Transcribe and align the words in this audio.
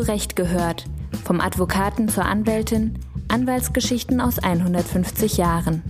Recht 0.00 0.36
gehört. 0.36 0.84
Vom 1.24 1.40
Advokaten 1.40 2.08
zur 2.08 2.24
Anwältin, 2.24 2.98
Anwaltsgeschichten 3.28 4.20
aus 4.20 4.38
150 4.38 5.36
Jahren. 5.36 5.82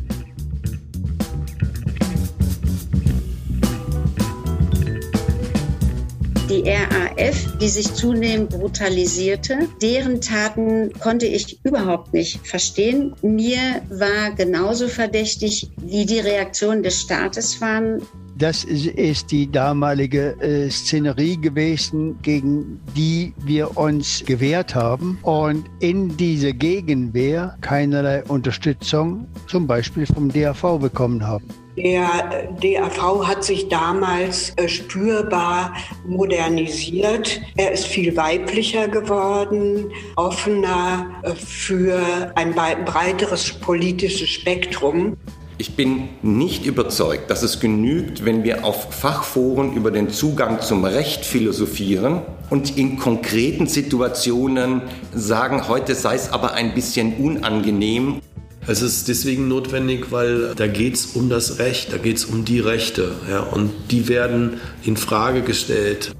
die 6.48 6.62
RAF, 6.66 7.58
die 7.60 7.68
sich 7.68 7.92
zunehmend 7.92 8.50
brutalisierte. 8.50 9.68
Deren 9.82 10.20
Taten 10.20 10.92
konnte 10.98 11.26
ich 11.26 11.58
überhaupt 11.64 12.14
nicht 12.14 12.46
verstehen. 12.46 13.14
Mir 13.22 13.82
war 13.90 14.32
genauso 14.32 14.88
verdächtig, 14.88 15.70
wie 15.82 16.06
die 16.06 16.20
Reaktionen 16.20 16.82
des 16.82 17.00
Staates 17.00 17.60
waren. 17.60 18.02
Das 18.38 18.62
ist 18.62 19.32
die 19.32 19.50
damalige 19.50 20.36
äh, 20.40 20.70
Szenerie 20.70 21.40
gewesen, 21.40 22.16
gegen 22.22 22.80
die 22.96 23.34
wir 23.38 23.76
uns 23.76 24.22
gewehrt 24.24 24.76
haben 24.76 25.18
und 25.22 25.64
in 25.80 26.16
diese 26.16 26.54
Gegenwehr 26.54 27.56
keinerlei 27.62 28.22
Unterstützung, 28.24 29.26
zum 29.48 29.66
Beispiel 29.66 30.06
vom 30.06 30.32
DAV, 30.32 30.78
bekommen 30.78 31.26
haben. 31.26 31.48
Der 31.76 32.48
DAV 32.60 33.26
hat 33.26 33.42
sich 33.42 33.68
damals 33.68 34.52
äh, 34.56 34.68
spürbar 34.68 35.74
modernisiert. 36.06 37.40
Er 37.56 37.72
ist 37.72 37.86
viel 37.86 38.16
weiblicher 38.16 38.86
geworden, 38.86 39.90
offener 40.14 41.06
äh, 41.22 41.32
für 41.34 42.32
ein 42.36 42.54
breiteres 42.54 43.52
politisches 43.52 44.28
Spektrum. 44.28 45.16
Ich 45.60 45.74
bin 45.74 46.08
nicht 46.22 46.66
überzeugt, 46.66 47.30
dass 47.30 47.42
es 47.42 47.58
genügt, 47.58 48.24
wenn 48.24 48.44
wir 48.44 48.64
auf 48.64 48.94
Fachforen 48.94 49.72
über 49.72 49.90
den 49.90 50.08
Zugang 50.08 50.60
zum 50.60 50.84
Recht 50.84 51.24
philosophieren 51.24 52.22
und 52.48 52.76
in 52.78 52.96
konkreten 52.96 53.66
Situationen 53.66 54.82
sagen, 55.12 55.66
heute 55.66 55.96
sei 55.96 56.14
es 56.14 56.32
aber 56.32 56.52
ein 56.52 56.74
bisschen 56.74 57.14
unangenehm. 57.16 58.20
Es 58.68 58.82
ist 58.82 59.08
deswegen 59.08 59.48
notwendig, 59.48 60.12
weil 60.12 60.54
da 60.54 60.68
geht 60.68 60.94
es 60.94 61.06
um 61.06 61.28
das 61.28 61.58
Recht, 61.58 61.92
da 61.92 61.96
geht 61.96 62.18
es 62.18 62.24
um 62.24 62.44
die 62.44 62.60
Rechte. 62.60 63.16
Ja, 63.28 63.40
und 63.40 63.72
die 63.90 64.06
werden 64.06 64.60
in 64.84 64.96
Frage 64.96 65.42
gestellt. 65.42 66.12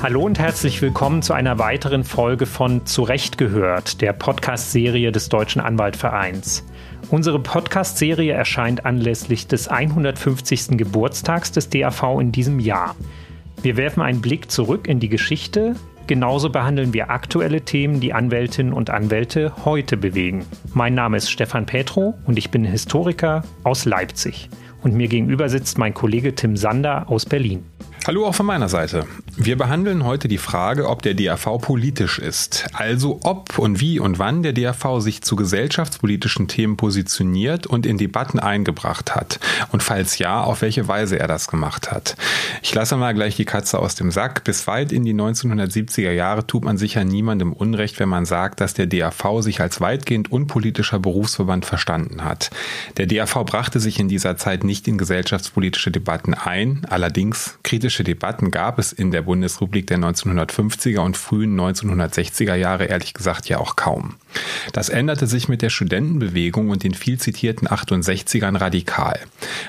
Hallo 0.00 0.22
und 0.22 0.38
herzlich 0.38 0.80
willkommen 0.80 1.22
zu 1.22 1.32
einer 1.32 1.58
weiteren 1.58 2.04
Folge 2.04 2.46
von 2.46 2.86
Zurecht 2.86 3.36
gehört, 3.36 4.00
der 4.00 4.12
Podcast-Serie 4.12 5.10
des 5.10 5.28
Deutschen 5.28 5.60
Anwaltvereins. 5.60 6.64
Unsere 7.10 7.40
Podcast-Serie 7.40 8.32
erscheint 8.32 8.86
anlässlich 8.86 9.48
des 9.48 9.66
150. 9.66 10.78
Geburtstags 10.78 11.50
des 11.50 11.68
DAV 11.68 12.20
in 12.20 12.30
diesem 12.30 12.60
Jahr. 12.60 12.94
Wir 13.60 13.76
werfen 13.76 14.00
einen 14.00 14.20
Blick 14.20 14.52
zurück 14.52 14.86
in 14.86 15.00
die 15.00 15.08
Geschichte. 15.08 15.74
Genauso 16.06 16.50
behandeln 16.50 16.94
wir 16.94 17.10
aktuelle 17.10 17.62
Themen, 17.62 17.98
die 17.98 18.12
Anwältinnen 18.12 18.72
und 18.72 18.90
Anwälte 18.90 19.52
heute 19.64 19.96
bewegen. 19.96 20.46
Mein 20.74 20.94
Name 20.94 21.16
ist 21.16 21.28
Stefan 21.28 21.66
Petro 21.66 22.14
und 22.24 22.38
ich 22.38 22.52
bin 22.52 22.64
Historiker 22.64 23.42
aus 23.64 23.84
Leipzig. 23.84 24.48
Und 24.80 24.94
mir 24.94 25.08
gegenüber 25.08 25.48
sitzt 25.48 25.76
mein 25.76 25.92
Kollege 25.92 26.36
Tim 26.36 26.56
Sander 26.56 27.10
aus 27.10 27.26
Berlin. 27.26 27.64
Hallo 28.08 28.26
auch 28.26 28.34
von 28.34 28.46
meiner 28.46 28.70
Seite. 28.70 29.04
Wir 29.36 29.58
behandeln 29.58 30.02
heute 30.02 30.28
die 30.28 30.38
Frage, 30.38 30.88
ob 30.88 31.02
der 31.02 31.12
DAV 31.12 31.58
politisch 31.60 32.18
ist. 32.18 32.64
Also 32.72 33.20
ob 33.22 33.58
und 33.58 33.82
wie 33.82 34.00
und 34.00 34.18
wann 34.18 34.42
der 34.42 34.54
DAV 34.54 35.00
sich 35.00 35.20
zu 35.20 35.36
gesellschaftspolitischen 35.36 36.48
Themen 36.48 36.78
positioniert 36.78 37.66
und 37.66 37.84
in 37.84 37.98
Debatten 37.98 38.38
eingebracht 38.38 39.14
hat. 39.14 39.40
Und 39.72 39.82
falls 39.82 40.16
ja, 40.16 40.42
auf 40.42 40.62
welche 40.62 40.88
Weise 40.88 41.18
er 41.18 41.28
das 41.28 41.48
gemacht 41.48 41.90
hat. 41.90 42.16
Ich 42.62 42.74
lasse 42.74 42.96
mal 42.96 43.12
gleich 43.12 43.36
die 43.36 43.44
Katze 43.44 43.78
aus 43.78 43.94
dem 43.94 44.10
Sack. 44.10 44.42
Bis 44.42 44.66
weit 44.66 44.90
in 44.90 45.04
die 45.04 45.12
1970er 45.12 46.12
Jahre 46.12 46.46
tut 46.46 46.64
man 46.64 46.78
sicher 46.78 47.04
niemandem 47.04 47.52
Unrecht, 47.52 48.00
wenn 48.00 48.08
man 48.08 48.24
sagt, 48.24 48.62
dass 48.62 48.72
der 48.72 48.86
DAV 48.86 49.42
sich 49.42 49.60
als 49.60 49.82
weitgehend 49.82 50.32
unpolitischer 50.32 50.98
Berufsverband 50.98 51.66
verstanden 51.66 52.24
hat. 52.24 52.50
Der 52.96 53.04
DAV 53.04 53.44
brachte 53.44 53.80
sich 53.80 54.00
in 54.00 54.08
dieser 54.08 54.38
Zeit 54.38 54.64
nicht 54.64 54.88
in 54.88 54.96
gesellschaftspolitische 54.96 55.90
Debatten 55.90 56.32
ein. 56.32 56.86
Allerdings 56.88 57.58
kritische 57.62 57.97
politische 57.98 58.04
Debatten 58.04 58.50
gab 58.50 58.78
es 58.78 58.92
in 58.92 59.10
der 59.10 59.22
Bundesrepublik 59.22 59.86
der 59.88 59.98
1950er 59.98 61.00
und 61.00 61.16
frühen 61.16 61.58
1960er 61.58 62.54
Jahre 62.54 62.84
ehrlich 62.84 63.12
gesagt 63.12 63.48
ja 63.48 63.58
auch 63.58 63.74
kaum. 63.76 64.14
Das 64.72 64.88
änderte 64.88 65.26
sich 65.26 65.48
mit 65.48 65.62
der 65.62 65.70
Studentenbewegung 65.70 66.70
und 66.70 66.84
den 66.84 66.94
viel 66.94 67.18
zitierten 67.18 67.66
68ern 67.66 68.60
radikal. 68.60 69.18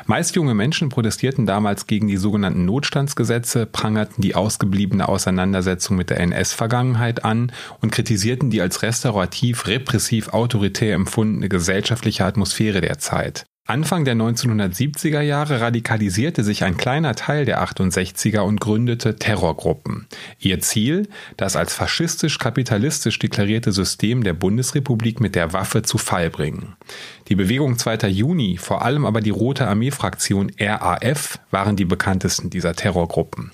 Meist 0.05 0.35
junge 0.35 0.53
Menschen 0.53 0.89
protestierten 0.89 1.45
damals 1.45 1.87
gegen 1.87 2.07
die 2.07 2.17
sogenannten 2.17 2.65
Notstandsgesetze, 2.65 3.65
prangerten 3.65 4.21
die 4.21 4.35
ausgebliebene 4.35 5.07
Auseinandersetzung 5.07 5.97
mit 5.97 6.09
der 6.09 6.19
NS-Vergangenheit 6.19 7.25
an 7.25 7.51
und 7.81 7.91
kritisierten 7.91 8.51
die 8.51 8.61
als 8.61 8.83
restaurativ, 8.83 9.65
repressiv, 9.67 10.29
autoritär 10.29 10.93
empfundene 10.93 11.49
gesellschaftliche 11.49 12.25
Atmosphäre 12.25 12.81
der 12.81 12.99
Zeit. 12.99 13.45
Anfang 13.69 14.03
der 14.03 14.15
1970er 14.15 15.21
Jahre 15.21 15.61
radikalisierte 15.61 16.43
sich 16.43 16.63
ein 16.63 16.75
kleiner 16.75 17.13
Teil 17.13 17.45
der 17.45 17.61
68er 17.61 18.39
und 18.39 18.59
gründete 18.59 19.17
Terrorgruppen. 19.17 20.07
Ihr 20.39 20.59
Ziel, 20.59 21.07
das 21.37 21.55
als 21.55 21.75
faschistisch-kapitalistisch 21.75 23.19
deklarierte 23.19 23.71
System 23.71 24.23
der 24.23 24.33
Bundesrepublik 24.33 25.19
mit 25.19 25.35
der 25.35 25.53
Waffe 25.53 25.83
zu 25.83 25.99
Fall 25.99 26.31
bringen. 26.31 26.77
Die 27.27 27.35
Bewegung 27.35 27.77
2. 27.77 28.07
Juni, 28.07 28.57
vor 28.57 28.81
allem 28.81 29.05
aber 29.05 29.21
die 29.21 29.29
Rote 29.29 29.67
Armee-Fraktion 29.67 30.51
RAF 30.59 31.37
waren 31.51 31.75
die 31.75 31.85
bekanntesten 31.85 32.49
dieser 32.49 32.73
Terrorgruppen. 32.73 33.51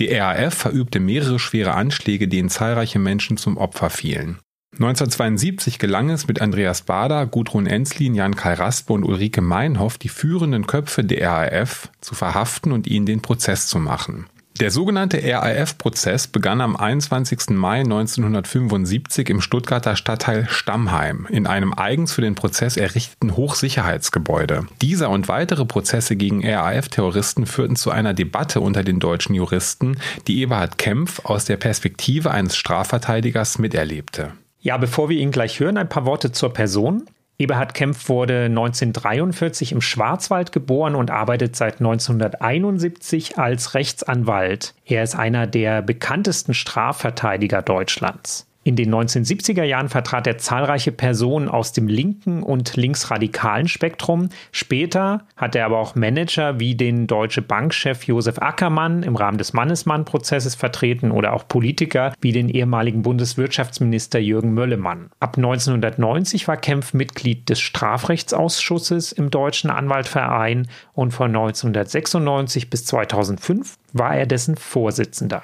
Die 0.00 0.12
RAF 0.12 0.54
verübte 0.54 0.98
mehrere 0.98 1.38
schwere 1.38 1.74
Anschläge, 1.74 2.26
denen 2.26 2.48
zahlreiche 2.48 2.98
Menschen 2.98 3.36
zum 3.36 3.56
Opfer 3.58 3.90
fielen. 3.90 4.40
1972 4.74 5.78
gelang 5.78 6.08
es 6.08 6.26
mit 6.26 6.40
Andreas 6.40 6.82
Bader, 6.82 7.26
Gudrun 7.26 7.66
Enslin, 7.66 8.14
Jan-Kai 8.14 8.54
Raspe 8.54 8.94
und 8.94 9.04
Ulrike 9.04 9.42
Meinhoff, 9.42 9.98
die 9.98 10.08
führenden 10.08 10.66
Köpfe 10.66 11.04
der 11.04 11.30
RAF 11.30 11.90
zu 12.00 12.14
verhaften 12.14 12.72
und 12.72 12.86
ihnen 12.86 13.04
den 13.04 13.20
Prozess 13.20 13.66
zu 13.66 13.78
machen. 13.78 14.26
Der 14.60 14.70
sogenannte 14.70 15.20
RAF-Prozess 15.22 16.26
begann 16.26 16.60
am 16.60 16.76
21. 16.76 17.50
Mai 17.50 17.80
1975 17.80 19.28
im 19.30 19.40
Stuttgarter 19.40 19.96
Stadtteil 19.96 20.46
Stammheim 20.48 21.26
in 21.30 21.46
einem 21.46 21.72
eigens 21.72 22.12
für 22.12 22.20
den 22.20 22.34
Prozess 22.34 22.76
errichteten 22.76 23.34
Hochsicherheitsgebäude. 23.34 24.66
Dieser 24.80 25.10
und 25.10 25.28
weitere 25.28 25.64
Prozesse 25.64 26.16
gegen 26.16 26.46
RAF-Terroristen 26.46 27.46
führten 27.46 27.76
zu 27.76 27.90
einer 27.90 28.14
Debatte 28.14 28.60
unter 28.60 28.84
den 28.84 29.00
deutschen 29.00 29.34
Juristen, 29.34 29.96
die 30.28 30.40
Eberhard 30.40 30.78
Kempf 30.78 31.24
aus 31.24 31.44
der 31.44 31.56
Perspektive 31.56 32.30
eines 32.30 32.56
Strafverteidigers 32.56 33.58
miterlebte. 33.58 34.32
Ja, 34.62 34.76
bevor 34.76 35.08
wir 35.08 35.18
ihn 35.18 35.32
gleich 35.32 35.58
hören, 35.58 35.76
ein 35.76 35.88
paar 35.88 36.06
Worte 36.06 36.30
zur 36.30 36.52
Person. 36.52 37.04
Eberhard 37.36 37.74
Kempf 37.74 38.08
wurde 38.08 38.44
1943 38.44 39.72
im 39.72 39.80
Schwarzwald 39.80 40.52
geboren 40.52 40.94
und 40.94 41.10
arbeitet 41.10 41.56
seit 41.56 41.80
1971 41.80 43.38
als 43.38 43.74
Rechtsanwalt. 43.74 44.74
Er 44.84 45.02
ist 45.02 45.16
einer 45.16 45.48
der 45.48 45.82
bekanntesten 45.82 46.54
Strafverteidiger 46.54 47.60
Deutschlands. 47.60 48.46
In 48.64 48.76
den 48.76 48.94
1970er 48.94 49.64
Jahren 49.64 49.88
vertrat 49.88 50.26
er 50.28 50.38
zahlreiche 50.38 50.92
Personen 50.92 51.48
aus 51.48 51.72
dem 51.72 51.88
linken 51.88 52.44
und 52.44 52.76
linksradikalen 52.76 53.66
Spektrum. 53.66 54.28
Später 54.52 55.26
hat 55.36 55.56
er 55.56 55.66
aber 55.66 55.78
auch 55.78 55.96
Manager 55.96 56.60
wie 56.60 56.76
den 56.76 57.08
Deutsche 57.08 57.42
Bankchef 57.42 58.04
Josef 58.04 58.38
Ackermann 58.38 59.02
im 59.02 59.16
Rahmen 59.16 59.38
des 59.38 59.52
Mannesmann-Prozesses 59.52 60.54
vertreten 60.54 61.10
oder 61.10 61.32
auch 61.32 61.48
Politiker 61.48 62.14
wie 62.20 62.30
den 62.30 62.48
ehemaligen 62.48 63.02
Bundeswirtschaftsminister 63.02 64.20
Jürgen 64.20 64.54
Möllemann. 64.54 65.10
Ab 65.18 65.36
1990 65.38 66.46
war 66.46 66.56
Kempf 66.56 66.94
Mitglied 66.94 67.48
des 67.48 67.58
Strafrechtsausschusses 67.58 69.10
im 69.10 69.30
Deutschen 69.30 69.70
Anwaltverein 69.70 70.68
und 70.92 71.10
von 71.10 71.30
1996 71.30 72.70
bis 72.70 72.86
2005 72.86 73.76
war 73.92 74.16
er 74.16 74.26
dessen 74.26 74.56
Vorsitzender. 74.56 75.42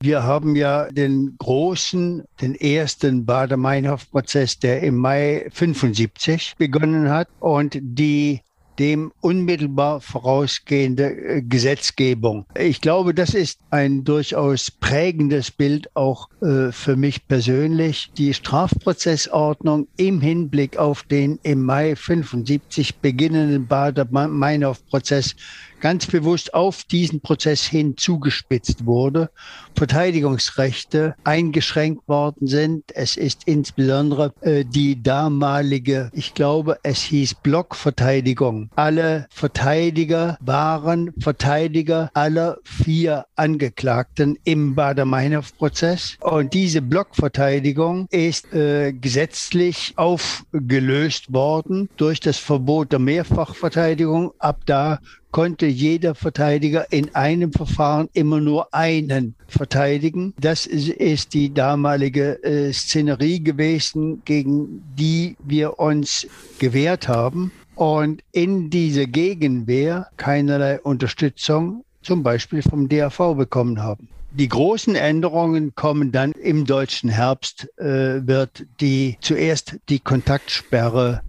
Wir 0.00 0.22
haben 0.22 0.56
ja 0.56 0.90
den 0.90 1.36
großen, 1.38 2.24
den 2.40 2.54
ersten 2.54 3.24
Bader-Meinhof-Prozess, 3.24 4.58
der 4.58 4.82
im 4.82 4.96
Mai 4.96 5.48
75 5.52 6.54
begonnen 6.58 7.08
hat 7.08 7.28
und 7.40 7.78
die 7.80 8.40
dem 8.78 9.12
unmittelbar 9.20 10.00
vorausgehende 10.00 11.10
äh, 11.10 11.42
Gesetzgebung. 11.42 12.46
Ich 12.58 12.80
glaube, 12.80 13.14
das 13.14 13.34
ist 13.34 13.58
ein 13.70 14.04
durchaus 14.04 14.70
prägendes 14.70 15.50
Bild 15.50 15.94
auch 15.94 16.28
äh, 16.42 16.72
für 16.72 16.96
mich 16.96 17.26
persönlich. 17.26 18.10
Die 18.16 18.34
Strafprozessordnung 18.34 19.88
im 19.96 20.20
Hinblick 20.20 20.76
auf 20.76 21.02
den 21.04 21.38
im 21.42 21.62
Mai 21.64 21.96
75 21.96 22.96
beginnenden 22.98 23.66
Bader-Meinhof-Prozess 23.66 25.36
ganz 25.80 26.06
bewusst 26.06 26.54
auf 26.54 26.84
diesen 26.84 27.20
Prozess 27.20 27.64
hin 27.64 27.96
zugespitzt 27.96 28.86
wurde, 28.86 29.30
Verteidigungsrechte 29.74 31.14
eingeschränkt 31.24 32.08
worden 32.08 32.46
sind. 32.46 32.84
Es 32.94 33.16
ist 33.16 33.42
insbesondere 33.46 34.32
äh, 34.40 34.64
die 34.64 35.02
damalige, 35.02 36.10
ich 36.12 36.34
glaube, 36.34 36.78
es 36.82 37.02
hieß 37.02 37.34
Blockverteidigung 37.34 37.96
Verteidigung. 38.06 38.70
Alle 38.76 39.26
Verteidiger 39.30 40.38
waren 40.40 41.12
Verteidiger 41.18 42.10
aller 42.14 42.58
vier 42.64 43.26
Angeklagten 43.36 44.38
im 44.44 44.74
Bader-Meinhof-Prozess. 44.74 46.16
Und 46.20 46.52
diese 46.54 46.82
Blockverteidigung 46.82 48.06
ist 48.10 48.52
äh, 48.52 48.92
gesetzlich 48.92 49.92
aufgelöst 49.96 51.32
worden 51.32 51.88
durch 51.96 52.20
das 52.20 52.38
Verbot 52.38 52.92
der 52.92 52.98
Mehrfachverteidigung. 52.98 54.32
Ab 54.38 54.60
da 54.66 55.00
konnte 55.36 55.66
jeder 55.66 56.14
Verteidiger 56.14 56.90
in 56.90 57.14
einem 57.14 57.52
Verfahren 57.52 58.08
immer 58.14 58.40
nur 58.40 58.72
einen 58.72 59.34
verteidigen. 59.48 60.32
Das 60.40 60.64
ist 60.64 61.34
die 61.34 61.52
damalige 61.52 62.42
äh, 62.42 62.72
Szenerie 62.72 63.44
gewesen, 63.44 64.22
gegen 64.24 64.82
die 64.98 65.36
wir 65.44 65.78
uns 65.78 66.26
gewehrt 66.58 67.08
haben 67.08 67.52
und 67.74 68.22
in 68.32 68.70
diese 68.70 69.06
Gegenwehr 69.06 70.08
keinerlei 70.16 70.80
Unterstützung 70.80 71.84
zum 72.00 72.22
Beispiel 72.22 72.62
vom 72.62 72.88
DAV 72.88 73.34
bekommen 73.36 73.82
haben. 73.82 74.08
Die 74.30 74.48
großen 74.48 74.94
Änderungen 74.94 75.74
kommen 75.74 76.12
dann 76.12 76.32
im 76.32 76.64
deutschen 76.64 77.10
Herbst, 77.10 77.68
äh, 77.78 78.26
wird 78.26 78.64
die 78.80 79.18
zuerst 79.20 79.76
die 79.90 79.98
Kontaktsperre 79.98 81.20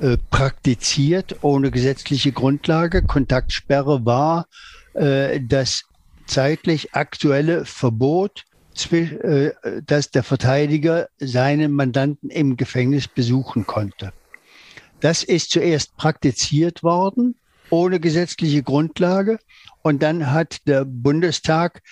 äh, 0.00 0.16
praktiziert 0.30 1.42
ohne 1.42 1.70
gesetzliche 1.70 2.32
Grundlage. 2.32 3.02
Kontaktsperre 3.02 4.04
war 4.04 4.46
äh, 4.94 5.40
das 5.40 5.84
zeitlich 6.26 6.94
aktuelle 6.94 7.64
Verbot, 7.64 8.44
äh, 8.92 9.50
dass 9.84 10.10
der 10.10 10.22
Verteidiger 10.22 11.08
seinen 11.18 11.72
Mandanten 11.72 12.30
im 12.30 12.56
Gefängnis 12.56 13.08
besuchen 13.08 13.66
konnte. 13.66 14.12
Das 15.00 15.24
ist 15.24 15.50
zuerst 15.50 15.96
praktiziert 15.96 16.82
worden 16.82 17.34
ohne 17.70 18.00
gesetzliche 18.00 18.62
Grundlage 18.62 19.38
und 19.82 20.02
dann 20.02 20.30
hat 20.30 20.66
der 20.66 20.84
Bundestag 20.84 21.82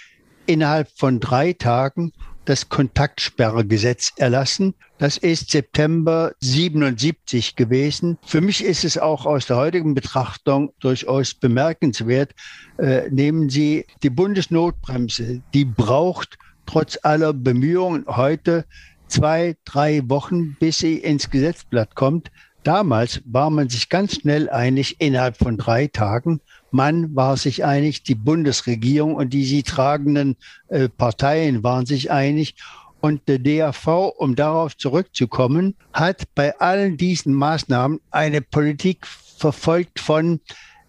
innerhalb 0.47 0.89
von 0.97 1.21
drei 1.21 1.53
Tagen 1.53 2.13
das 2.47 2.69
Kontaktsperregesetz 2.69 4.13
erlassen. 4.17 4.75
Das 4.99 5.19
ist 5.19 5.51
September 5.51 6.33
77 6.41 7.57
gewesen. 7.57 8.19
Für 8.25 8.41
mich 8.41 8.65
ist 8.65 8.85
es 8.85 8.97
auch 8.97 9.27
aus 9.27 9.47
der 9.47 9.57
heutigen 9.57 9.95
Betrachtung 9.95 10.73
durchaus 10.81 11.35
bemerkenswert. 11.35 12.35
Äh, 12.79 13.11
nehmen 13.11 13.51
Sie 13.51 13.87
die 14.03 14.11
Bundesnotbremse, 14.11 15.43
die 15.53 15.67
braucht 15.67 16.39
trotz 16.65 16.99
aller 17.03 17.33
Bemühungen 17.33 18.05
heute 18.09 18.65
zwei, 19.09 19.57
drei 19.65 20.03
Wochen, 20.09 20.57
bis 20.59 20.79
sie 20.79 20.99
ins 20.99 21.31
Gesetzblatt 21.31 21.95
kommt. 21.95 22.31
Damals 22.65 23.23
war 23.25 23.51
man 23.51 23.69
sich 23.69 23.89
ganz 23.89 24.17
schnell 24.17 24.51
einig 24.51 25.01
innerhalb 25.01 25.37
von 25.37 25.57
drei 25.57 25.87
Tagen. 25.87 26.41
Man 26.77 27.17
war 27.17 27.39
sich 27.39 27.65
einig, 27.65 28.03
die 28.03 28.15
Bundesregierung 28.15 29.15
und 29.15 29.33
die 29.33 29.47
sie 29.47 29.63
tragenden 29.63 30.37
äh, 30.69 30.91
Parteien 30.91 31.63
waren 31.63 31.87
sich 31.87 32.11
einig. 32.11 32.55
Und 33.01 33.23
der 33.29 33.39
DAV, 33.39 34.13
um 34.19 34.37
darauf 34.37 34.77
zurückzukommen, 34.77 35.75
hat 35.95 36.25
bei 36.35 36.59
allen 36.59 36.99
diesen 36.99 37.33
Maßnahmen 37.33 38.01
eine 38.11 38.43
Politik 38.43 39.07
verfolgt 39.07 40.01
von, 40.01 40.41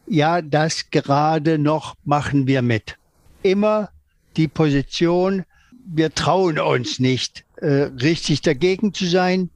ja, 0.08 0.42
das 0.42 0.90
gerade 0.92 1.58
noch 1.58 1.96
machen 2.04 2.48
wir 2.48 2.62
mit. 2.62 2.98
Immer 3.42 3.90
die 4.36 4.50
Position, 4.50 5.46
wir 5.86 6.14
trauen 6.14 6.60
uns 6.60 7.00
nicht, 7.00 7.46
äh, 7.62 7.90
richtig 8.02 8.42
dagegen 8.42 8.94
zu 8.94 9.06
sein 9.06 9.52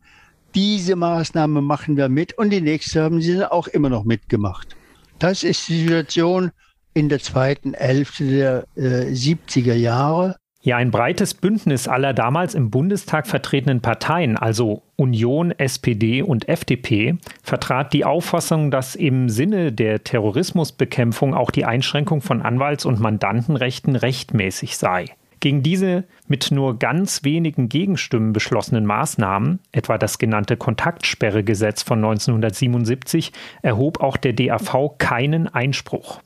diese 0.55 0.95
Maßnahme 0.95 1.61
machen 1.61 1.97
wir 1.97 2.09
mit 2.09 2.37
und 2.37 2.49
die 2.49 2.61
nächste 2.61 3.03
haben 3.03 3.21
sie 3.21 3.49
auch 3.49 3.67
immer 3.67 3.89
noch 3.89 4.03
mitgemacht. 4.03 4.75
Das 5.21 5.43
ist 5.43 5.69
die 5.69 5.81
Situation 5.81 6.49
in 6.95 7.07
der 7.07 7.19
zweiten 7.19 7.75
Hälfte 7.75 8.25
der 8.25 8.65
äh, 8.75 9.11
70er 9.11 9.75
Jahre. 9.75 10.35
Ja, 10.63 10.77
ein 10.77 10.89
breites 10.89 11.35
Bündnis 11.35 11.87
aller 11.87 12.15
damals 12.15 12.55
im 12.55 12.71
Bundestag 12.71 13.27
vertretenen 13.27 13.81
Parteien, 13.81 14.35
also 14.35 14.81
Union, 14.95 15.51
SPD 15.51 16.23
und 16.23 16.49
FDP, 16.49 17.17
vertrat 17.43 17.93
die 17.93 18.03
Auffassung, 18.03 18.71
dass 18.71 18.95
im 18.95 19.29
Sinne 19.29 19.71
der 19.71 20.03
Terrorismusbekämpfung 20.03 21.35
auch 21.35 21.51
die 21.51 21.65
Einschränkung 21.65 22.21
von 22.21 22.41
Anwalts- 22.41 22.85
und 22.85 22.99
Mandantenrechten 22.99 23.95
rechtmäßig 23.95 24.75
sei. 24.75 25.05
Gegen 25.41 25.63
diese 25.63 26.03
mit 26.27 26.51
nur 26.51 26.77
ganz 26.77 27.23
wenigen 27.23 27.67
Gegenstimmen 27.67 28.31
beschlossenen 28.31 28.85
Maßnahmen, 28.85 29.59
etwa 29.71 29.97
das 29.97 30.19
genannte 30.19 30.55
Kontaktsperregesetz 30.55 31.81
von 31.81 31.97
1977, 31.97 33.33
erhob 33.63 34.01
auch 34.01 34.17
der 34.17 34.33
DAV 34.33 34.97
keinen 34.99 35.47
Einspruch. 35.47 36.21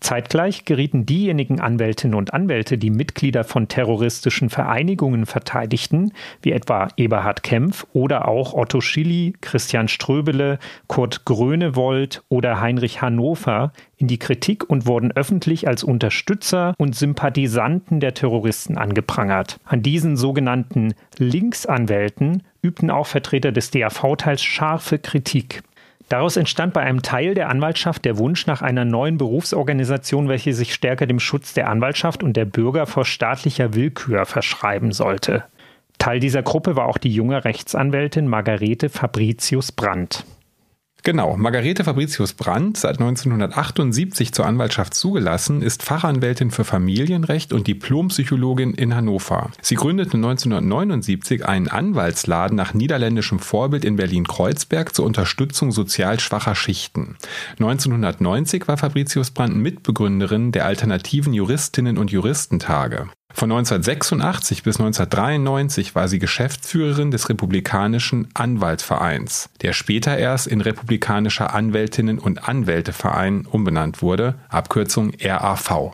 Zeitgleich 0.00 0.64
gerieten 0.64 1.06
diejenigen 1.06 1.60
Anwältinnen 1.60 2.14
und 2.14 2.34
Anwälte, 2.34 2.78
die 2.78 2.90
Mitglieder 2.90 3.44
von 3.44 3.68
terroristischen 3.68 4.50
Vereinigungen 4.50 5.26
verteidigten, 5.26 6.12
wie 6.42 6.52
etwa 6.52 6.88
Eberhard 6.96 7.42
Kempf 7.42 7.86
oder 7.92 8.28
auch 8.28 8.52
Otto 8.52 8.80
Schilly, 8.80 9.34
Christian 9.40 9.88
Ströbele, 9.88 10.58
Kurt 10.86 11.24
Grönewold 11.24 12.22
oder 12.28 12.60
Heinrich 12.60 13.00
Hannover, 13.00 13.72
in 13.96 14.08
die 14.08 14.18
Kritik 14.18 14.68
und 14.68 14.86
wurden 14.86 15.12
öffentlich 15.12 15.66
als 15.66 15.82
Unterstützer 15.82 16.74
und 16.76 16.94
Sympathisanten 16.94 18.00
der 18.00 18.12
Terroristen 18.12 18.76
angeprangert. 18.76 19.58
An 19.64 19.82
diesen 19.82 20.16
sogenannten 20.16 20.94
Linksanwälten 21.16 22.42
übten 22.60 22.90
auch 22.90 23.06
Vertreter 23.06 23.52
des 23.52 23.70
DAV 23.70 24.16
teils 24.18 24.42
scharfe 24.42 24.98
Kritik. 24.98 25.62
Daraus 26.08 26.36
entstand 26.36 26.72
bei 26.72 26.82
einem 26.82 27.02
Teil 27.02 27.34
der 27.34 27.48
Anwaltschaft 27.48 28.04
der 28.04 28.16
Wunsch 28.16 28.46
nach 28.46 28.62
einer 28.62 28.84
neuen 28.84 29.18
Berufsorganisation, 29.18 30.28
welche 30.28 30.52
sich 30.52 30.72
stärker 30.72 31.06
dem 31.06 31.18
Schutz 31.18 31.52
der 31.52 31.68
Anwaltschaft 31.68 32.22
und 32.22 32.36
der 32.36 32.44
Bürger 32.44 32.86
vor 32.86 33.04
staatlicher 33.04 33.74
Willkür 33.74 34.24
verschreiben 34.24 34.92
sollte. 34.92 35.44
Teil 35.98 36.20
dieser 36.20 36.42
Gruppe 36.42 36.76
war 36.76 36.86
auch 36.86 36.98
die 36.98 37.12
junge 37.12 37.44
Rechtsanwältin 37.44 38.28
Margarete 38.28 38.88
Fabricius 38.88 39.72
Brandt. 39.72 40.24
Genau, 41.06 41.36
Margarete 41.36 41.84
Fabricius 41.84 42.32
Brandt, 42.32 42.78
seit 42.78 42.98
1978 42.98 44.32
zur 44.32 44.44
Anwaltschaft 44.44 44.92
zugelassen, 44.92 45.62
ist 45.62 45.84
Fachanwältin 45.84 46.50
für 46.50 46.64
Familienrecht 46.64 47.52
und 47.52 47.68
Diplompsychologin 47.68 48.74
in 48.74 48.92
Hannover. 48.92 49.52
Sie 49.62 49.76
gründete 49.76 50.16
1979 50.16 51.46
einen 51.46 51.68
Anwaltsladen 51.68 52.56
nach 52.56 52.74
niederländischem 52.74 53.38
Vorbild 53.38 53.84
in 53.84 53.94
Berlin-Kreuzberg 53.94 54.96
zur 54.96 55.06
Unterstützung 55.06 55.70
sozial 55.70 56.18
schwacher 56.18 56.56
Schichten. 56.56 57.14
1990 57.60 58.66
war 58.66 58.76
Fabricius 58.76 59.30
Brandt 59.30 59.54
Mitbegründerin 59.54 60.50
der 60.50 60.66
alternativen 60.66 61.32
Juristinnen 61.32 61.98
und 61.98 62.10
Juristentage. 62.10 63.06
Von 63.38 63.52
1986 63.52 64.62
bis 64.62 64.80
1993 64.80 65.94
war 65.94 66.08
sie 66.08 66.18
Geschäftsführerin 66.18 67.10
des 67.10 67.28
Republikanischen 67.28 68.28
Anwaltvereins, 68.32 69.50
der 69.60 69.74
später 69.74 70.16
erst 70.16 70.46
in 70.46 70.62
Republikanischer 70.62 71.52
Anwältinnen 71.52 72.18
und 72.18 72.48
Anwälteverein 72.48 73.44
umbenannt 73.44 74.00
wurde, 74.00 74.36
Abkürzung 74.48 75.12
RAV. 75.20 75.92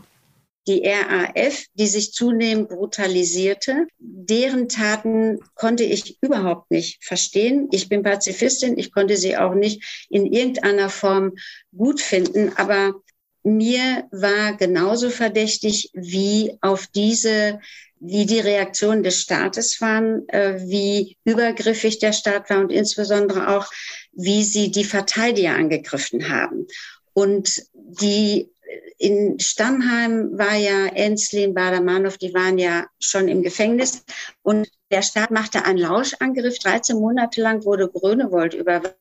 Die 0.69 0.85
RAF, 0.87 1.65
die 1.75 1.89
sich 1.89 2.13
zunehmend 2.13 2.69
brutalisierte, 2.69 3.89
deren 3.99 4.69
Taten 4.69 5.41
konnte 5.57 5.83
ich 5.83 6.19
überhaupt 6.23 6.71
nicht 6.71 7.05
verstehen. 7.05 7.67
Ich 7.73 7.89
bin 7.89 8.05
Pazifistin, 8.05 8.79
ich 8.79 8.93
konnte 8.93 9.17
sie 9.17 9.37
auch 9.37 9.55
nicht 9.55 10.07
in 10.09 10.33
irgendeiner 10.33 10.91
Form 10.91 11.33
gut 11.77 12.01
finden, 12.01 12.53
aber 12.55 12.95
mir 13.43 14.09
war 14.11 14.57
genauso 14.57 15.11
verdächtig, 15.11 15.91
wie 15.95 16.57
auf 16.61 16.87
diese, 16.87 17.61
wie 18.01 18.27
die 18.27 18.41
Reaktionen 18.41 19.03
des 19.03 19.21
Staates 19.21 19.81
waren, 19.81 20.29
äh, 20.29 20.61
wie 20.61 21.17
übergriffig 21.25 21.99
der 21.99 22.13
Staat 22.13 22.51
war 22.51 22.61
und 22.61 22.71
insbesondere 22.71 23.49
auch, 23.57 23.71
wie 24.13 24.45
sie 24.45 24.71
die 24.71 24.85
Verteidiger 24.85 25.55
angegriffen 25.55 26.29
haben. 26.29 26.67
Und 27.15 27.63
die 27.75 28.51
in 28.99 29.39
Stammheim 29.41 30.39
war 30.39 30.55
ja 30.55 30.87
Enslin, 30.87 31.55
Bader-Meinhof, 31.55 32.19
die 32.19 32.33
waren 32.35 32.59
ja 32.59 32.87
schon 33.01 33.29
im 33.29 33.43
Gefängnis. 33.43 34.05
Und 34.43 34.69
der 34.91 35.03
Staat 35.03 35.31
machte 35.31 35.65
einen 35.65 35.79
Lauschangriff. 35.79 36.59
13 36.59 36.97
Monate 36.99 37.41
lang 37.41 37.65
wurde 37.65 37.89
Grönewold 37.89 38.55
überwacht. 38.55 38.97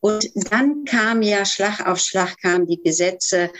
Und 0.00 0.30
dann 0.50 0.84
kam 0.84 1.22
ja 1.22 1.44
Schlag 1.44 1.86
auf 1.86 1.98
Schlag 1.98 2.40
kamen 2.40 2.66
die 2.66 2.80
Gesetze, 2.82 3.50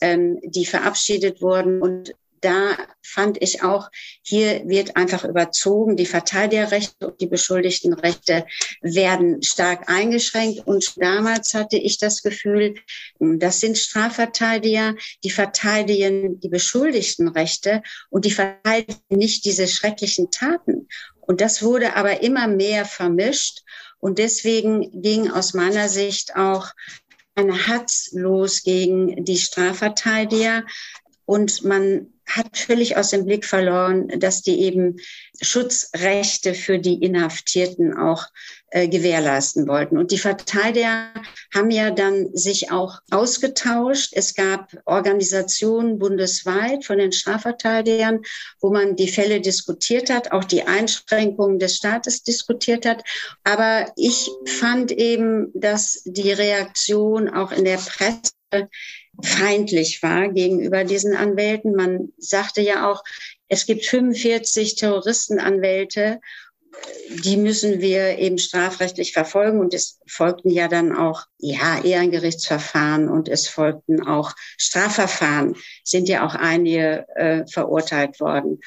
ähm, 0.00 0.38
die 0.42 0.66
verabschiedet 0.66 1.42
wurden. 1.42 1.82
Und 1.82 2.14
da 2.40 2.76
fand 3.02 3.42
ich 3.42 3.62
auch, 3.62 3.90
hier 4.22 4.62
wird 4.66 4.96
einfach 4.96 5.24
überzogen. 5.24 5.96
Die 5.96 6.06
Verteidigerrechte 6.06 7.08
und 7.08 7.20
die 7.20 7.26
Beschuldigtenrechte 7.26 8.46
werden 8.80 9.42
stark 9.42 9.90
eingeschränkt. 9.90 10.66
Und 10.66 10.94
damals 10.96 11.54
hatte 11.54 11.76
ich 11.76 11.98
das 11.98 12.22
Gefühl, 12.22 12.76
das 13.18 13.60
sind 13.60 13.76
Strafverteidiger, 13.76 14.94
die 15.22 15.30
verteidigen 15.30 16.40
die 16.40 16.48
Beschuldigtenrechte 16.48 17.82
und 18.08 18.24
die 18.24 18.30
verteidigen 18.30 19.00
nicht 19.10 19.44
diese 19.44 19.68
schrecklichen 19.68 20.30
Taten. 20.30 20.88
Und 21.20 21.40
das 21.40 21.62
wurde 21.62 21.94
aber 21.94 22.22
immer 22.22 22.48
mehr 22.48 22.84
vermischt. 22.84 23.62
Und 24.00 24.18
deswegen 24.18 25.02
ging 25.02 25.30
aus 25.30 25.54
meiner 25.54 25.88
Sicht 25.88 26.34
auch 26.36 26.70
ein 27.34 27.66
Hatz 27.66 28.10
los 28.12 28.62
gegen 28.62 29.24
die 29.24 29.38
Strafverteidiger. 29.38 30.64
Und 31.26 31.62
man 31.64 32.12
hat 32.26 32.56
völlig 32.56 32.96
aus 32.96 33.10
dem 33.10 33.24
Blick 33.24 33.44
verloren, 33.44 34.08
dass 34.20 34.42
die 34.42 34.60
eben 34.60 34.96
Schutzrechte 35.40 36.54
für 36.54 36.78
die 36.78 37.02
Inhaftierten 37.02 37.96
auch 37.96 38.26
äh, 38.70 38.88
gewährleisten 38.88 39.66
wollten. 39.66 39.98
Und 39.98 40.12
die 40.12 40.18
Verteidiger 40.18 41.12
haben 41.52 41.70
ja 41.70 41.90
dann 41.90 42.28
sich 42.34 42.70
auch 42.70 43.00
ausgetauscht. 43.10 44.12
Es 44.14 44.34
gab 44.34 44.72
Organisationen 44.84 45.98
bundesweit 45.98 46.84
von 46.84 46.98
den 46.98 47.10
Strafverteidigern, 47.10 48.20
wo 48.60 48.70
man 48.70 48.94
die 48.94 49.08
Fälle 49.08 49.40
diskutiert 49.40 50.08
hat, 50.08 50.30
auch 50.30 50.44
die 50.44 50.62
Einschränkungen 50.62 51.58
des 51.58 51.76
Staates 51.76 52.22
diskutiert 52.22 52.86
hat. 52.86 53.02
Aber 53.42 53.92
ich 53.96 54.30
fand 54.46 54.92
eben, 54.92 55.50
dass 55.54 56.02
die 56.04 56.30
Reaktion 56.30 57.28
auch 57.28 57.50
in 57.50 57.64
der 57.64 57.78
Presse 57.78 58.68
feindlich 59.22 60.02
war 60.02 60.28
gegenüber 60.28 60.84
diesen 60.84 61.16
Anwälten. 61.16 61.74
Man 61.74 62.12
sagte 62.18 62.60
ja 62.60 62.90
auch, 62.90 63.02
es 63.48 63.66
gibt 63.66 63.84
45 63.84 64.76
Terroristenanwälte, 64.76 66.20
die 67.24 67.36
müssen 67.36 67.80
wir 67.80 68.18
eben 68.18 68.38
strafrechtlich 68.38 69.12
verfolgen 69.12 69.60
und 69.60 69.74
es 69.74 69.98
folgten 70.06 70.50
ja 70.50 70.68
dann 70.68 70.94
auch 70.94 71.26
ja 71.38 71.82
Ehrengerichtsverfahren 71.82 73.08
und 73.08 73.28
es 73.28 73.48
folgten 73.48 74.06
auch 74.06 74.32
Strafverfahren, 74.56 75.56
sind 75.84 76.08
ja 76.08 76.24
auch 76.24 76.34
einige 76.34 77.06
äh, 77.16 77.46
verurteilt 77.46 78.20
worden. 78.20 78.60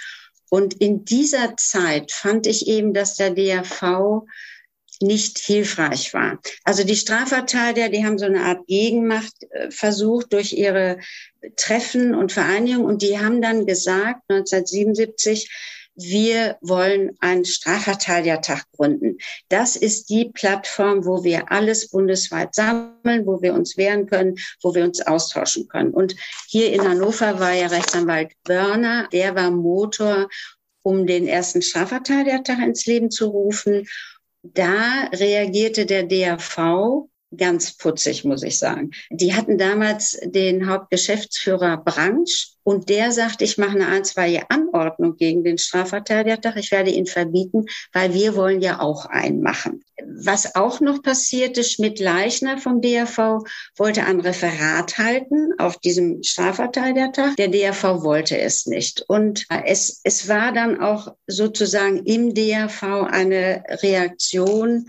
Und 0.49 0.75
in 0.75 1.05
dieser 1.05 1.55
Zeit 1.57 2.11
fand 2.11 2.45
ich 2.45 2.67
eben, 2.67 2.93
dass 2.93 3.15
der 3.15 3.31
DRV 3.31 4.25
nicht 5.01 5.39
hilfreich 5.39 6.13
war. 6.13 6.39
Also 6.63 6.83
die 6.83 6.95
Strafverteidiger, 6.95 7.89
die 7.89 8.05
haben 8.05 8.19
so 8.19 8.25
eine 8.25 8.41
Art 8.41 8.67
Gegenmacht 8.67 9.33
äh, 9.49 9.71
versucht 9.71 10.33
durch 10.33 10.53
ihre 10.53 10.99
Treffen 11.55 12.13
und 12.13 12.31
Vereinigungen 12.31 12.85
und 12.85 13.01
die 13.01 13.19
haben 13.19 13.41
dann 13.41 13.65
gesagt, 13.65 14.21
1977, 14.29 15.49
wir 15.95 16.57
wollen 16.61 17.15
einen 17.19 17.45
Strafverteidigertag 17.45 18.63
gründen. 18.75 19.17
Das 19.49 19.75
ist 19.75 20.09
die 20.09 20.31
Plattform, 20.33 21.05
wo 21.05 21.23
wir 21.23 21.51
alles 21.51 21.89
bundesweit 21.89 22.55
sammeln, 22.55 23.25
wo 23.25 23.41
wir 23.41 23.53
uns 23.53 23.77
wehren 23.77 24.07
können, 24.07 24.35
wo 24.61 24.73
wir 24.73 24.83
uns 24.83 25.01
austauschen 25.01 25.67
können. 25.67 25.91
Und 25.91 26.15
hier 26.47 26.73
in 26.73 26.87
Hannover 26.87 27.39
war 27.39 27.53
ja 27.53 27.67
Rechtsanwalt 27.67 28.31
Börner, 28.43 29.07
der 29.11 29.35
war 29.35 29.51
Motor, 29.51 30.29
um 30.81 31.05
den 31.05 31.27
ersten 31.27 31.61
Strafverteidigertag 31.61 32.59
ins 32.59 32.85
Leben 32.85 33.11
zu 33.11 33.27
rufen 33.27 33.85
da 34.43 35.09
reagierte 35.13 35.85
der 35.85 36.03
DAV 36.03 37.07
ganz 37.37 37.77
putzig, 37.77 38.23
muss 38.23 38.43
ich 38.43 38.59
sagen. 38.59 38.91
Die 39.09 39.33
hatten 39.33 39.57
damals 39.57 40.19
den 40.23 40.69
Hauptgeschäftsführer 40.69 41.77
Branch 41.77 42.53
und 42.63 42.89
der 42.89 43.11
sagt, 43.11 43.41
ich 43.41 43.57
mache 43.57 43.71
eine 43.71 43.87
einstweilige 43.87 44.49
Anordnung 44.49 45.17
gegen 45.17 45.43
den 45.43 45.57
Strafverteidigertag. 45.57 46.55
Ich 46.57 46.71
werde 46.71 46.91
ihn 46.91 47.05
verbieten, 47.05 47.65
weil 47.91 48.13
wir 48.13 48.35
wollen 48.35 48.61
ja 48.61 48.79
auch 48.79 49.05
einen 49.05 49.41
machen. 49.41 49.83
Was 50.05 50.55
auch 50.55 50.79
noch 50.79 51.01
passierte, 51.01 51.63
Schmidt-Leichner 51.63 52.57
vom 52.57 52.81
DRV 52.81 53.43
wollte 53.77 54.05
ein 54.05 54.21
Referat 54.21 54.97
halten 54.97 55.53
auf 55.59 55.77
diesem 55.77 56.23
Strafverteidigertag. 56.23 57.35
Der 57.35 57.49
DRV 57.49 58.03
wollte 58.03 58.37
es 58.37 58.65
nicht. 58.65 59.03
Und 59.07 59.45
es, 59.65 60.01
es 60.03 60.27
war 60.27 60.51
dann 60.53 60.79
auch 60.79 61.13
sozusagen 61.27 62.05
im 62.05 62.33
DRV 62.33 62.83
eine 62.83 63.63
Reaktion, 63.81 64.87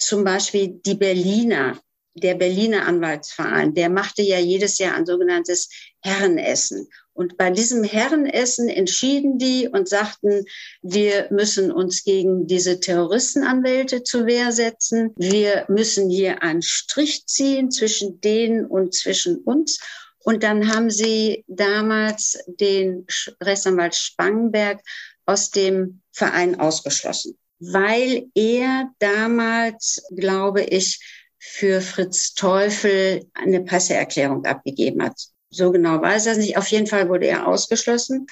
zum 0.00 0.24
Beispiel 0.24 0.80
die 0.84 0.94
Berliner 0.94 1.78
der 2.14 2.34
Berliner 2.34 2.86
Anwaltsverein, 2.86 3.74
der 3.74 3.88
machte 3.88 4.22
ja 4.22 4.38
jedes 4.38 4.78
Jahr 4.78 4.94
ein 4.94 5.06
sogenanntes 5.06 5.68
Herrenessen. 6.00 6.88
Und 7.12 7.36
bei 7.36 7.50
diesem 7.50 7.84
Herrenessen 7.84 8.68
entschieden 8.68 9.38
die 9.38 9.68
und 9.68 9.88
sagten, 9.88 10.44
wir 10.82 11.28
müssen 11.30 11.70
uns 11.70 12.02
gegen 12.04 12.46
diese 12.46 12.80
Terroristenanwälte 12.80 14.02
zur 14.02 14.26
Wehr 14.26 14.52
setzen. 14.52 15.12
Wir 15.16 15.66
müssen 15.68 16.08
hier 16.08 16.42
einen 16.42 16.62
Strich 16.62 17.26
ziehen 17.26 17.70
zwischen 17.70 18.20
denen 18.20 18.64
und 18.66 18.94
zwischen 18.94 19.38
uns. 19.38 19.80
Und 20.22 20.42
dann 20.42 20.72
haben 20.74 20.90
sie 20.90 21.44
damals 21.46 22.38
den 22.46 23.06
Rechtsanwalt 23.40 23.94
Spangenberg 23.94 24.80
aus 25.26 25.50
dem 25.50 26.02
Verein 26.12 26.58
ausgeschlossen, 26.58 27.38
weil 27.60 28.26
er 28.34 28.90
damals, 28.98 30.02
glaube 30.14 30.62
ich, 30.62 30.98
für 31.38 31.80
Fritz 31.80 32.34
Teufel 32.34 33.26
eine 33.34 33.62
Presseerklärung 33.62 34.44
abgegeben 34.44 35.02
hat. 35.02 35.14
So 35.50 35.72
genau 35.72 36.00
weiß 36.00 36.26
er 36.26 36.36
nicht. 36.36 36.56
Auf 36.56 36.68
jeden 36.68 36.86
Fall 36.86 37.08
wurde 37.08 37.26
er 37.26 37.46
ausgeschlossen. 37.46 38.26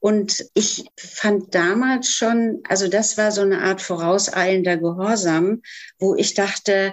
Und 0.00 0.44
ich 0.54 0.84
fand 0.98 1.54
damals 1.54 2.10
schon, 2.10 2.62
also 2.68 2.88
das 2.88 3.16
war 3.16 3.32
so 3.32 3.40
eine 3.40 3.62
Art 3.62 3.80
vorauseilender 3.80 4.76
Gehorsam, 4.76 5.62
wo 5.98 6.14
ich 6.14 6.34
dachte, 6.34 6.92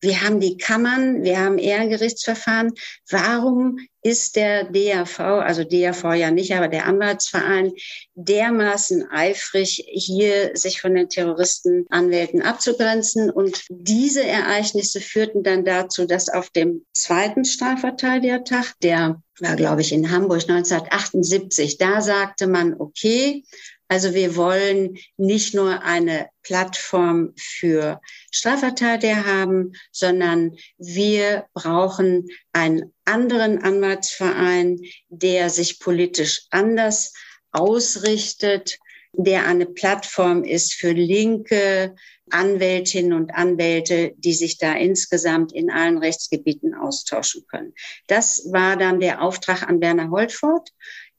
wir 0.00 0.22
haben 0.22 0.40
die 0.40 0.56
Kammern, 0.56 1.22
wir 1.22 1.38
haben 1.38 1.58
Ehrengerichtsverfahren. 1.58 2.72
Warum 3.10 3.78
ist 4.02 4.36
der 4.36 4.64
DAV, 4.64 5.20
also 5.20 5.62
DAV 5.62 6.14
ja 6.14 6.30
nicht, 6.30 6.54
aber 6.54 6.68
der 6.68 6.86
Anwaltsverein 6.86 7.72
dermaßen 8.14 9.10
eifrig, 9.10 9.84
hier 9.88 10.56
sich 10.56 10.80
von 10.80 10.94
den 10.94 11.08
Terroristenanwälten 11.08 12.40
abzugrenzen? 12.40 13.30
Und 13.30 13.64
diese 13.68 14.24
Ereignisse 14.24 15.00
führten 15.00 15.42
dann 15.42 15.64
dazu, 15.64 16.06
dass 16.06 16.30
auf 16.30 16.48
dem 16.50 16.86
zweiten 16.94 17.44
Strafverteidigertag, 17.44 18.72
der 18.82 19.22
war, 19.40 19.56
glaube 19.56 19.82
ich, 19.82 19.92
in 19.92 20.10
Hamburg 20.10 20.42
1978, 20.48 21.76
da 21.76 22.00
sagte 22.00 22.46
man, 22.46 22.74
okay, 22.78 23.44
also 23.90 24.14
wir 24.14 24.36
wollen 24.36 24.98
nicht 25.16 25.52
nur 25.52 25.82
eine 25.82 26.28
Plattform 26.44 27.32
für 27.36 28.00
Strafverteidiger 28.30 29.26
haben, 29.26 29.72
sondern 29.90 30.56
wir 30.78 31.46
brauchen 31.54 32.28
einen 32.52 32.94
anderen 33.04 33.58
Anwaltsverein, 33.58 34.78
der 35.08 35.50
sich 35.50 35.80
politisch 35.80 36.42
anders 36.50 37.12
ausrichtet, 37.50 38.78
der 39.12 39.46
eine 39.46 39.66
Plattform 39.66 40.44
ist 40.44 40.74
für 40.74 40.92
linke 40.92 41.96
Anwältinnen 42.30 43.12
und 43.12 43.34
Anwälte, 43.34 44.12
die 44.16 44.34
sich 44.34 44.58
da 44.58 44.74
insgesamt 44.74 45.52
in 45.52 45.68
allen 45.68 45.98
Rechtsgebieten 45.98 46.74
austauschen 46.74 47.44
können. 47.48 47.74
Das 48.06 48.46
war 48.52 48.76
dann 48.76 49.00
der 49.00 49.20
Auftrag 49.20 49.68
an 49.68 49.80
Werner 49.80 50.10
Holtfort. 50.10 50.70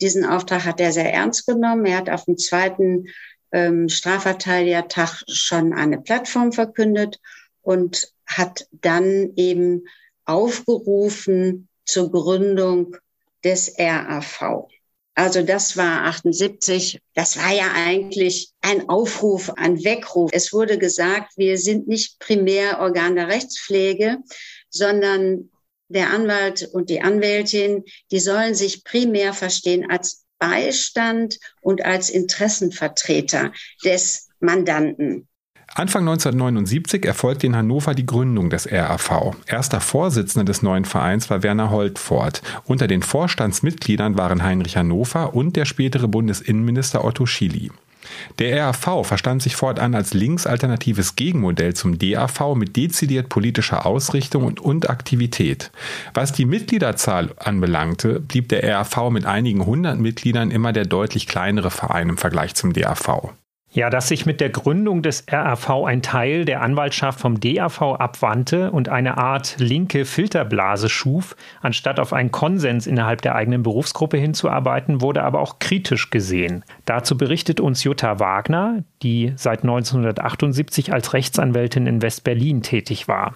Diesen 0.01 0.25
Auftrag 0.25 0.65
hat 0.65 0.79
er 0.79 0.91
sehr 0.91 1.13
ernst 1.13 1.45
genommen. 1.45 1.85
Er 1.85 1.97
hat 1.97 2.09
auf 2.09 2.25
dem 2.25 2.37
zweiten 2.37 3.05
ähm, 3.51 3.89
Strafverteidigertag 3.89 5.23
schon 5.27 5.73
eine 5.73 5.99
Plattform 5.99 6.51
verkündet 6.51 7.19
und 7.61 8.11
hat 8.25 8.67
dann 8.71 9.33
eben 9.35 9.83
aufgerufen 10.25 11.67
zur 11.85 12.11
Gründung 12.11 12.95
des 13.43 13.75
RAV. 13.77 14.67
Also 15.13 15.43
das 15.43 15.75
war 15.75 16.05
78. 16.05 17.01
Das 17.13 17.37
war 17.37 17.53
ja 17.53 17.71
eigentlich 17.75 18.51
ein 18.61 18.87
Aufruf, 18.87 19.51
ein 19.57 19.83
Weckruf. 19.83 20.31
Es 20.33 20.53
wurde 20.53 20.77
gesagt, 20.77 21.33
wir 21.35 21.57
sind 21.57 21.87
nicht 21.87 22.17
primär 22.19 22.79
Organ 22.79 23.15
der 23.15 23.27
Rechtspflege, 23.27 24.19
sondern 24.69 25.49
der 25.91 26.11
Anwalt 26.11 26.69
und 26.73 26.89
die 26.89 27.01
Anwältin, 27.01 27.83
die 28.11 28.19
sollen 28.19 28.55
sich 28.55 28.83
primär 28.83 29.33
verstehen 29.33 29.89
als 29.89 30.25
Beistand 30.39 31.39
und 31.61 31.85
als 31.85 32.09
Interessenvertreter 32.09 33.51
des 33.83 34.29
Mandanten. 34.39 35.27
Anfang 35.73 36.01
1979 36.01 37.05
erfolgte 37.05 37.47
in 37.47 37.55
Hannover 37.55 37.93
die 37.95 38.05
Gründung 38.05 38.49
des 38.49 38.69
RAV. 38.69 39.35
Erster 39.47 39.79
Vorsitzender 39.79 40.43
des 40.43 40.61
neuen 40.61 40.83
Vereins 40.83 41.29
war 41.29 41.43
Werner 41.43 41.69
Holtfort. 41.69 42.41
Unter 42.65 42.87
den 42.87 43.03
Vorstandsmitgliedern 43.03 44.17
waren 44.17 44.43
Heinrich 44.43 44.75
Hannover 44.75 45.33
und 45.33 45.55
der 45.55 45.63
spätere 45.63 46.09
Bundesinnenminister 46.09 47.05
Otto 47.05 47.25
Schily. 47.25 47.71
Der 48.39 48.65
RAV 48.65 49.05
verstand 49.05 49.41
sich 49.41 49.55
fortan 49.55 49.95
als 49.95 50.13
linksalternatives 50.13 51.15
Gegenmodell 51.15 51.73
zum 51.73 51.99
DAV 51.99 52.55
mit 52.55 52.75
dezidiert 52.75 53.29
politischer 53.29 53.85
Ausrichtung 53.85 54.43
und, 54.43 54.59
und 54.59 54.89
Aktivität. 54.89 55.71
Was 56.13 56.31
die 56.31 56.45
Mitgliederzahl 56.45 57.31
anbelangte, 57.37 58.19
blieb 58.19 58.49
der 58.49 58.63
RAV 58.63 59.09
mit 59.09 59.25
einigen 59.25 59.65
hundert 59.65 59.99
Mitgliedern 59.99 60.51
immer 60.51 60.73
der 60.73 60.85
deutlich 60.85 61.27
kleinere 61.27 61.71
Verein 61.71 62.09
im 62.09 62.17
Vergleich 62.17 62.55
zum 62.55 62.73
DAV. 62.73 63.31
Ja, 63.73 63.89
dass 63.89 64.09
sich 64.09 64.25
mit 64.25 64.41
der 64.41 64.49
Gründung 64.49 65.01
des 65.01 65.23
RAV 65.31 65.85
ein 65.85 66.01
Teil 66.01 66.43
der 66.43 66.61
Anwaltschaft 66.61 67.21
vom 67.21 67.39
DAV 67.39 67.81
abwandte 67.81 68.69
und 68.69 68.89
eine 68.89 69.17
Art 69.17 69.55
linke 69.59 70.03
Filterblase 70.03 70.89
schuf, 70.89 71.37
anstatt 71.61 71.97
auf 71.97 72.11
einen 72.11 72.33
Konsens 72.33 72.85
innerhalb 72.85 73.21
der 73.21 73.33
eigenen 73.33 73.63
Berufsgruppe 73.63 74.17
hinzuarbeiten, 74.17 74.99
wurde 74.99 75.23
aber 75.23 75.39
auch 75.39 75.59
kritisch 75.59 76.09
gesehen. 76.09 76.65
Dazu 76.83 77.15
berichtet 77.17 77.61
uns 77.61 77.85
Jutta 77.85 78.19
Wagner, 78.19 78.83
die 79.03 79.31
seit 79.37 79.61
1978 79.61 80.91
als 80.91 81.13
Rechtsanwältin 81.13 81.87
in 81.87 82.01
West-Berlin 82.01 82.63
tätig 82.63 83.07
war. 83.07 83.35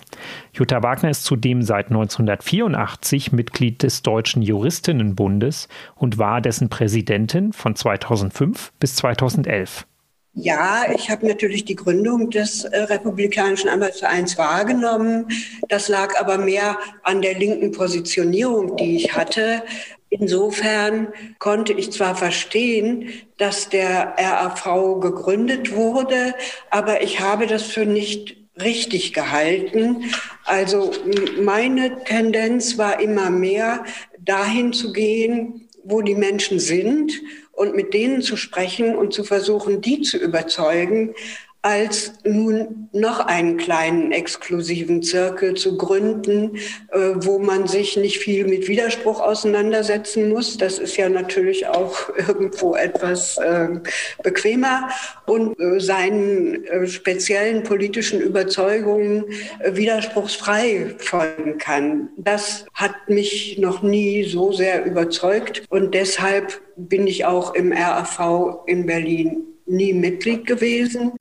Jutta 0.51 0.83
Wagner 0.83 1.11
ist 1.11 1.23
zudem 1.23 1.61
seit 1.61 1.87
1984 1.87 3.31
Mitglied 3.31 3.83
des 3.83 4.03
Deutschen 4.03 4.41
Juristinnenbundes 4.41 5.69
und 5.95 6.17
war 6.17 6.41
dessen 6.41 6.67
Präsidentin 6.67 7.53
von 7.53 7.73
2005 7.73 8.73
bis 8.81 8.95
2011. 8.95 9.85
Ja, 10.37 10.91
ich 10.93 11.09
habe 11.09 11.25
natürlich 11.25 11.63
die 11.63 11.77
Gründung 11.77 12.29
des 12.29 12.65
äh, 12.65 12.81
Republikanischen 12.81 13.69
Anwaltsvereins 13.69 14.37
wahrgenommen. 14.37 15.27
Das 15.69 15.87
lag 15.87 16.19
aber 16.19 16.37
mehr 16.37 16.77
an 17.03 17.21
der 17.21 17.35
linken 17.39 17.71
Positionierung, 17.71 18.75
die 18.75 18.97
ich 18.97 19.15
hatte. 19.15 19.63
Insofern 20.09 21.07
konnte 21.39 21.71
ich 21.71 21.93
zwar 21.93 22.15
verstehen, 22.17 23.09
dass 23.37 23.69
der 23.69 24.15
RAV 24.17 24.99
gegründet 24.99 25.73
wurde, 25.73 26.35
aber 26.69 27.01
ich 27.01 27.21
habe 27.21 27.47
das 27.47 27.63
für 27.63 27.85
nicht 27.85 28.35
richtig 28.61 29.13
gehalten. 29.13 30.03
Also 30.43 30.91
meine 31.41 32.03
Tendenz 32.03 32.77
war 32.77 32.99
immer 32.99 33.29
mehr 33.29 33.85
dahin 34.19 34.73
zu 34.73 34.91
gehen, 34.91 35.69
wo 35.85 36.01
die 36.01 36.15
Menschen 36.15 36.59
sind 36.59 37.13
und 37.55 37.75
mit 37.75 37.93
denen 37.93 38.21
zu 38.21 38.35
sprechen 38.35 38.95
und 38.95 39.13
zu 39.13 39.23
versuchen, 39.23 39.81
die 39.81 40.01
zu 40.01 40.17
überzeugen, 40.17 41.15
als 41.65 42.13
nun 42.23 42.89
noch 42.91 43.25
einen 43.25 43.57
kleinen 43.57 44.11
exklusiven 44.11 45.01
Zirkel 45.01 45.55
zu 45.55 45.77
gründen, 45.77 46.57
äh, 46.91 47.13
wo 47.15 47.39
man 47.39 47.67
sich 47.67 47.97
nicht 47.97 48.19
viel 48.19 48.45
mit 48.45 48.67
Widerspruch 48.67 49.19
auseinandersetzen 49.19 50.29
muss. 50.29 50.57
Das 50.57 50.77
ist 50.77 50.95
ja 50.95 51.09
natürlich 51.09 51.65
auch 51.65 52.15
irgendwo 52.27 52.75
etwas 52.75 53.37
äh, 53.37 53.79
bequemer 54.21 54.89
und 55.25 55.59
äh, 55.59 55.79
seinen 55.79 56.85
speziellen 56.85 57.63
politischen 57.63 58.21
Überzeugungen 58.21 59.25
widerspruchsfrei 59.67 60.93
folgen 60.99 61.57
kann. 61.57 62.09
Das 62.15 62.67
hat 62.75 62.93
mich 63.07 63.57
noch 63.57 63.81
nie 63.81 64.23
so 64.23 64.51
sehr 64.51 64.85
überzeugt 64.85 65.63
und 65.69 65.95
deshalb 65.95 66.61
bin 66.75 67.07
ich 67.07 67.25
auch 67.25 67.55
im 67.55 67.71
RAV 67.71 68.59
in 68.67 68.85
Berlin 68.85 69.47
nie 69.65 69.93
Mitglied 69.93 70.45
gewesen. 70.45 71.13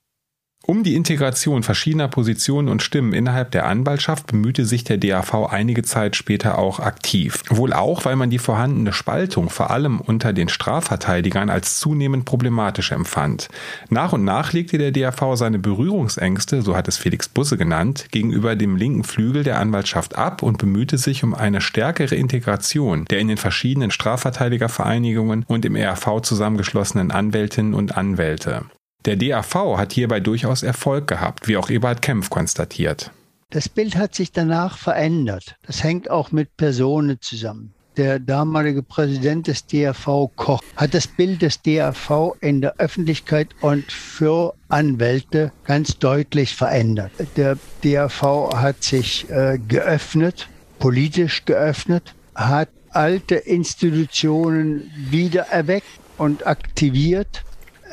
Um 0.66 0.82
die 0.82 0.94
Integration 0.94 1.62
verschiedener 1.62 2.08
Positionen 2.08 2.68
und 2.68 2.82
Stimmen 2.82 3.12
innerhalb 3.12 3.50
der 3.50 3.66
Anwaltschaft 3.66 4.28
bemühte 4.28 4.64
sich 4.64 4.82
der 4.82 4.96
DAV 4.96 5.50
einige 5.50 5.82
Zeit 5.82 6.16
später 6.16 6.56
auch 6.56 6.80
aktiv. 6.80 7.42
Wohl 7.50 7.74
auch, 7.74 8.06
weil 8.06 8.16
man 8.16 8.30
die 8.30 8.38
vorhandene 8.38 8.94
Spaltung 8.94 9.50
vor 9.50 9.70
allem 9.70 10.00
unter 10.00 10.32
den 10.32 10.48
Strafverteidigern 10.48 11.50
als 11.50 11.78
zunehmend 11.80 12.24
problematisch 12.24 12.92
empfand. 12.92 13.48
Nach 13.90 14.14
und 14.14 14.24
nach 14.24 14.54
legte 14.54 14.78
der 14.78 14.90
DAV 14.90 15.36
seine 15.36 15.58
Berührungsängste, 15.58 16.62
so 16.62 16.74
hat 16.74 16.88
es 16.88 16.96
Felix 16.96 17.28
Busse 17.28 17.58
genannt, 17.58 18.06
gegenüber 18.10 18.56
dem 18.56 18.76
linken 18.76 19.04
Flügel 19.04 19.42
der 19.42 19.58
Anwaltschaft 19.58 20.16
ab 20.16 20.42
und 20.42 20.56
bemühte 20.56 20.96
sich 20.96 21.22
um 21.24 21.34
eine 21.34 21.60
stärkere 21.60 22.14
Integration 22.14 23.04
der 23.10 23.18
in 23.18 23.28
den 23.28 23.36
verschiedenen 23.36 23.90
Strafverteidigervereinigungen 23.90 25.44
und 25.46 25.66
im 25.66 25.76
ERV 25.76 26.22
zusammengeschlossenen 26.22 27.10
Anwältinnen 27.10 27.74
und 27.74 27.98
Anwälte. 27.98 28.64
Der 29.04 29.16
DAV 29.16 29.76
hat 29.76 29.92
hierbei 29.92 30.20
durchaus 30.20 30.62
Erfolg 30.62 31.06
gehabt, 31.06 31.46
wie 31.46 31.58
auch 31.58 31.68
Eberhard 31.68 32.00
Kempf 32.00 32.30
konstatiert. 32.30 33.10
Das 33.50 33.68
Bild 33.68 33.96
hat 33.96 34.14
sich 34.14 34.32
danach 34.32 34.78
verändert. 34.78 35.56
Das 35.66 35.84
hängt 35.84 36.10
auch 36.10 36.32
mit 36.32 36.56
Personen 36.56 37.18
zusammen. 37.20 37.74
Der 37.98 38.18
damalige 38.18 38.82
Präsident 38.82 39.46
des 39.46 39.66
DAV 39.66 40.30
Koch 40.34 40.60
hat 40.74 40.94
das 40.94 41.06
Bild 41.06 41.42
des 41.42 41.62
DAV 41.62 42.32
in 42.40 42.60
der 42.60 42.76
Öffentlichkeit 42.78 43.50
und 43.60 43.92
für 43.92 44.54
Anwälte 44.68 45.52
ganz 45.64 45.98
deutlich 45.98 46.56
verändert. 46.56 47.12
Der 47.36 47.56
DAV 47.84 48.52
hat 48.56 48.82
sich 48.82 49.30
äh, 49.30 49.58
geöffnet, 49.68 50.48
politisch 50.80 51.44
geöffnet, 51.44 52.14
hat 52.34 52.70
alte 52.90 53.36
Institutionen 53.36 54.90
wieder 54.96 55.42
erweckt 55.42 55.86
und 56.18 56.46
aktiviert 56.46 57.44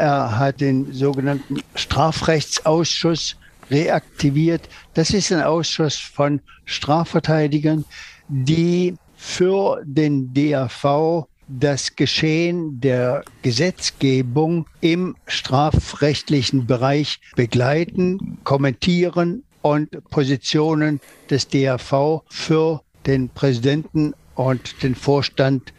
er 0.01 0.39
hat 0.39 0.61
den 0.61 0.91
sogenannten 0.93 1.61
Strafrechtsausschuss 1.75 3.37
reaktiviert. 3.69 4.67
Das 4.95 5.11
ist 5.11 5.31
ein 5.31 5.43
Ausschuss 5.43 5.95
von 5.95 6.41
Strafverteidigern, 6.65 7.85
die 8.27 8.95
für 9.15 9.81
den 9.85 10.33
DAV 10.33 11.27
das 11.47 11.95
Geschehen 11.95 12.81
der 12.81 13.23
Gesetzgebung 13.43 14.65
im 14.79 15.15
strafrechtlichen 15.27 16.65
Bereich 16.65 17.19
begleiten, 17.35 18.39
kommentieren 18.43 19.43
und 19.61 20.03
Positionen 20.09 20.99
des 21.29 21.47
DAV 21.47 22.23
für 22.27 22.81
den 23.05 23.29
Präsidenten 23.29 24.13
und 24.33 24.81
den 24.81 24.95
Vorstand 24.95 25.73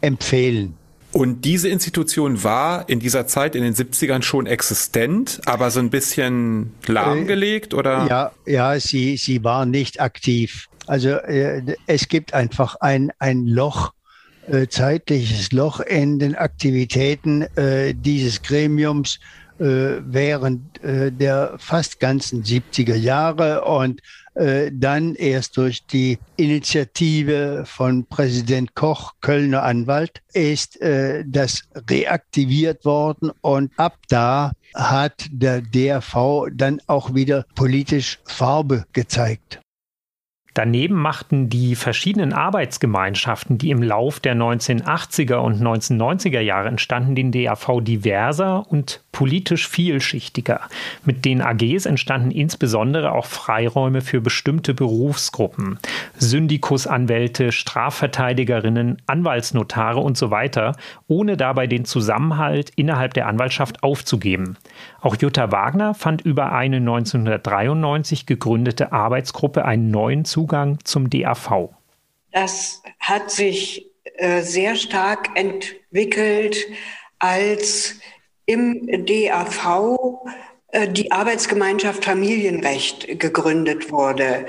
empfehlen. 0.00 0.78
Und 1.16 1.46
diese 1.46 1.70
Institution 1.70 2.44
war 2.44 2.90
in 2.90 3.00
dieser 3.00 3.26
Zeit 3.26 3.54
in 3.54 3.62
den 3.62 3.72
70ern 3.72 4.20
schon 4.20 4.44
existent, 4.44 5.40
aber 5.46 5.70
so 5.70 5.80
ein 5.80 5.88
bisschen 5.88 6.74
lahmgelegt 6.86 7.72
oder? 7.72 8.06
Ja, 8.06 8.32
ja, 8.44 8.78
sie, 8.78 9.16
sie 9.16 9.42
war 9.42 9.64
nicht 9.64 9.98
aktiv. 9.98 10.68
Also 10.86 11.08
äh, 11.08 11.62
es 11.86 12.08
gibt 12.08 12.34
einfach 12.34 12.74
ein, 12.80 13.12
ein 13.18 13.46
Loch, 13.46 13.94
äh, 14.46 14.66
zeitliches 14.66 15.52
Loch 15.52 15.80
in 15.80 16.18
den 16.18 16.34
Aktivitäten 16.34 17.46
äh, 17.56 17.94
dieses 17.94 18.42
Gremiums 18.42 19.18
äh, 19.58 20.02
während 20.04 20.84
äh, 20.84 21.10
der 21.10 21.54
fast 21.56 21.98
ganzen 21.98 22.44
70er 22.44 22.94
Jahre 22.94 23.64
und 23.64 24.02
äh, 24.36 24.70
dann 24.72 25.14
erst 25.14 25.56
durch 25.56 25.86
die 25.86 26.18
Initiative 26.36 27.64
von 27.66 28.04
Präsident 28.06 28.74
Koch, 28.74 29.14
Kölner 29.20 29.62
Anwalt, 29.62 30.22
ist 30.32 30.80
äh, 30.80 31.24
das 31.26 31.62
reaktiviert 31.88 32.84
worden 32.84 33.30
und 33.40 33.72
ab 33.76 33.96
da 34.08 34.52
hat 34.74 35.26
der 35.30 35.62
DRV 35.62 36.48
dann 36.52 36.80
auch 36.86 37.14
wieder 37.14 37.46
politisch 37.54 38.18
Farbe 38.24 38.84
gezeigt. 38.92 39.60
Daneben 40.56 40.94
machten 40.94 41.50
die 41.50 41.74
verschiedenen 41.74 42.32
Arbeitsgemeinschaften, 42.32 43.58
die 43.58 43.68
im 43.68 43.82
Lauf 43.82 44.20
der 44.20 44.34
1980er 44.34 45.34
und 45.34 45.60
1990er 45.60 46.40
Jahre 46.40 46.68
entstanden, 46.68 47.14
den 47.14 47.30
DAV 47.30 47.82
diverser 47.82 48.64
und 48.66 49.02
politisch 49.12 49.68
vielschichtiger. 49.68 50.62
Mit 51.04 51.26
den 51.26 51.42
AGs 51.42 51.84
entstanden 51.84 52.30
insbesondere 52.30 53.12
auch 53.12 53.26
Freiräume 53.26 54.00
für 54.00 54.22
bestimmte 54.22 54.72
Berufsgruppen. 54.72 55.78
Syndikusanwälte, 56.16 57.52
Strafverteidigerinnen, 57.52 59.02
Anwaltsnotare 59.04 60.00
und 60.00 60.16
so 60.16 60.30
weiter, 60.30 60.72
ohne 61.06 61.36
dabei 61.36 61.66
den 61.66 61.84
Zusammenhalt 61.84 62.70
innerhalb 62.76 63.12
der 63.12 63.26
Anwaltschaft 63.26 63.82
aufzugeben. 63.82 64.56
Auch 65.06 65.14
Jutta 65.14 65.52
Wagner 65.52 65.94
fand 65.94 66.22
über 66.22 66.50
eine 66.50 66.78
1993 66.78 68.26
gegründete 68.26 68.90
Arbeitsgruppe 68.90 69.64
einen 69.64 69.92
neuen 69.92 70.24
Zugang 70.24 70.80
zum 70.82 71.10
DAV. 71.10 71.68
Das 72.32 72.82
hat 72.98 73.30
sich 73.30 73.86
äh, 74.16 74.42
sehr 74.42 74.74
stark 74.74 75.28
entwickelt, 75.36 76.56
als 77.20 78.00
im 78.46 79.06
DAV 79.06 80.24
äh, 80.72 80.88
die 80.88 81.12
Arbeitsgemeinschaft 81.12 82.04
Familienrecht 82.04 83.20
gegründet 83.20 83.92
wurde. 83.92 84.46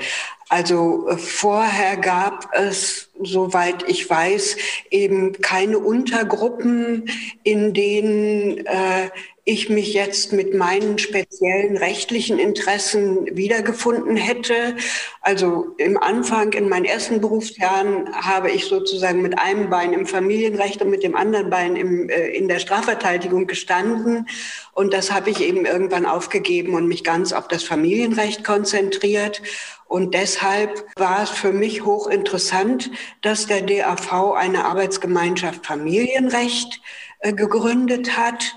Also 0.48 1.08
äh, 1.08 1.18
vorher 1.18 1.96
gab 1.98 2.48
es, 2.52 3.10
soweit 3.22 3.88
ich 3.88 4.10
weiß, 4.10 4.56
eben 4.90 5.40
keine 5.40 5.78
Untergruppen, 5.78 7.08
in 7.44 7.74
denen 7.74 8.66
äh, 8.66 9.10
ich 9.48 9.70
mich 9.70 9.94
jetzt 9.94 10.34
mit 10.34 10.52
meinen 10.52 10.98
speziellen 10.98 11.78
rechtlichen 11.78 12.38
Interessen 12.38 13.34
wiedergefunden 13.34 14.14
hätte. 14.14 14.76
Also 15.22 15.74
im 15.78 15.96
Anfang, 15.96 16.52
in 16.52 16.68
meinen 16.68 16.84
ersten 16.84 17.22
Berufsjahren, 17.22 18.14
habe 18.14 18.50
ich 18.50 18.66
sozusagen 18.66 19.22
mit 19.22 19.38
einem 19.38 19.70
Bein 19.70 19.94
im 19.94 20.04
Familienrecht 20.04 20.82
und 20.82 20.90
mit 20.90 21.02
dem 21.02 21.16
anderen 21.16 21.48
Bein 21.48 21.76
im, 21.76 22.10
äh, 22.10 22.28
in 22.28 22.48
der 22.48 22.58
Strafverteidigung 22.58 23.46
gestanden. 23.46 24.28
Und 24.74 24.92
das 24.92 25.10
habe 25.10 25.30
ich 25.30 25.40
eben 25.40 25.64
irgendwann 25.64 26.04
aufgegeben 26.04 26.74
und 26.74 26.86
mich 26.86 27.02
ganz 27.02 27.32
auf 27.32 27.48
das 27.48 27.64
Familienrecht 27.64 28.44
konzentriert. 28.44 29.40
Und 29.86 30.12
deshalb 30.12 30.84
war 30.96 31.22
es 31.22 31.30
für 31.30 31.52
mich 31.52 31.86
hochinteressant, 31.86 32.90
dass 33.22 33.46
der 33.46 33.62
DAV 33.62 34.34
eine 34.34 34.66
Arbeitsgemeinschaft 34.66 35.64
Familienrecht 35.64 36.82
äh, 37.20 37.32
gegründet 37.32 38.18
hat 38.18 38.54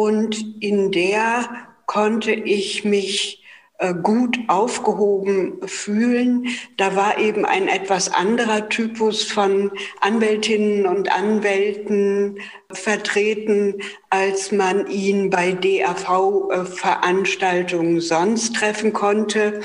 und 0.00 0.62
in 0.62 0.92
der 0.92 1.44
konnte 1.84 2.32
ich 2.32 2.86
mich 2.86 3.44
äh, 3.76 3.92
gut 3.92 4.38
aufgehoben 4.48 5.60
fühlen. 5.68 6.46
Da 6.78 6.96
war 6.96 7.18
eben 7.18 7.44
ein 7.44 7.68
etwas 7.68 8.10
anderer 8.10 8.70
Typus 8.70 9.24
von 9.24 9.70
Anwältinnen 10.00 10.86
und 10.86 11.12
Anwälten 11.12 12.38
vertreten, 12.72 13.82
als 14.08 14.52
man 14.52 14.86
ihn 14.86 15.28
bei 15.28 15.52
DAV-Veranstaltungen 15.52 18.00
sonst 18.00 18.56
treffen 18.56 18.94
konnte. 18.94 19.60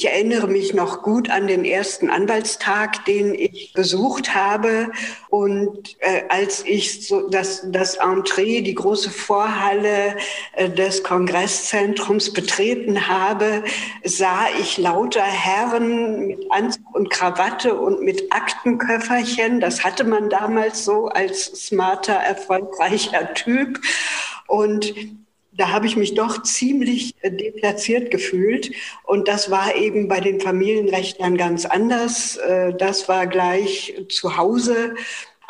Ich 0.00 0.06
erinnere 0.06 0.46
mich 0.46 0.74
noch 0.74 1.02
gut 1.02 1.28
an 1.28 1.48
den 1.48 1.64
ersten 1.64 2.08
Anwaltstag, 2.08 3.04
den 3.06 3.34
ich 3.34 3.72
besucht 3.72 4.32
habe. 4.32 4.92
Und 5.28 5.96
äh, 5.98 6.22
als 6.28 6.64
ich 6.64 7.04
so 7.08 7.28
das, 7.28 7.66
das 7.72 7.96
Entree, 7.96 8.62
die 8.62 8.76
große 8.76 9.10
Vorhalle 9.10 10.16
äh, 10.52 10.70
des 10.70 11.02
Kongresszentrums 11.02 12.32
betreten 12.32 13.08
habe, 13.08 13.64
sah 14.04 14.46
ich 14.60 14.78
lauter 14.78 15.24
Herren 15.24 16.28
mit 16.28 16.46
Anzug 16.52 16.94
und 16.94 17.10
Krawatte 17.10 17.74
und 17.74 18.00
mit 18.00 18.32
Aktenköfferchen. 18.32 19.58
Das 19.58 19.82
hatte 19.82 20.04
man 20.04 20.30
damals 20.30 20.84
so 20.84 21.06
als 21.08 21.46
smarter, 21.66 22.14
erfolgreicher 22.14 23.34
Typ. 23.34 23.80
Und 24.46 24.94
da 25.58 25.70
habe 25.72 25.86
ich 25.86 25.96
mich 25.96 26.14
doch 26.14 26.42
ziemlich 26.42 27.14
äh, 27.20 27.30
deplatziert 27.30 28.10
gefühlt. 28.10 28.70
Und 29.02 29.28
das 29.28 29.50
war 29.50 29.74
eben 29.74 30.08
bei 30.08 30.20
den 30.20 30.40
Familienrechtlern 30.40 31.36
ganz 31.36 31.66
anders. 31.66 32.36
Äh, 32.36 32.72
das 32.74 33.08
war 33.08 33.26
gleich 33.26 33.94
zu 34.08 34.36
Hause. 34.36 34.94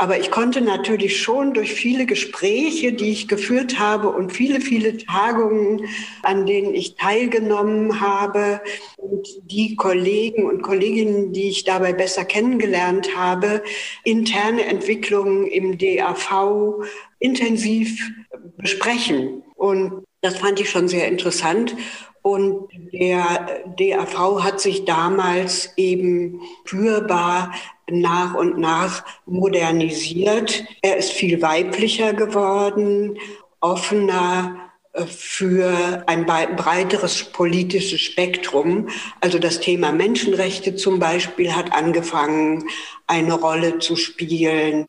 Aber 0.00 0.18
ich 0.20 0.30
konnte 0.30 0.60
natürlich 0.60 1.20
schon 1.20 1.54
durch 1.54 1.74
viele 1.74 2.06
Gespräche, 2.06 2.92
die 2.92 3.10
ich 3.10 3.26
geführt 3.26 3.80
habe 3.80 4.10
und 4.10 4.32
viele, 4.32 4.60
viele 4.60 4.96
Tagungen, 4.96 5.88
an 6.22 6.46
denen 6.46 6.72
ich 6.72 6.94
teilgenommen 6.94 8.00
habe 8.00 8.60
und 8.96 9.26
die 9.50 9.74
Kollegen 9.74 10.46
und 10.46 10.62
Kolleginnen, 10.62 11.32
die 11.32 11.48
ich 11.48 11.64
dabei 11.64 11.92
besser 11.92 12.24
kennengelernt 12.24 13.16
habe, 13.16 13.60
interne 14.04 14.66
Entwicklungen 14.66 15.48
im 15.48 15.78
DAV 15.78 16.84
intensiv 17.18 18.10
besprechen. 18.56 19.42
Und 19.54 20.04
das 20.20 20.38
fand 20.38 20.60
ich 20.60 20.70
schon 20.70 20.88
sehr 20.88 21.08
interessant. 21.08 21.76
Und 22.22 22.68
der 22.92 23.62
DAV 23.78 24.42
hat 24.42 24.60
sich 24.60 24.84
damals 24.84 25.72
eben 25.76 26.40
spürbar 26.64 27.52
nach 27.90 28.34
und 28.34 28.58
nach 28.58 29.04
modernisiert. 29.24 30.64
Er 30.82 30.96
ist 30.98 31.12
viel 31.12 31.40
weiblicher 31.40 32.12
geworden, 32.12 33.18
offener 33.60 34.70
äh, 34.92 35.06
für 35.06 36.04
ein 36.06 36.26
breiteres 36.26 37.24
politisches 37.24 38.00
Spektrum. 38.00 38.88
Also 39.20 39.38
das 39.38 39.60
Thema 39.60 39.92
Menschenrechte 39.92 40.76
zum 40.76 40.98
Beispiel 40.98 41.54
hat 41.54 41.72
angefangen, 41.72 42.68
eine 43.06 43.34
Rolle 43.34 43.78
zu 43.78 43.96
spielen. 43.96 44.86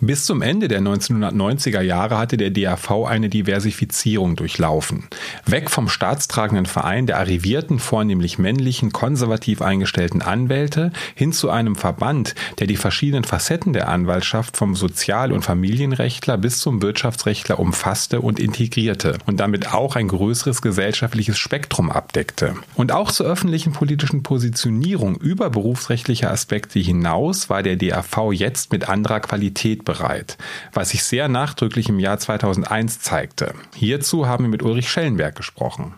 Bis 0.00 0.26
zum 0.26 0.42
Ende 0.42 0.68
der 0.68 0.82
1990er 0.82 1.80
Jahre 1.80 2.18
hatte 2.18 2.36
der 2.36 2.50
DAV 2.50 3.06
eine 3.06 3.30
Diversifizierung 3.30 4.36
durchlaufen. 4.36 5.08
Weg 5.46 5.70
vom 5.70 5.88
staatstragenden 5.88 6.66
Verein 6.66 7.06
der 7.06 7.18
arrivierten, 7.18 7.78
vornehmlich 7.78 8.38
männlichen, 8.38 8.92
konservativ 8.92 9.62
eingestellten 9.62 10.20
Anwälte 10.20 10.92
hin 11.14 11.32
zu 11.32 11.48
einem 11.48 11.76
Verband, 11.76 12.34
der 12.58 12.66
die 12.66 12.76
verschiedenen 12.76 13.24
Facetten 13.24 13.72
der 13.72 13.88
Anwaltschaft 13.88 14.58
vom 14.58 14.74
Sozial- 14.74 15.32
und 15.32 15.42
Familienrechtler 15.42 16.36
bis 16.36 16.60
zum 16.60 16.82
Wirtschaftsrechtler 16.82 17.58
umfasste 17.58 18.20
und 18.20 18.38
integrierte 18.38 19.16
und 19.24 19.40
damit 19.40 19.72
auch 19.72 19.96
ein 19.96 20.08
größeres 20.08 20.60
gesellschaftliches 20.60 21.38
Spektrum 21.38 21.90
abdeckte. 21.90 22.54
Und 22.74 22.92
auch 22.92 23.10
zur 23.10 23.26
öffentlichen 23.26 23.72
politischen 23.72 24.22
Positionierung 24.22 25.16
über 25.16 25.48
berufsrechtliche 25.48 26.30
Aspekte 26.30 26.80
hinaus 26.80 27.48
war 27.48 27.62
der 27.62 27.76
DAV 27.76 28.32
jetzt 28.32 28.72
mit 28.72 28.90
anderer 28.90 29.20
Qualität 29.20 29.85
bereit, 29.86 30.36
was 30.74 30.90
sich 30.90 31.02
sehr 31.02 31.28
nachdrücklich 31.28 31.88
im 31.88 31.98
Jahr 31.98 32.18
2001 32.18 33.00
zeigte. 33.00 33.54
Hierzu 33.74 34.26
haben 34.26 34.44
wir 34.44 34.50
mit 34.50 34.62
Ulrich 34.62 34.90
Schellenberg 34.90 35.34
gesprochen. 35.34 35.94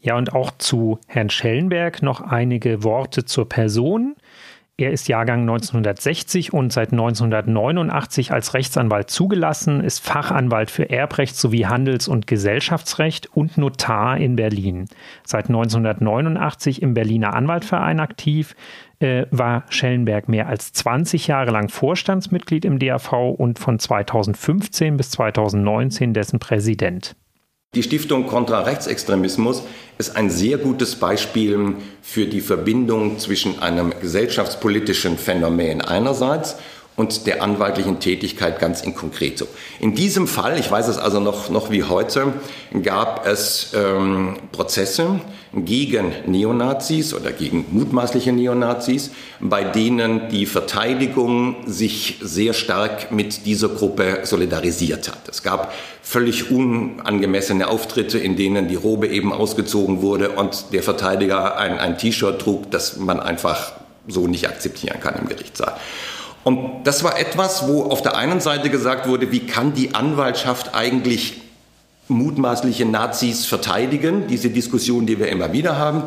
Ja, 0.00 0.16
und 0.16 0.32
auch 0.34 0.52
zu 0.58 0.98
Herrn 1.06 1.30
Schellenberg 1.30 2.02
noch 2.02 2.20
einige 2.20 2.82
Worte 2.82 3.24
zur 3.24 3.48
Person. 3.48 4.16
Er 4.78 4.90
ist 4.90 5.08
Jahrgang 5.08 5.40
1960 5.40 6.52
und 6.52 6.70
seit 6.70 6.92
1989 6.92 8.30
als 8.32 8.52
Rechtsanwalt 8.52 9.08
zugelassen, 9.08 9.82
ist 9.82 10.00
Fachanwalt 10.00 10.70
für 10.70 10.90
Erbrecht 10.90 11.34
sowie 11.34 11.64
Handels- 11.64 12.08
und 12.08 12.26
Gesellschaftsrecht 12.26 13.34
und 13.34 13.56
Notar 13.56 14.18
in 14.18 14.36
Berlin. 14.36 14.84
Seit 15.24 15.46
1989 15.46 16.82
im 16.82 16.92
Berliner 16.92 17.32
Anwaltverein 17.32 18.00
aktiv, 18.00 18.54
äh, 18.98 19.24
war 19.30 19.64
Schellenberg 19.70 20.28
mehr 20.28 20.46
als 20.46 20.74
20 20.74 21.26
Jahre 21.26 21.52
lang 21.52 21.70
Vorstandsmitglied 21.70 22.66
im 22.66 22.78
DAV 22.78 23.30
und 23.30 23.58
von 23.58 23.78
2015 23.78 24.98
bis 24.98 25.10
2019 25.10 26.12
dessen 26.12 26.38
Präsident. 26.38 27.16
Die 27.76 27.82
Stiftung 27.82 28.26
Kontra 28.26 28.60
Rechtsextremismus 28.60 29.62
ist 29.98 30.16
ein 30.16 30.30
sehr 30.30 30.56
gutes 30.56 30.96
Beispiel 30.96 31.74
für 32.00 32.24
die 32.24 32.40
Verbindung 32.40 33.18
zwischen 33.18 33.58
einem 33.58 33.92
gesellschaftspolitischen 34.00 35.18
Phänomen 35.18 35.82
einerseits 35.82 36.56
und 36.96 37.26
der 37.26 37.42
anwaltlichen 37.42 38.00
Tätigkeit 38.00 38.58
ganz 38.58 38.80
in 38.80 38.94
konkreto. 38.94 39.46
In 39.80 39.94
diesem 39.94 40.26
Fall, 40.26 40.58
ich 40.58 40.70
weiß 40.70 40.88
es 40.88 40.98
also 40.98 41.20
noch, 41.20 41.50
noch 41.50 41.70
wie 41.70 41.84
heute, 41.84 42.32
gab 42.82 43.26
es 43.26 43.72
ähm, 43.74 44.36
Prozesse 44.50 45.20
gegen 45.54 46.12
Neonazis 46.26 47.14
oder 47.14 47.32
gegen 47.32 47.66
mutmaßliche 47.70 48.32
Neonazis, 48.32 49.10
bei 49.40 49.64
denen 49.64 50.28
die 50.30 50.46
Verteidigung 50.46 51.56
sich 51.66 52.18
sehr 52.22 52.54
stark 52.54 53.12
mit 53.12 53.46
dieser 53.46 53.68
Gruppe 53.68 54.20
solidarisiert 54.24 55.08
hat. 55.08 55.28
Es 55.28 55.42
gab 55.42 55.72
völlig 56.02 56.50
unangemessene 56.50 57.68
Auftritte, 57.68 58.18
in 58.18 58.36
denen 58.36 58.68
die 58.68 58.74
Robe 58.74 59.08
eben 59.08 59.32
ausgezogen 59.32 60.00
wurde 60.00 60.30
und 60.30 60.72
der 60.72 60.82
Verteidiger 60.82 61.58
ein, 61.58 61.78
ein 61.78 61.98
T-Shirt 61.98 62.40
trug, 62.40 62.70
das 62.70 62.96
man 62.96 63.20
einfach 63.20 63.72
so 64.08 64.26
nicht 64.26 64.48
akzeptieren 64.48 65.00
kann 65.00 65.16
im 65.16 65.28
Gerichtssaal. 65.28 65.76
Und 66.46 66.84
das 66.84 67.02
war 67.02 67.18
etwas, 67.18 67.66
wo 67.66 67.86
auf 67.86 68.02
der 68.02 68.16
einen 68.16 68.38
Seite 68.38 68.70
gesagt 68.70 69.08
wurde, 69.08 69.32
wie 69.32 69.40
kann 69.40 69.74
die 69.74 69.96
Anwaltschaft 69.96 70.76
eigentlich 70.76 71.40
mutmaßliche 72.06 72.84
Nazis 72.84 73.46
verteidigen, 73.46 74.28
diese 74.28 74.50
Diskussion, 74.50 75.06
die 75.06 75.18
wir 75.18 75.26
immer 75.26 75.52
wieder 75.52 75.76
haben. 75.76 76.04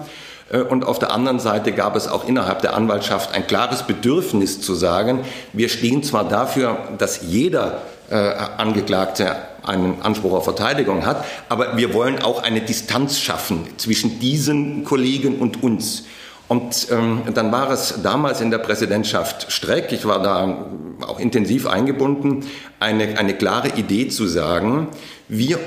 Äh, 0.50 0.60
und 0.60 0.86
auf 0.86 0.98
der 0.98 1.12
anderen 1.12 1.42
Seite 1.42 1.74
gab 1.74 1.98
es 1.98 2.08
auch 2.08 2.26
innerhalb 2.26 2.62
der 2.62 2.74
Anwaltschaft 2.74 3.36
ein 3.36 3.48
klares 3.48 3.84
Bedürfnis 3.84 4.62
zu 4.62 4.76
sagen, 4.76 5.26
wir 5.52 5.68
stehen 5.68 6.04
zwar 6.04 6.24
dafür, 6.24 6.78
dass 6.98 7.20
jeder 7.22 7.82
äh, 8.10 8.16
Angeklagte 8.16 9.36
einen 9.66 10.02
Anspruch 10.04 10.32
auf 10.32 10.46
Verteidigung 10.46 11.06
hat, 11.06 11.26
aber 11.50 11.76
wir 11.76 11.94
wollen 11.94 12.22
auch 12.22 12.44
eine 12.44 12.62
Distanz 12.62 13.20
schaffen 13.20 13.68
zwischen 13.76 14.22
diesen 14.22 14.86
Kollegen 14.86 15.40
und 15.40 15.62
uns. 15.62 16.06
Und 16.50 16.88
ähm, 16.92 17.22
dann 17.36 17.52
war 17.52 17.70
es 17.70 18.02
damals 18.02 18.42
in 18.42 18.50
der 18.50 18.58
Präsidentschaft 18.58 19.52
Streck, 19.52 19.92
ich 19.92 20.06
war 20.06 20.22
da 20.24 20.66
auch 21.08 21.20
intensiv 21.20 21.68
eingebunden, 21.68 22.44
eine, 22.80 23.20
eine 23.20 23.36
klare 23.36 23.70
Idee 23.78 24.08
zu 24.08 24.26
sagen, 24.26 24.88
wir 25.28 25.60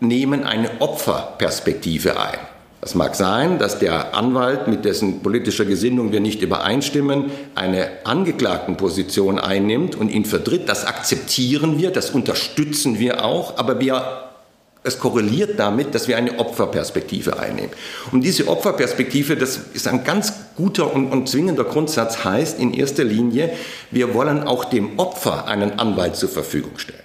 nehmen 0.00 0.44
eine 0.44 0.80
Opferperspektive 0.80 2.18
ein. 2.18 2.38
Das 2.80 2.94
mag 2.94 3.14
sein, 3.14 3.58
dass 3.58 3.78
der 3.78 4.16
Anwalt, 4.16 4.68
mit 4.68 4.86
dessen 4.86 5.22
politischer 5.22 5.66
Gesinnung 5.66 6.12
wir 6.12 6.20
nicht 6.20 6.40
übereinstimmen, 6.40 7.30
eine 7.54 7.90
Angeklagtenposition 8.04 9.38
einnimmt 9.38 9.94
und 9.94 10.10
ihn 10.10 10.24
vertritt. 10.24 10.66
Das 10.66 10.86
akzeptieren 10.86 11.78
wir, 11.78 11.90
das 11.90 12.10
unterstützen 12.10 12.98
wir 12.98 13.22
auch, 13.24 13.58
aber 13.58 13.78
wir 13.78 14.31
es 14.84 14.98
korreliert 14.98 15.58
damit, 15.58 15.94
dass 15.94 16.08
wir 16.08 16.16
eine 16.16 16.38
Opferperspektive 16.38 17.38
einnehmen. 17.38 17.70
Und 18.10 18.22
diese 18.22 18.48
Opferperspektive, 18.48 19.36
das 19.36 19.60
ist 19.74 19.86
ein 19.86 20.02
ganz 20.04 20.32
guter 20.56 20.92
und, 20.92 21.08
und, 21.08 21.28
zwingender 21.28 21.64
Grundsatz, 21.64 22.24
heißt 22.24 22.58
in 22.58 22.74
erster 22.74 23.04
Linie, 23.04 23.52
wir 23.90 24.12
wollen 24.14 24.42
auch 24.42 24.64
dem 24.64 24.98
Opfer 24.98 25.46
einen 25.46 25.78
Anwalt 25.78 26.16
zur 26.16 26.28
Verfügung 26.28 26.78
stellen. 26.78 26.98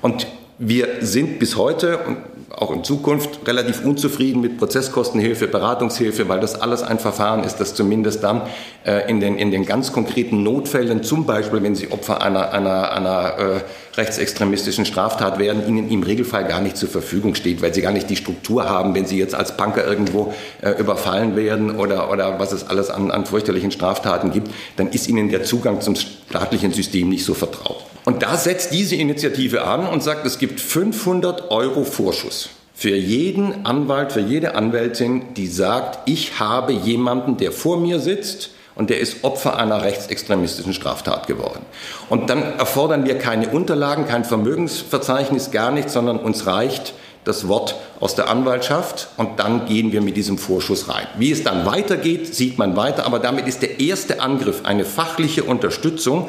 Und 0.00 0.26
wir 0.58 0.88
sind 1.00 1.40
bis 1.40 1.56
heute 1.56 1.98
und 1.98 2.18
auch 2.56 2.70
in 2.72 2.84
Zukunft 2.84 3.46
relativ 3.46 3.84
unzufrieden 3.84 4.40
mit 4.40 4.58
Prozesskostenhilfe, 4.58 5.48
Beratungshilfe, 5.48 6.28
weil 6.28 6.40
das 6.40 6.60
alles 6.60 6.82
ein 6.82 6.98
Verfahren 6.98 7.44
ist, 7.44 7.56
das 7.56 7.74
zumindest 7.74 8.22
dann 8.22 8.42
äh, 8.84 9.08
in, 9.10 9.20
den, 9.20 9.36
in 9.36 9.50
den 9.50 9.64
ganz 9.64 9.92
konkreten 9.92 10.42
Notfällen, 10.42 11.02
zum 11.02 11.26
Beispiel 11.26 11.62
wenn 11.62 11.74
Sie 11.74 11.90
Opfer 11.90 12.22
einer, 12.22 12.52
einer, 12.52 12.92
einer 12.92 13.38
äh, 13.38 13.60
rechtsextremistischen 13.96 14.84
Straftat 14.84 15.38
werden, 15.38 15.66
Ihnen 15.66 15.90
im 15.90 16.02
Regelfall 16.02 16.44
gar 16.44 16.60
nicht 16.60 16.76
zur 16.76 16.88
Verfügung 16.88 17.34
steht, 17.34 17.62
weil 17.62 17.74
Sie 17.74 17.82
gar 17.82 17.92
nicht 17.92 18.10
die 18.10 18.16
Struktur 18.16 18.68
haben, 18.68 18.94
wenn 18.94 19.06
Sie 19.06 19.18
jetzt 19.18 19.34
als 19.34 19.56
Punker 19.56 19.86
irgendwo 19.86 20.32
äh, 20.62 20.70
überfallen 20.72 21.36
werden 21.36 21.76
oder, 21.76 22.10
oder 22.10 22.38
was 22.38 22.52
es 22.52 22.66
alles 22.66 22.90
an, 22.90 23.10
an 23.10 23.26
fürchterlichen 23.26 23.70
Straftaten 23.70 24.30
gibt, 24.30 24.50
dann 24.76 24.88
ist 24.88 25.08
Ihnen 25.08 25.30
der 25.30 25.44
Zugang 25.44 25.80
zum 25.80 25.96
staatlichen 25.96 26.72
System 26.72 27.08
nicht 27.08 27.24
so 27.24 27.34
vertraut. 27.34 27.93
Und 28.04 28.22
da 28.22 28.36
setzt 28.36 28.72
diese 28.72 28.96
Initiative 28.96 29.64
an 29.64 29.86
und 29.86 30.02
sagt, 30.02 30.26
es 30.26 30.38
gibt 30.38 30.60
500 30.60 31.50
Euro 31.50 31.84
Vorschuss 31.84 32.50
für 32.74 32.94
jeden 32.96 33.64
Anwalt, 33.64 34.12
für 34.12 34.20
jede 34.20 34.56
Anwältin, 34.56 35.34
die 35.34 35.46
sagt, 35.46 36.00
ich 36.08 36.40
habe 36.40 36.72
jemanden, 36.72 37.36
der 37.36 37.52
vor 37.52 37.78
mir 37.78 38.00
sitzt 38.00 38.50
und 38.74 38.90
der 38.90 38.98
ist 38.98 39.22
Opfer 39.22 39.56
einer 39.56 39.82
rechtsextremistischen 39.82 40.74
Straftat 40.74 41.28
geworden. 41.28 41.64
Und 42.10 42.28
dann 42.28 42.42
erfordern 42.58 43.06
wir 43.06 43.16
keine 43.18 43.48
Unterlagen, 43.48 44.06
kein 44.06 44.24
Vermögensverzeichnis, 44.24 45.52
gar 45.52 45.70
nichts, 45.70 45.92
sondern 45.92 46.18
uns 46.18 46.46
reicht 46.46 46.94
das 47.22 47.48
Wort 47.48 47.76
aus 48.00 48.16
der 48.16 48.28
Anwaltschaft 48.28 49.08
und 49.16 49.38
dann 49.38 49.66
gehen 49.66 49.92
wir 49.92 50.02
mit 50.02 50.16
diesem 50.16 50.36
Vorschuss 50.36 50.88
rein. 50.88 51.06
Wie 51.16 51.30
es 51.30 51.42
dann 51.42 51.64
weitergeht, 51.64 52.34
sieht 52.34 52.58
man 52.58 52.76
weiter, 52.76 53.06
aber 53.06 53.18
damit 53.18 53.46
ist 53.46 53.62
der 53.62 53.80
erste 53.80 54.20
Angriff 54.20 54.64
eine 54.64 54.84
fachliche 54.84 55.44
Unterstützung 55.44 56.28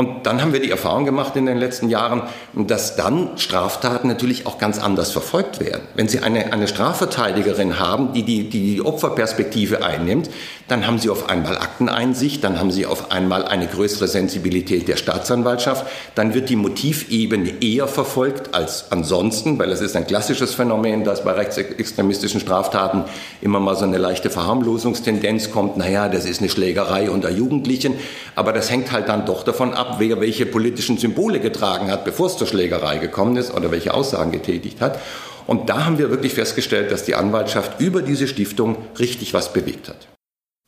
und 0.00 0.24
dann 0.24 0.40
haben 0.40 0.54
wir 0.54 0.60
die 0.60 0.70
Erfahrung 0.70 1.04
gemacht 1.04 1.36
in 1.36 1.44
den 1.44 1.58
letzten 1.58 1.90
Jahren, 1.90 2.22
dass 2.54 2.96
dann 2.96 3.36
Straftaten 3.36 4.08
natürlich 4.08 4.46
auch 4.46 4.56
ganz 4.56 4.78
anders 4.78 5.12
verfolgt 5.12 5.60
werden. 5.60 5.82
Wenn 5.94 6.08
Sie 6.08 6.20
eine, 6.20 6.54
eine 6.54 6.68
Strafverteidigerin 6.68 7.78
haben, 7.78 8.14
die 8.14 8.22
die, 8.22 8.48
die 8.48 8.80
Opferperspektive 8.80 9.84
einnimmt, 9.84 10.30
dann 10.68 10.86
haben 10.86 10.98
Sie 10.98 11.10
auf 11.10 11.28
einmal 11.28 11.58
Akteneinsicht, 11.58 12.42
dann 12.42 12.58
haben 12.58 12.70
Sie 12.70 12.86
auf 12.86 13.12
einmal 13.12 13.44
eine 13.44 13.66
größere 13.66 14.08
Sensibilität 14.08 14.88
der 14.88 14.96
Staatsanwaltschaft, 14.96 15.84
dann 16.14 16.32
wird 16.32 16.48
die 16.48 16.56
Motivebene 16.56 17.60
eher 17.60 17.86
verfolgt 17.86 18.54
als 18.54 18.90
ansonsten, 18.90 19.58
weil 19.58 19.70
es 19.70 19.82
ist 19.82 19.96
ein 19.96 20.06
klassisches 20.06 20.54
Phänomen, 20.54 21.04
dass 21.04 21.24
bei 21.24 21.32
rechtsextremistischen 21.32 22.40
Straftaten 22.40 23.04
immer 23.42 23.60
mal 23.60 23.76
so 23.76 23.84
eine 23.84 23.98
leichte 23.98 24.30
Verharmlosungstendenz 24.30 25.50
kommt, 25.50 25.76
naja, 25.76 26.08
das 26.08 26.24
ist 26.24 26.40
eine 26.40 26.48
Schlägerei 26.48 27.10
unter 27.10 27.30
Jugendlichen, 27.30 27.96
aber 28.34 28.54
das 28.54 28.70
hängt 28.70 28.92
halt 28.92 29.10
dann 29.10 29.26
doch 29.26 29.42
davon 29.42 29.74
ab, 29.74 29.89
wer 29.98 30.20
welche 30.20 30.46
politischen 30.46 30.98
Symbole 30.98 31.40
getragen 31.40 31.90
hat, 31.90 32.04
bevor 32.04 32.26
es 32.26 32.36
zur 32.36 32.46
Schlägerei 32.46 32.98
gekommen 32.98 33.36
ist 33.36 33.52
oder 33.52 33.70
welche 33.70 33.94
Aussagen 33.94 34.32
getätigt 34.32 34.80
hat. 34.80 35.00
Und 35.46 35.68
da 35.68 35.84
haben 35.84 35.98
wir 35.98 36.10
wirklich 36.10 36.34
festgestellt, 36.34 36.92
dass 36.92 37.04
die 37.04 37.14
Anwaltschaft 37.14 37.80
über 37.80 38.02
diese 38.02 38.28
Stiftung 38.28 38.76
richtig 38.98 39.34
was 39.34 39.52
bewegt 39.52 39.88
hat. 39.88 40.06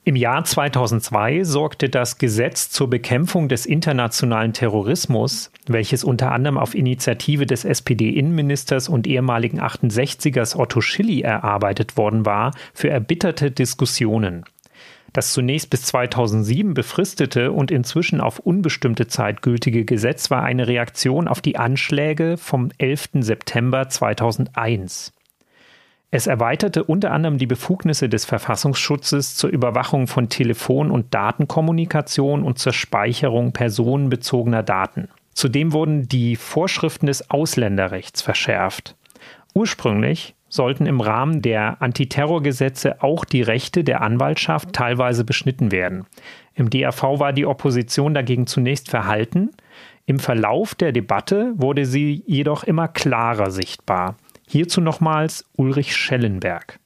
Im 0.04 0.16
Jahr 0.16 0.42
2002 0.42 1.44
sorgte 1.44 1.88
das 1.88 2.18
Gesetz 2.18 2.70
zur 2.70 2.90
Bekämpfung 2.90 3.48
des 3.48 3.66
internationalen 3.66 4.52
Terrorismus, 4.52 5.52
welches 5.68 6.02
unter 6.02 6.32
anderem 6.32 6.58
auf 6.58 6.74
Initiative 6.74 7.46
des 7.46 7.64
SPD-Innenministers 7.64 8.88
und 8.88 9.06
ehemaligen 9.06 9.61
68ers 9.61 10.56
Otto 10.56 10.80
Schilly 10.80 11.20
erarbeitet 11.20 11.96
worden 11.96 12.26
war, 12.26 12.52
für 12.74 12.90
erbitterte 12.90 13.52
Diskussionen. 13.52 14.44
Das 15.12 15.33
zunächst 15.33 15.68
bis 15.68 15.83
2007 15.83 16.72
befristete 16.72 17.53
und 17.53 17.70
inzwischen 17.70 18.20
auf 18.20 18.38
unbestimmte 18.38 19.09
Zeit 19.09 19.42
gültige 19.42 19.85
Gesetz 19.85 20.31
war 20.31 20.42
eine 20.42 20.66
Reaktion 20.66 21.29
auf 21.29 21.42
die 21.42 21.59
Anschläge 21.59 22.38
vom 22.38 22.70
11. 22.79 23.11
September 23.20 23.88
2001. 23.88 25.12
Es 26.11 26.27
erweiterte 26.27 26.85
unter 26.85 27.11
anderem 27.11 27.38
die 27.38 27.46
Befugnisse 27.46 28.09
des 28.09 28.25
Verfassungsschutzes 28.25 29.35
zur 29.35 29.51
Überwachung 29.51 30.07
von 30.07 30.29
Telefon- 30.29 30.90
und 30.90 31.12
Datenkommunikation 31.14 32.42
und 32.42 32.59
zur 32.59 32.75
Speicherung 32.75 33.53
personenbezogener 33.53 34.62
Daten. 34.62 35.09
Zudem 35.35 35.72
wurden 35.72 36.09
die 36.09 36.37
Vorschriften 36.37 37.07
des 37.07 37.31
Ausländerrechts 37.31 38.20
verschärft. 38.20 38.94
Ursprünglich 39.55 40.35
sollten 40.53 40.85
im 40.85 41.01
Rahmen 41.01 41.41
der 41.41 41.81
Antiterrorgesetze 41.81 43.03
auch 43.03 43.25
die 43.25 43.41
Rechte 43.41 43.85
der 43.85 44.03
Anwaltschaft 44.03 44.75
teilweise 44.75 45.25
beschnitten 45.25 45.73
werden. 45.73 46.05
Im 46.55 46.69
DAV 46.69 47.03
war 47.19 47.33
die 47.33 47.47
Opposition 47.47 48.12
dagegen 48.12 48.47
zunächst 48.47 48.91
verhalten. 48.91 49.51
Im 50.05 50.19
Verlauf 50.19 50.75
der 50.75 50.93
Debatte 50.93 51.55
wurde 51.57 51.87
sie 51.87 52.23
jedoch 52.27 52.65
immer 52.65 52.87
klarer 52.87 53.51
sichtbar. 53.51 54.17
Hierzu 54.47 54.83
nochmals 54.83 55.47
Ulrich 55.57 55.97
Schellenberg. 55.97 56.79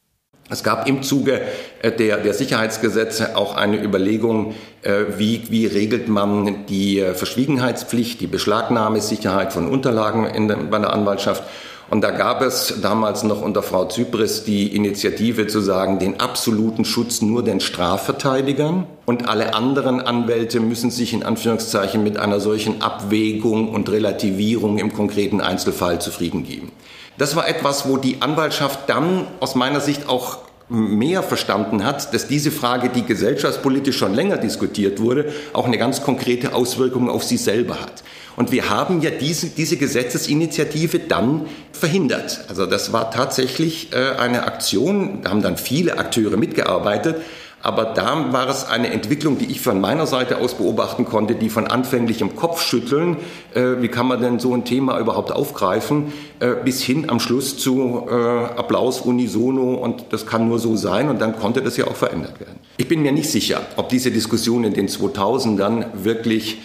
Es 0.48 0.62
gab 0.62 0.86
im 0.86 1.02
Zuge 1.02 1.40
äh, 1.82 1.90
der, 1.90 2.18
der 2.18 2.34
Sicherheitsgesetze 2.34 3.36
auch 3.36 3.56
eine 3.56 3.82
Überlegung, 3.82 4.54
äh, 4.82 5.06
wie, 5.16 5.42
wie 5.50 5.66
regelt 5.66 6.06
man 6.06 6.66
die 6.66 7.00
äh, 7.00 7.14
Verschwiegenheitspflicht, 7.14 8.20
die 8.20 8.28
Beschlagnahmesicherheit 8.28 9.52
von 9.52 9.66
Unterlagen 9.66 10.24
in 10.24 10.46
der, 10.46 10.56
bei 10.56 10.78
der 10.78 10.92
Anwaltschaft. 10.92 11.42
Und 11.88 12.00
da 12.00 12.10
gab 12.10 12.42
es 12.42 12.80
damals 12.82 13.22
noch 13.22 13.42
unter 13.42 13.62
Frau 13.62 13.86
Zypris 13.86 14.42
die 14.42 14.74
Initiative 14.74 15.46
zu 15.46 15.60
sagen, 15.60 16.00
den 16.00 16.18
absoluten 16.18 16.84
Schutz 16.84 17.22
nur 17.22 17.44
den 17.44 17.60
Strafverteidigern 17.60 18.86
und 19.04 19.28
alle 19.28 19.54
anderen 19.54 20.00
Anwälte 20.00 20.58
müssen 20.58 20.90
sich 20.90 21.12
in 21.12 21.22
Anführungszeichen 21.22 22.02
mit 22.02 22.18
einer 22.18 22.40
solchen 22.40 22.82
Abwägung 22.82 23.68
und 23.68 23.88
Relativierung 23.88 24.78
im 24.78 24.92
konkreten 24.92 25.40
Einzelfall 25.40 26.00
zufrieden 26.00 26.42
geben. 26.42 26.72
Das 27.18 27.36
war 27.36 27.48
etwas, 27.48 27.88
wo 27.88 27.96
die 27.98 28.20
Anwaltschaft 28.20 28.88
dann 28.88 29.28
aus 29.38 29.54
meiner 29.54 29.80
Sicht 29.80 30.08
auch 30.08 30.38
mehr 30.68 31.22
verstanden 31.22 31.84
hat, 31.84 32.12
dass 32.12 32.26
diese 32.26 32.50
Frage, 32.50 32.88
die 32.88 33.04
gesellschaftspolitisch 33.04 33.96
schon 33.96 34.14
länger 34.14 34.36
diskutiert 34.36 35.00
wurde, 35.00 35.32
auch 35.52 35.66
eine 35.66 35.78
ganz 35.78 36.02
konkrete 36.02 36.54
Auswirkung 36.54 37.08
auf 37.08 37.22
sie 37.22 37.36
selber 37.36 37.80
hat. 37.80 38.02
Und 38.36 38.52
wir 38.52 38.68
haben 38.68 39.00
ja 39.00 39.10
diese, 39.10 39.48
diese 39.48 39.78
Gesetzesinitiative 39.78 40.98
dann 41.00 41.46
verhindert. 41.72 42.44
Also 42.48 42.66
das 42.66 42.92
war 42.92 43.10
tatsächlich 43.10 43.92
äh, 43.92 44.16
eine 44.18 44.44
Aktion, 44.44 45.22
da 45.22 45.30
haben 45.30 45.42
dann 45.42 45.56
viele 45.56 45.98
Akteure 45.98 46.36
mitgearbeitet, 46.36 47.16
aber 47.62 47.86
da 47.86 48.32
war 48.32 48.48
es 48.48 48.64
eine 48.64 48.92
Entwicklung, 48.92 49.38
die 49.38 49.46
ich 49.46 49.60
von 49.60 49.80
meiner 49.80 50.06
Seite 50.06 50.38
aus 50.38 50.54
beobachten 50.54 51.04
konnte, 51.04 51.34
die 51.34 51.48
von 51.48 51.66
anfänglichem 51.66 52.36
Kopfschütteln, 52.36 53.16
äh, 53.54 53.80
wie 53.80 53.88
kann 53.88 54.06
man 54.06 54.20
denn 54.20 54.38
so 54.38 54.54
ein 54.54 54.64
Thema 54.64 55.00
überhaupt 55.00 55.32
aufgreifen, 55.32 56.12
äh, 56.38 56.54
bis 56.64 56.80
hin 56.80 57.10
am 57.10 57.18
Schluss 57.18 57.58
zu 57.58 58.06
äh, 58.08 58.12
Applaus 58.12 59.00
unisono 59.00 59.74
und 59.74 60.04
das 60.10 60.26
kann 60.26 60.48
nur 60.48 60.60
so 60.60 60.76
sein 60.76 61.08
und 61.08 61.20
dann 61.20 61.36
konnte 61.36 61.60
das 61.60 61.76
ja 61.76 61.88
auch 61.88 61.96
verändert 61.96 62.38
werden. 62.38 62.60
Ich 62.76 62.86
bin 62.86 63.02
mir 63.02 63.10
nicht 63.12 63.30
sicher, 63.30 63.62
ob 63.76 63.88
diese 63.88 64.12
Diskussion 64.12 64.62
in 64.62 64.74
den 64.74 64.88
2000ern 64.88 65.86
wirklich 65.94 66.58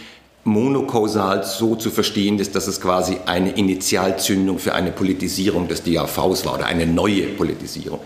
monokausal 0.44 1.44
so 1.44 1.76
zu 1.76 1.92
verstehen 1.92 2.40
ist, 2.40 2.56
dass 2.56 2.68
es 2.68 2.82
quasi 2.82 3.18
eine 3.26 3.52
Initialzündung 3.52 4.60
für 4.60 4.74
eine 4.74 4.92
Politisierung 4.92 5.68
des 5.68 5.84
DAVs 5.84 6.46
war 6.46 6.56
oder 6.56 6.66
eine 6.66 6.88
neue 6.88 7.28
Politisierung. 7.28 8.00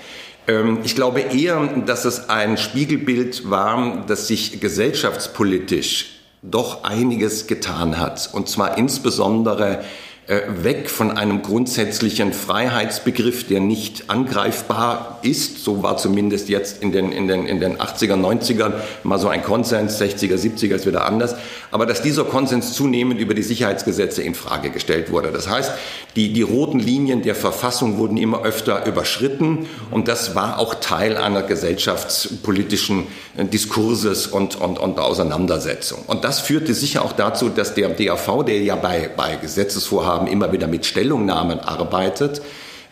Ähm, 0.47 0.79
ich 0.83 0.95
glaube 0.95 1.21
eher, 1.21 1.65
dass 1.85 2.05
es 2.05 2.29
ein 2.29 2.57
Spiegelbild 2.57 3.49
war, 3.49 4.03
dass 4.05 4.27
sich 4.27 4.59
gesellschaftspolitisch 4.59 6.11
doch 6.41 6.83
einiges 6.83 7.47
getan 7.47 7.97
hat. 7.97 8.29
Und 8.33 8.49
zwar 8.49 8.77
insbesondere 8.77 9.83
weg 10.27 10.89
von 10.89 11.15
einem 11.15 11.43
grundsätzlichen 11.43 12.33
Freiheitsbegriff, 12.33 13.45
der 13.45 13.59
nicht 13.59 14.09
angreifbar 14.09 15.19
ist. 15.21 15.63
So 15.63 15.83
war 15.83 15.97
zumindest 15.97 16.49
jetzt 16.49 16.81
in 16.81 16.91
den, 16.91 17.11
in 17.11 17.27
den, 17.27 17.45
in 17.45 17.59
den 17.59 17.77
80er, 17.77 18.15
90ern 18.15 18.73
mal 19.03 19.19
so 19.19 19.27
ein 19.27 19.43
Konsens, 19.43 20.01
60er, 20.01 20.35
70er 20.35 20.75
ist 20.75 20.87
wieder 20.87 21.05
anders. 21.05 21.35
Aber 21.69 21.85
dass 21.85 22.01
dieser 22.01 22.23
Konsens 22.23 22.73
zunehmend 22.73 23.19
über 23.19 23.35
die 23.35 23.43
Sicherheitsgesetze 23.43 24.23
in 24.23 24.33
Frage 24.33 24.71
gestellt 24.71 25.11
wurde. 25.11 25.31
Das 25.31 25.47
heißt, 25.47 25.71
die, 26.15 26.33
die 26.33 26.41
roten 26.41 26.79
Linien 26.79 27.21
der 27.21 27.35
Verfassung 27.35 27.97
wurden 27.97 28.17
immer 28.17 28.43
öfter 28.43 28.85
überschritten 28.87 29.67
und 29.91 30.07
das 30.07 30.33
war 30.33 30.57
auch 30.57 30.75
Teil 30.75 31.17
einer 31.17 31.43
gesellschaftspolitischen 31.43 33.05
äh, 33.37 33.45
Diskurses 33.45 34.25
und, 34.25 34.55
und, 34.55 34.79
und 34.79 34.97
Auseinandersetzung. 34.97 35.99
Und 36.07 36.23
das 36.23 36.39
führte 36.39 36.73
sicher 36.73 37.03
auch 37.03 37.11
dazu, 37.11 37.49
dass 37.49 37.75
der 37.75 37.89
DAV, 37.89 38.43
der 38.43 38.63
ja 38.63 38.75
bei, 38.75 39.09
bei 39.15 39.35
Gesetzesvorhaben 39.35 40.14
haben, 40.15 40.27
immer 40.27 40.51
wieder 40.51 40.67
mit 40.67 40.85
Stellungnahmen 40.85 41.59
arbeitet, 41.59 42.41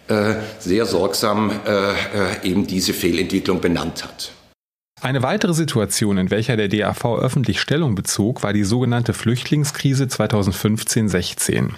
äh, 0.08 0.36
sehr 0.60 0.86
sorgsam 0.86 1.52
äh, 1.66 1.92
äh, 1.92 2.50
eben 2.50 2.68
diese 2.68 2.94
Fehlentwicklung 2.94 3.62
benannt 3.62 4.04
hat. 4.04 4.32
Eine 5.04 5.22
weitere 5.22 5.54
Situation, 5.54 6.18
in 6.18 6.32
welcher 6.32 6.56
der 6.56 6.70
DAV 6.70 7.20
öffentlich 7.20 7.60
Stellung 7.60 7.94
bezog, 7.94 8.42
war 8.42 8.54
die 8.54 8.64
sogenannte 8.64 9.12
Flüchtlingskrise 9.12 10.06
2015-16. 10.06 11.72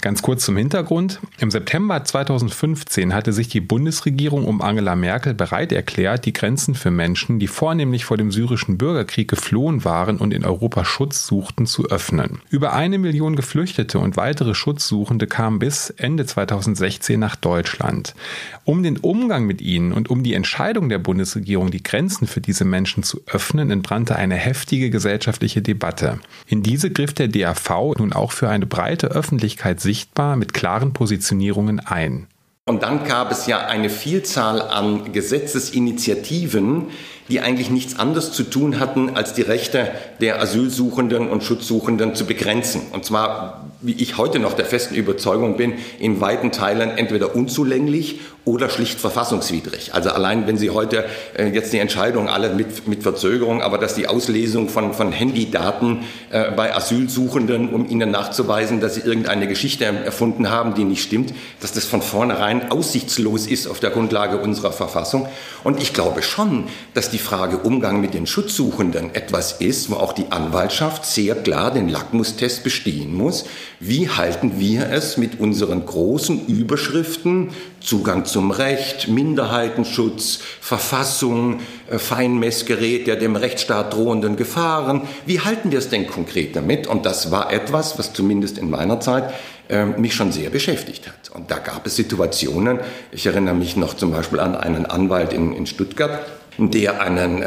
Ganz 0.00 0.22
kurz 0.22 0.44
zum 0.44 0.56
Hintergrund. 0.56 1.18
Im 1.40 1.50
September 1.50 2.04
2015 2.04 3.14
hatte 3.14 3.32
sich 3.32 3.48
die 3.48 3.60
Bundesregierung 3.60 4.44
um 4.44 4.62
Angela 4.62 4.94
Merkel 4.94 5.34
bereit 5.34 5.72
erklärt, 5.72 6.24
die 6.24 6.32
Grenzen 6.32 6.76
für 6.76 6.92
Menschen, 6.92 7.40
die 7.40 7.48
vornehmlich 7.48 8.04
vor 8.04 8.16
dem 8.16 8.30
syrischen 8.30 8.78
Bürgerkrieg 8.78 9.26
geflohen 9.26 9.84
waren 9.84 10.18
und 10.18 10.32
in 10.32 10.44
Europa 10.44 10.84
Schutz 10.84 11.26
suchten, 11.26 11.66
zu 11.66 11.86
öffnen. 11.86 12.42
Über 12.48 12.74
eine 12.74 12.98
Million 12.98 13.34
Geflüchtete 13.34 13.98
und 13.98 14.16
weitere 14.16 14.54
Schutzsuchende 14.54 15.26
kamen 15.26 15.58
bis 15.58 15.90
Ende 15.90 16.26
2016 16.26 17.18
nach 17.18 17.34
Deutschland. 17.34 18.14
Um 18.62 18.84
den 18.84 18.98
Umgang 18.98 19.46
mit 19.46 19.62
ihnen 19.62 19.92
und 19.92 20.10
um 20.10 20.22
die 20.22 20.34
Entscheidung 20.34 20.88
der 20.88 20.98
Bundesregierung, 21.00 21.72
die 21.72 21.82
Grenzen 21.82 22.28
für 22.28 22.40
diese 22.40 22.67
Menschen 22.68 23.02
zu 23.02 23.20
öffnen, 23.26 23.70
entbrannte 23.70 24.14
eine 24.16 24.36
heftige 24.36 24.90
gesellschaftliche 24.90 25.62
Debatte. 25.62 26.20
In 26.46 26.62
diese 26.62 26.90
griff 26.90 27.12
der 27.14 27.28
DAV 27.28 27.96
nun 27.98 28.12
auch 28.12 28.32
für 28.32 28.48
eine 28.48 28.66
breite 28.66 29.08
Öffentlichkeit 29.08 29.80
sichtbar 29.80 30.36
mit 30.36 30.54
klaren 30.54 30.92
Positionierungen 30.92 31.80
ein. 31.80 32.28
Und 32.68 32.82
dann 32.82 33.04
gab 33.04 33.32
es 33.32 33.46
ja 33.46 33.66
eine 33.66 33.88
Vielzahl 33.88 34.60
an 34.60 35.12
Gesetzesinitiativen, 35.12 36.88
die 37.28 37.40
eigentlich 37.40 37.70
nichts 37.70 37.98
anderes 37.98 38.32
zu 38.32 38.42
tun 38.42 38.80
hatten, 38.80 39.16
als 39.16 39.34
die 39.34 39.42
Rechte 39.42 39.90
der 40.20 40.40
Asylsuchenden 40.40 41.28
und 41.28 41.44
Schutzsuchenden 41.44 42.14
zu 42.14 42.26
begrenzen. 42.26 42.82
Und 42.92 43.04
zwar, 43.04 43.70
wie 43.80 43.92
ich 43.92 44.16
heute 44.18 44.38
noch 44.38 44.54
der 44.54 44.64
festen 44.64 44.94
Überzeugung 44.94 45.56
bin, 45.56 45.74
in 45.98 46.20
weiten 46.20 46.52
Teilen 46.52 46.90
entweder 46.90 47.34
unzulänglich 47.34 48.20
oder 48.48 48.70
schlicht 48.70 48.98
verfassungswidrig. 48.98 49.94
Also 49.94 50.10
allein, 50.10 50.46
wenn 50.46 50.56
Sie 50.56 50.70
heute 50.70 51.04
äh, 51.36 51.48
jetzt 51.48 51.72
die 51.72 51.78
Entscheidung 51.78 52.28
alle 52.28 52.54
mit, 52.54 52.88
mit 52.88 53.02
Verzögerung, 53.02 53.60
aber 53.60 53.76
dass 53.76 53.94
die 53.94 54.08
Auslesung 54.08 54.70
von, 54.70 54.94
von 54.94 55.12
Handydaten 55.12 56.04
äh, 56.30 56.50
bei 56.52 56.74
Asylsuchenden, 56.74 57.68
um 57.68 57.88
ihnen 57.88 58.10
nachzuweisen, 58.10 58.80
dass 58.80 58.94
sie 58.94 59.02
irgendeine 59.02 59.48
Geschichte 59.48 59.84
erfunden 59.84 60.48
haben, 60.48 60.74
die 60.74 60.84
nicht 60.84 61.02
stimmt, 61.02 61.34
dass 61.60 61.72
das 61.72 61.84
von 61.84 62.00
vornherein 62.00 62.70
aussichtslos 62.70 63.46
ist 63.46 63.66
auf 63.66 63.80
der 63.80 63.90
Grundlage 63.90 64.38
unserer 64.38 64.72
Verfassung. 64.72 65.28
Und 65.62 65.82
ich 65.82 65.92
glaube 65.92 66.22
schon, 66.22 66.64
dass 66.94 67.10
die 67.10 67.17
Frage 67.18 67.58
Umgang 67.58 68.00
mit 68.00 68.14
den 68.14 68.26
Schutzsuchenden 68.26 69.14
etwas 69.14 69.52
ist, 69.52 69.90
wo 69.90 69.94
auch 69.94 70.12
die 70.12 70.30
Anwaltschaft 70.30 71.04
sehr 71.04 71.34
klar 71.34 71.72
den 71.72 71.88
Lackmustest 71.88 72.64
bestehen 72.64 73.14
muss. 73.14 73.44
Wie 73.80 74.08
halten 74.08 74.58
wir 74.58 74.90
es 74.90 75.16
mit 75.16 75.40
unseren 75.40 75.84
großen 75.84 76.46
Überschriften 76.46 77.50
Zugang 77.80 78.24
zum 78.24 78.50
Recht, 78.50 79.08
Minderheitenschutz, 79.08 80.40
Verfassung, 80.60 81.60
äh, 81.90 81.98
Feinmessgerät 81.98 83.06
der 83.06 83.16
dem 83.16 83.36
Rechtsstaat 83.36 83.94
drohenden 83.94 84.36
Gefahren. 84.36 85.02
Wie 85.26 85.40
halten 85.40 85.70
wir 85.70 85.78
es 85.78 85.88
denn 85.88 86.06
konkret 86.06 86.56
damit? 86.56 86.86
Und 86.86 87.06
das 87.06 87.30
war 87.30 87.52
etwas, 87.52 87.98
was 87.98 88.12
zumindest 88.12 88.58
in 88.58 88.68
meiner 88.68 89.00
Zeit 89.00 89.32
äh, 89.68 89.84
mich 89.84 90.14
schon 90.14 90.32
sehr 90.32 90.50
beschäftigt 90.50 91.06
hat. 91.06 91.30
Und 91.34 91.50
da 91.50 91.58
gab 91.58 91.86
es 91.86 91.96
Situationen, 91.96 92.80
ich 93.12 93.26
erinnere 93.26 93.54
mich 93.54 93.76
noch 93.76 93.94
zum 93.94 94.10
Beispiel 94.10 94.40
an 94.40 94.56
einen 94.56 94.86
Anwalt 94.86 95.32
in, 95.32 95.52
in 95.52 95.66
Stuttgart, 95.66 96.26
der 96.58 97.00
einen 97.00 97.42
äh, 97.42 97.46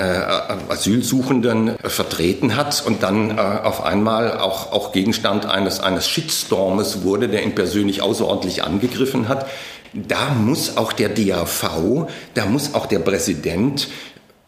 Asylsuchenden 0.70 1.76
vertreten 1.84 2.56
hat 2.56 2.84
und 2.86 3.04
dann 3.04 3.38
äh, 3.38 3.42
auf 3.42 3.84
einmal 3.84 4.40
auch, 4.40 4.72
auch 4.72 4.94
Gegenstand 4.94 5.46
eines, 5.46 5.82
eines 5.82 6.08
Shitstormes 6.08 7.04
wurde, 7.04 7.28
der 7.28 7.44
ihn 7.44 7.54
persönlich 7.54 8.02
außerordentlich 8.02 8.64
angegriffen 8.64 9.28
hat. 9.28 9.48
Da 9.94 10.30
muss 10.30 10.78
auch 10.78 10.94
der 10.94 11.10
DAV, 11.10 12.08
da 12.34 12.46
muss 12.46 12.74
auch 12.74 12.86
der 12.86 13.00
Präsident 13.00 13.90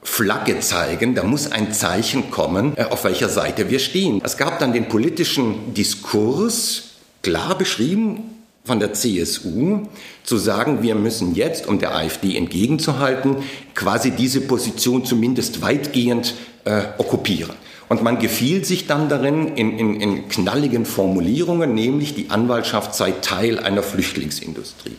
Flagge 0.02 0.60
zeigen, 0.60 1.16
da 1.16 1.24
muss 1.24 1.52
ein 1.52 1.74
Zeichen 1.74 2.32
kommen, 2.32 2.78
äh, 2.78 2.86
auf 2.86 3.04
welcher 3.04 3.30
Seite 3.30 3.70
wir 3.70 3.80
stehen. 3.80 4.22
Es 4.24 4.38
gab 4.38 4.60
dann 4.60 4.72
den 4.72 4.88
politischen 4.88 5.74
Diskurs, 5.74 6.84
klar 7.22 7.58
beschrieben 7.58 8.33
von 8.66 8.80
der 8.80 8.94
CSU, 8.94 9.88
zu 10.24 10.38
sagen, 10.38 10.82
wir 10.82 10.96
müssen 10.96 11.36
jetzt, 11.36 11.68
um 11.68 11.80
der 11.80 11.96
AfD 11.96 12.38
entgegenzuhalten, 12.38 13.38
quasi 13.76 14.12
diese 14.12 14.42
Position 14.42 15.04
zumindest 15.04 15.62
weitgehend 15.62 16.36
äh, 16.64 16.84
okkupieren. 16.98 17.56
Und 17.90 18.02
man 18.02 18.20
gefiel 18.20 18.64
sich 18.64 18.88
dann 18.88 19.10
darin 19.10 19.50
in, 19.50 19.78
in, 19.78 20.00
in 20.00 20.30
knalligen 20.30 20.86
Formulierungen, 20.86 21.76
nämlich 21.76 22.16
die 22.16 22.30
Anwaltschaft 22.30 22.96
sei 22.96 23.12
Teil 23.12 23.60
einer 23.60 23.84
Flüchtlingsindustrie. 23.84 24.96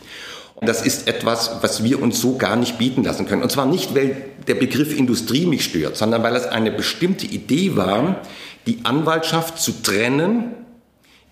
Und 0.53 0.69
das 0.69 0.85
ist 0.85 1.07
etwas, 1.07 1.57
was 1.61 1.83
wir 1.83 2.01
uns 2.01 2.21
so 2.21 2.37
gar 2.37 2.55
nicht 2.55 2.77
bieten 2.77 3.03
lassen 3.03 3.25
können. 3.25 3.41
Und 3.41 3.51
zwar 3.51 3.65
nicht, 3.65 3.95
weil 3.95 4.29
der 4.47 4.55
Begriff 4.55 4.97
Industrie 4.97 5.45
mich 5.45 5.65
stört, 5.65 5.97
sondern 5.97 6.23
weil 6.23 6.35
es 6.35 6.45
eine 6.45 6.71
bestimmte 6.71 7.25
Idee 7.25 7.75
war, 7.75 8.21
die 8.67 8.79
Anwaltschaft 8.83 9.59
zu 9.59 9.81
trennen 9.81 10.64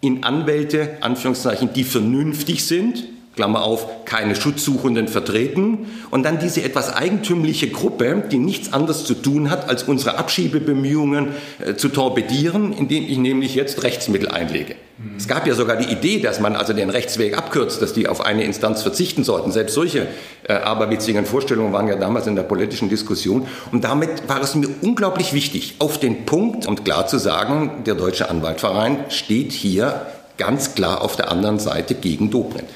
in 0.03 0.23
Anwälte, 0.23 0.97
Anführungszeichen, 0.99 1.71
die 1.73 1.85
vernünftig 1.85 2.65
sind, 2.65 3.05
Klammer 3.35 3.63
auf, 3.63 4.05
keine 4.05 4.35
Schutzsuchenden 4.35 5.07
vertreten. 5.07 5.87
Und 6.11 6.23
dann 6.23 6.37
diese 6.39 6.61
etwas 6.61 6.93
eigentümliche 6.93 7.69
Gruppe, 7.69 8.23
die 8.31 8.37
nichts 8.37 8.73
anderes 8.73 9.05
zu 9.05 9.15
tun 9.15 9.49
hat, 9.49 9.67
als 9.67 9.83
unsere 9.83 10.17
Abschiebebemühungen 10.17 11.29
äh, 11.59 11.73
zu 11.75 11.89
torpedieren, 11.89 12.73
indem 12.73 13.05
ich 13.05 13.17
nämlich 13.17 13.55
jetzt 13.55 13.83
Rechtsmittel 13.83 14.29
einlege. 14.29 14.75
Mhm. 14.97 15.17
Es 15.17 15.27
gab 15.27 15.47
ja 15.47 15.55
sogar 15.55 15.77
die 15.77 15.91
Idee, 15.91 16.19
dass 16.19 16.39
man 16.39 16.55
also 16.55 16.73
den 16.73 16.91
Rechtsweg 16.91 17.35
abkürzt, 17.35 17.81
dass 17.81 17.93
die 17.93 18.07
auf 18.07 18.23
eine 18.23 18.43
Instanz 18.43 18.83
verzichten 18.83 19.23
sollten. 19.23 19.51
Selbst 19.51 19.73
solche 19.73 20.07
äh, 20.47 20.53
aberwitzigen 20.53 21.25
Vorstellungen 21.25 21.73
waren 21.73 21.87
ja 21.87 21.95
damals 21.95 22.27
in 22.27 22.35
der 22.35 22.43
politischen 22.43 22.89
Diskussion. 22.89 23.47
Und 23.71 23.83
damit 23.83 24.29
war 24.29 24.41
es 24.41 24.53
mir 24.53 24.69
unglaublich 24.81 25.33
wichtig, 25.33 25.75
auf 25.79 25.99
den 25.99 26.25
Punkt 26.25 26.67
und 26.67 26.85
klar 26.85 27.07
zu 27.07 27.17
sagen, 27.17 27.83
der 27.87 27.95
Deutsche 27.95 28.29
Anwaltverein 28.29 29.05
steht 29.09 29.51
hier 29.51 30.05
ganz 30.37 30.75
klar 30.75 31.01
auf 31.01 31.15
der 31.15 31.31
anderen 31.31 31.59
Seite 31.59 31.95
gegen 31.95 32.29
Dobrindt. 32.29 32.69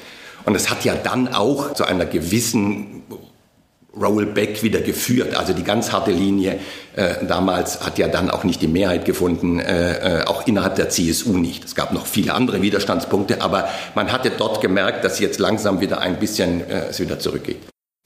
Und 0.48 0.54
es 0.54 0.70
hat 0.70 0.82
ja 0.82 0.94
dann 0.94 1.28
auch 1.28 1.74
zu 1.74 1.84
einer 1.84 2.06
gewissen 2.06 3.02
Rollback 3.94 4.62
wieder 4.62 4.80
geführt. 4.80 5.34
Also 5.34 5.52
die 5.52 5.62
ganz 5.62 5.92
harte 5.92 6.10
Linie 6.10 6.58
äh, 6.96 7.16
damals 7.26 7.84
hat 7.84 7.98
ja 7.98 8.08
dann 8.08 8.30
auch 8.30 8.44
nicht 8.44 8.62
die 8.62 8.66
Mehrheit 8.66 9.04
gefunden, 9.04 9.58
äh, 9.58 10.20
äh 10.20 10.24
auch 10.24 10.46
innerhalb 10.46 10.76
der 10.76 10.88
CSU 10.88 11.36
nicht. 11.36 11.66
Es 11.66 11.74
gab 11.74 11.92
noch 11.92 12.06
viele 12.06 12.32
andere 12.32 12.62
Widerstandspunkte, 12.62 13.42
aber 13.42 13.68
man 13.94 14.10
hatte 14.10 14.30
dort 14.30 14.62
gemerkt, 14.62 15.04
dass 15.04 15.20
jetzt 15.20 15.38
langsam 15.38 15.82
wieder 15.82 16.00
ein 16.00 16.18
bisschen 16.18 16.62
äh, 16.62 16.86
es 16.88 16.98
wieder 16.98 17.18
zurückgeht. 17.18 17.58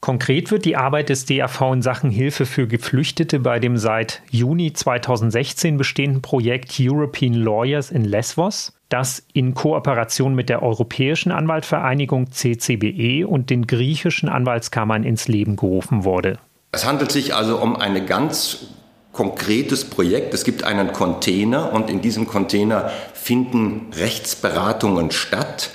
Konkret 0.03 0.51
wird 0.51 0.65
die 0.65 0.77
Arbeit 0.77 1.11
des 1.11 1.27
DAV 1.27 1.75
in 1.75 1.81
Sachen 1.81 2.11
Hilfe 2.11 2.45
für 2.45 2.67
Geflüchtete 2.67 3.39
bei 3.39 3.61
dem 3.61 3.77
seit 3.77 4.21
Juni 4.33 4.73
2016 4.73 5.77
bestehenden 5.77 6.23
Projekt 6.23 6.75
European 6.81 7.35
Lawyers 7.35 7.93
in 7.93 8.05
Lesvos, 8.05 8.73
das 8.89 9.23
in 9.33 9.55
Kooperation 9.55 10.35
mit 10.35 10.49
der 10.49 10.61
Europäischen 10.61 11.31
Anwaltvereinigung 11.31 12.33
CCBE 12.33 13.29
und 13.29 13.49
den 13.49 13.69
griechischen 13.69 14.29
Anwaltskammern 14.29 15.05
ins 15.05 15.29
Leben 15.29 15.55
gerufen 15.55 16.03
wurde. 16.03 16.41
Es 16.73 16.85
handelt 16.85 17.13
sich 17.13 17.37
also 17.37 17.59
um 17.59 17.77
ein 17.77 18.05
ganz 18.05 18.67
konkretes 19.13 19.85
Projekt. 19.85 20.35
Es 20.35 20.43
gibt 20.43 20.65
einen 20.65 20.93
Container 20.93 21.73
und 21.73 21.89
in 21.89 22.01
diesem 22.01 22.27
Container 22.27 22.91
finden 23.15 23.93
Rechtsberatungen 23.97 25.13
statt. 25.13 25.71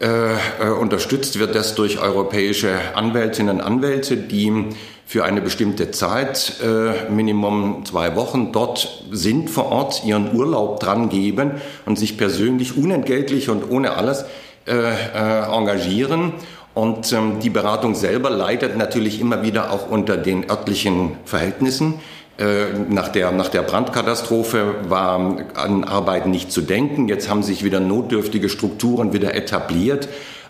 Äh, 0.00 0.32
äh, 0.32 0.70
unterstützt 0.70 1.38
wird 1.38 1.54
das 1.54 1.74
durch 1.74 2.00
europäische 2.00 2.70
Anwältinnen 2.94 3.56
und 3.56 3.60
Anwälte, 3.60 4.16
die 4.16 4.70
für 5.04 5.24
eine 5.24 5.42
bestimmte 5.42 5.90
Zeit, 5.90 6.54
äh, 6.62 7.10
Minimum 7.10 7.84
zwei 7.84 8.16
Wochen, 8.16 8.50
dort 8.50 9.04
sind 9.10 9.50
vor 9.50 9.66
Ort, 9.66 10.02
ihren 10.04 10.34
Urlaub 10.34 10.80
dran 10.80 11.10
geben 11.10 11.60
und 11.84 11.98
sich 11.98 12.16
persönlich 12.16 12.78
unentgeltlich 12.78 13.50
und 13.50 13.70
ohne 13.70 13.92
alles 13.92 14.24
äh, 14.66 14.72
äh, 14.72 15.54
engagieren. 15.54 16.32
Und 16.72 17.12
ähm, 17.12 17.40
die 17.42 17.50
Beratung 17.50 17.94
selber 17.94 18.30
leidet 18.30 18.78
natürlich 18.78 19.20
immer 19.20 19.42
wieder 19.42 19.70
auch 19.70 19.90
unter 19.90 20.16
den 20.16 20.48
örtlichen 20.48 21.16
Verhältnissen. 21.26 22.00
Äh, 22.40 22.72
nach 22.88 23.08
der, 23.08 23.32
nach 23.32 23.50
der 23.50 23.60
Brandkatastrophe 23.60 24.76
war 24.88 25.36
an 25.54 25.84
Arbeiten 25.84 26.30
nicht 26.30 26.50
zu 26.50 26.62
denken. 26.62 27.06
Jetzt 27.06 27.28
haben 27.28 27.42
sich 27.42 27.64
wieder 27.64 27.80
notdürftige 27.80 28.48
Strukturen 28.48 29.12
wieder 29.12 29.34
etabliert. 29.34 30.08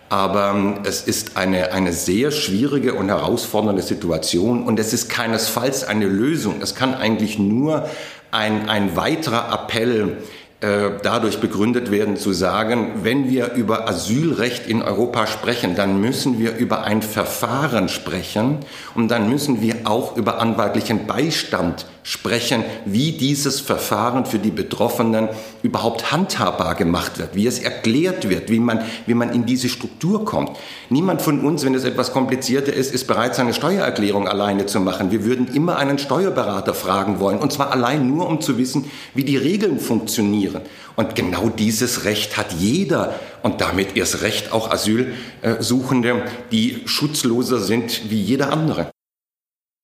Aber 0.08 0.52
ähm, 0.54 0.78
es 0.84 1.02
ist 1.02 1.36
eine, 1.36 1.72
eine 1.72 1.92
sehr 1.92 2.30
schwierige 2.30 2.94
und 2.94 3.08
herausfordernde 3.08 3.82
Situation 3.82 4.62
und 4.62 4.78
es 4.78 4.92
ist 4.92 5.08
keinesfalls 5.08 5.82
eine 5.82 6.06
Lösung. 6.06 6.60
Es 6.62 6.76
kann 6.76 6.94
eigentlich 6.94 7.40
nur 7.40 7.88
ein, 8.30 8.68
ein 8.68 8.94
weiterer 8.96 9.52
Appell 9.52 10.18
dadurch 10.60 11.40
begründet 11.40 11.90
werden 11.90 12.18
zu 12.18 12.32
sagen, 12.32 13.00
wenn 13.02 13.30
wir 13.30 13.52
über 13.52 13.88
Asylrecht 13.88 14.66
in 14.66 14.82
Europa 14.82 15.26
sprechen, 15.26 15.74
dann 15.74 16.00
müssen 16.00 16.38
wir 16.38 16.54
über 16.56 16.84
ein 16.84 17.00
Verfahren 17.00 17.88
sprechen 17.88 18.58
und 18.94 19.08
dann 19.10 19.30
müssen 19.30 19.62
wir 19.62 19.76
auch 19.84 20.18
über 20.18 20.38
anwaltlichen 20.38 21.06
Beistand 21.06 21.86
sprechen, 22.02 22.64
wie 22.86 23.12
dieses 23.12 23.60
Verfahren 23.60 24.24
für 24.24 24.38
die 24.38 24.50
Betroffenen 24.50 25.28
überhaupt 25.62 26.12
handhabbar 26.12 26.74
gemacht 26.74 27.18
wird, 27.18 27.34
wie 27.34 27.46
es 27.46 27.58
erklärt 27.58 28.28
wird, 28.28 28.50
wie 28.50 28.58
man, 28.58 28.80
wie 29.06 29.14
man 29.14 29.32
in 29.32 29.44
diese 29.44 29.68
Struktur 29.68 30.24
kommt. 30.24 30.56
Niemand 30.88 31.20
von 31.20 31.44
uns, 31.44 31.64
wenn 31.64 31.74
es 31.74 31.84
etwas 31.84 32.12
komplizierter 32.12 32.72
ist, 32.72 32.94
ist 32.94 33.06
bereit, 33.06 33.34
seine 33.34 33.52
Steuererklärung 33.52 34.28
alleine 34.28 34.66
zu 34.66 34.80
machen. 34.80 35.10
Wir 35.10 35.24
würden 35.24 35.48
immer 35.54 35.76
einen 35.76 35.98
Steuerberater 35.98 36.74
fragen 36.74 37.20
wollen, 37.20 37.38
und 37.38 37.52
zwar 37.52 37.72
allein 37.72 38.08
nur, 38.08 38.28
um 38.28 38.40
zu 38.40 38.56
wissen, 38.56 38.90
wie 39.14 39.24
die 39.24 39.36
Regeln 39.36 39.78
funktionieren. 39.78 40.62
Und 40.96 41.14
genau 41.14 41.48
dieses 41.48 42.04
Recht 42.04 42.36
hat 42.36 42.52
jeder 42.58 43.14
und 43.42 43.60
damit 43.60 43.96
erst 43.96 44.22
Recht 44.22 44.52
auch 44.52 44.70
Asylsuchende, 44.70 46.22
die 46.50 46.82
schutzloser 46.86 47.58
sind 47.58 48.10
wie 48.10 48.20
jeder 48.20 48.52
andere. 48.52 48.90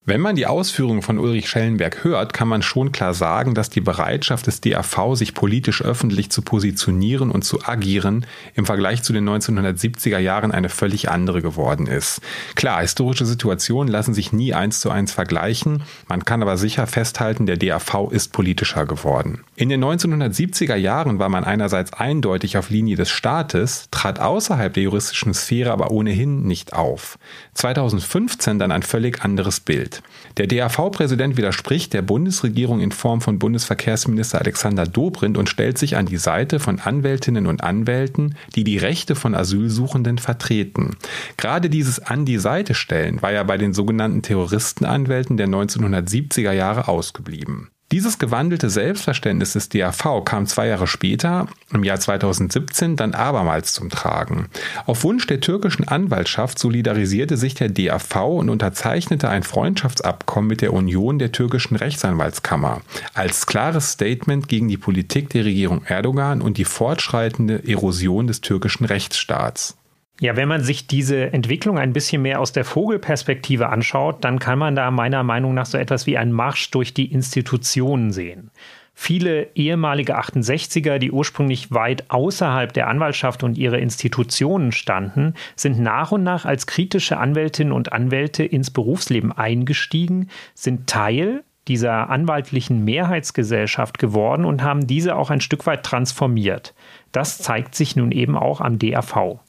Wenn 0.09 0.21
man 0.21 0.37
die 0.37 0.47
Ausführungen 0.47 1.03
von 1.03 1.19
Ulrich 1.19 1.49
Schellenberg 1.49 2.05
hört, 2.05 2.33
kann 2.33 2.47
man 2.47 2.63
schon 2.63 2.93
klar 2.93 3.13
sagen, 3.13 3.57
dass 3.57 3.71
die 3.71 3.81
Bereitschaft 3.81 4.47
des 4.47 4.61
DAV, 4.61 5.17
sich 5.17 5.35
politisch 5.35 5.83
öffentlich 5.83 6.31
zu 6.31 6.43
positionieren 6.43 7.33
und 7.33 7.43
zu 7.43 7.65
agieren, 7.65 8.25
im 8.55 8.67
Vergleich 8.67 9.03
zu 9.03 9.13
den 9.13 9.29
1970er 9.29 10.19
Jahren 10.19 10.53
eine 10.53 10.69
völlig 10.69 11.11
andere 11.11 11.43
geworden 11.43 11.89
ist. 11.89 12.21
Klar, 12.55 12.83
historische 12.83 13.27
Situationen 13.27 13.93
lassen 13.93 14.15
sich 14.15 14.33
nie 14.33 14.55
eins 14.55 14.79
zu 14.79 14.91
eins 14.91 15.11
vergleichen, 15.11 15.83
man 16.07 16.25
kann 16.25 16.41
aber 16.41 16.57
sicher 16.57 16.87
festhalten, 16.87 17.47
der 17.47 17.57
DAV 17.57 18.13
ist 18.13 18.33
politischer 18.33 18.87
geworden. 18.87 19.43
In 19.57 19.71
den 19.71 19.85
1970er 19.85 20.77
Jahren 20.77 21.19
war 21.19 21.31
man 21.31 21.43
einerseits 21.43 21.93
eindeutig 21.93 22.57
auf 22.59 22.71
Linie 22.71 22.95
des 22.95 23.11
Staates, 23.11 23.89
trat 23.91 24.21
außerhalb 24.21 24.73
der 24.73 24.85
juristischen 24.85 25.35
Sphäre 25.35 25.73
aber 25.73 25.91
ohnehin 25.91 26.43
nicht 26.43 26.75
auf. 26.75 27.19
2015 27.55 28.61
dann 28.61 28.71
ein 28.71 28.85
völlig 28.85 29.25
anderes 29.25 29.59
Bild. 29.59 29.96
Der 30.37 30.47
DAV-Präsident 30.47 31.37
widerspricht 31.37 31.93
der 31.93 32.03
Bundesregierung 32.03 32.81
in 32.81 32.93
Form 32.93 33.21
von 33.21 33.39
Bundesverkehrsminister 33.39 34.41
Alexander 34.41 34.87
Dobrindt 34.87 35.39
und 35.39 35.49
stellt 35.49 35.79
sich 35.79 35.97
an 35.97 36.07
die 36.07 36.17
Seite 36.17 36.61
von 36.61 36.79
Anwältinnen 36.79 37.47
und 37.47 37.63
Anwälten, 37.63 38.35
die 38.55 38.65
die 38.65 38.79
Rechte 38.79 39.15
von 39.15 39.35
Asylsuchenden 39.35 40.19
vertreten. 40.19 40.97
Gerade 41.37 41.71
dieses 41.71 41.99
an 41.99 42.25
die 42.25 42.39
Seite 42.39 42.75
stellen 42.75 43.23
war 43.23 43.33
ja 43.33 43.43
bei 43.43 43.59
den 43.59 43.73
sogenannten 43.73 44.23
Terroristenanwälten 44.23 45.37
der 45.37 45.49
1970er 45.49 46.53
Jahre 46.53 46.89
ausgeblieben. 46.89 47.71
Dieses 47.93 48.19
gewandelte 48.19 48.69
Selbstverständnis 48.69 49.53
des 49.53 49.69
DAV 49.69 50.25
kam 50.25 50.47
zwei 50.47 50.67
Jahre 50.67 50.89
später, 50.89 51.47
im 51.73 51.85
Jahr 51.85 52.01
2017, 52.01 52.97
dann 52.97 53.15
abermals 53.15 53.75
zum 53.75 53.91
Tragen. 53.91 54.49
Auf 54.87 55.05
Wunsch 55.05 55.25
der 55.29 55.41
türkischen 55.41 55.87
Anwaltschaft 55.87 56.59
solidarisierte 56.59 57.37
sich 57.37 57.55
der 57.55 57.69
DAV 57.69 58.17
und 58.39 58.51
unterzeichnete 58.51 59.29
ein 59.29 59.45
Freundschaftsabkommen 59.45 60.49
mit 60.49 60.63
der 60.63 60.73
Union 60.73 61.21
der 61.21 61.31
türkischen 61.31 61.77
Rechtsanwaltskammer 61.77 62.81
als 63.15 63.47
klares 63.47 63.93
Statement 63.93 64.49
gegen 64.49 64.67
die 64.67 64.79
Politik 64.79 65.31
der 65.31 65.45
Regierung 65.45 65.85
Erdogan 65.85 66.43
und 66.43 66.59
die 66.59 66.65
fortschreitende 66.65 67.69
Erosion 67.69 68.27
des 68.27 68.41
türkischen 68.41 68.85
Rechtsstaats. 68.85 69.77
Ja, 70.19 70.35
wenn 70.35 70.49
man 70.49 70.63
sich 70.63 70.87
diese 70.87 71.33
Entwicklung 71.35 71.79
ein 71.79 71.93
bisschen 71.93 72.23
mehr 72.23 72.41
aus 72.41 72.53
der 72.53 72.65
Vogelperspektive 72.65 73.69
anschaut, 73.69 74.25
dann 74.25 74.39
kann 74.39 74.59
man 74.59 74.75
da 74.75 74.91
meiner 74.91 75.23
Meinung 75.23 75.53
nach 75.53 75.67
so 75.67 75.77
etwas 75.77 76.07
wie 76.07 76.17
einen 76.17 76.33
Marsch 76.33 76.71
durch 76.71 76.95
die 76.95 77.13
Institutionen 77.13 78.13
sehen. 78.13 78.51
Viele 78.95 79.49
ehemalige 79.55 80.19
68er, 80.19 80.97
die 80.97 81.13
ursprünglich 81.13 81.71
weit 81.71 82.11
außerhalb 82.11 82.73
der 82.73 82.89
Anwaltschaft 82.89 83.43
und 83.43 83.59
ihrer 83.59 83.79
Institutionen 83.79 84.73
standen, 84.73 85.35
sind 85.55 85.79
nach 85.79 86.13
und 86.13 86.23
nach 86.23 86.47
als 86.47 86.67
kritische 86.67 87.19
Anwältinnen 87.19 87.75
und 87.75 87.93
Anwälte 87.93 88.43
ins 88.43 88.71
Berufsleben 88.71 89.33
eingestiegen, 89.33 90.31
sind 90.55 90.87
Teil 90.87 91.45
dieser 91.69 92.09
anwaltlichen 92.09 92.85
Mehrheitsgesellschaft 92.85 93.99
geworden 93.99 94.47
und 94.47 94.63
haben 94.63 94.87
diese 94.87 95.17
auch 95.17 95.29
ein 95.29 95.43
Stück 95.43 95.67
weit 95.67 95.83
transformiert. 95.83 96.75
Das 97.13 97.37
zeigt 97.37 97.75
sich 97.75 97.97
nun 97.97 98.13
eben 98.13 98.35
auch 98.35 98.63
am 98.63 98.79
DAV. 98.79 99.41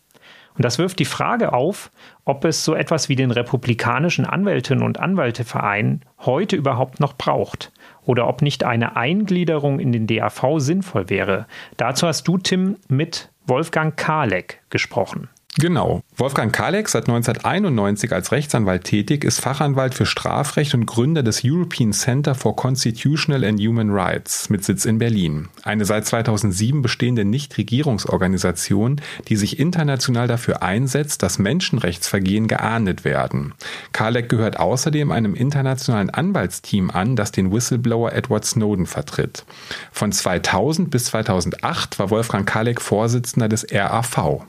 Und 0.57 0.65
das 0.65 0.79
wirft 0.79 0.97
die 0.97 1.05
Frage 1.05 1.53
auf, 1.53 1.91
ob 2.25 2.43
es 2.43 2.65
so 2.65 2.73
etwas 2.73 3.09
wie 3.09 3.15
den 3.15 3.29
republikanischen 3.29 4.25
Anwältinnen 4.25 4.83
und 4.83 4.99
Anwälteverein 4.99 6.01
heute 6.19 6.55
überhaupt 6.55 6.99
noch 6.99 7.13
braucht 7.13 7.71
oder 8.05 8.27
ob 8.27 8.41
nicht 8.41 8.63
eine 8.63 8.95
Eingliederung 8.95 9.79
in 9.79 9.91
den 9.91 10.07
DAV 10.07 10.57
sinnvoll 10.57 11.09
wäre. 11.09 11.45
Dazu 11.77 12.07
hast 12.07 12.27
du, 12.27 12.39
Tim, 12.39 12.77
mit 12.87 13.29
Wolfgang 13.45 13.95
Kalek 13.95 14.61
gesprochen. 14.69 15.29
Genau. 15.59 16.03
Wolfgang 16.15 16.53
Kalek, 16.53 16.87
seit 16.87 17.09
1991 17.09 18.13
als 18.13 18.31
Rechtsanwalt 18.31 18.83
tätig, 18.83 19.23
ist 19.23 19.39
Fachanwalt 19.39 19.95
für 19.95 20.05
Strafrecht 20.05 20.75
und 20.75 20.85
Gründer 20.85 21.23
des 21.23 21.41
European 21.43 21.93
Center 21.93 22.35
for 22.35 22.55
Constitutional 22.55 23.43
and 23.43 23.59
Human 23.59 23.89
Rights 23.89 24.51
mit 24.51 24.63
Sitz 24.63 24.85
in 24.85 24.99
Berlin. 24.99 25.47
Eine 25.63 25.85
seit 25.85 26.05
2007 26.05 26.83
bestehende 26.83 27.25
Nichtregierungsorganisation, 27.25 29.01
die 29.29 29.35
sich 29.35 29.57
international 29.57 30.27
dafür 30.27 30.61
einsetzt, 30.61 31.23
dass 31.23 31.39
Menschenrechtsvergehen 31.39 32.47
geahndet 32.47 33.03
werden. 33.03 33.55
Kalek 33.93 34.29
gehört 34.29 34.59
außerdem 34.59 35.11
einem 35.11 35.33
internationalen 35.33 36.11
Anwaltsteam 36.11 36.91
an, 36.91 37.15
das 37.15 37.31
den 37.31 37.51
Whistleblower 37.51 38.13
Edward 38.13 38.45
Snowden 38.45 38.85
vertritt. 38.85 39.43
Von 39.91 40.11
2000 40.11 40.91
bis 40.91 41.05
2008 41.05 41.97
war 41.97 42.11
Wolfgang 42.11 42.47
Kalek 42.47 42.79
Vorsitzender 42.79 43.49
des 43.49 43.65
RAV. 43.71 44.45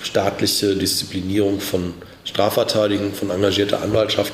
staatliche 0.00 0.76
Disziplinierung 0.76 1.60
von 1.60 1.92
Strafverteidigung, 2.24 3.12
von 3.12 3.28
engagierter 3.30 3.82
Anwaltschaft, 3.82 4.32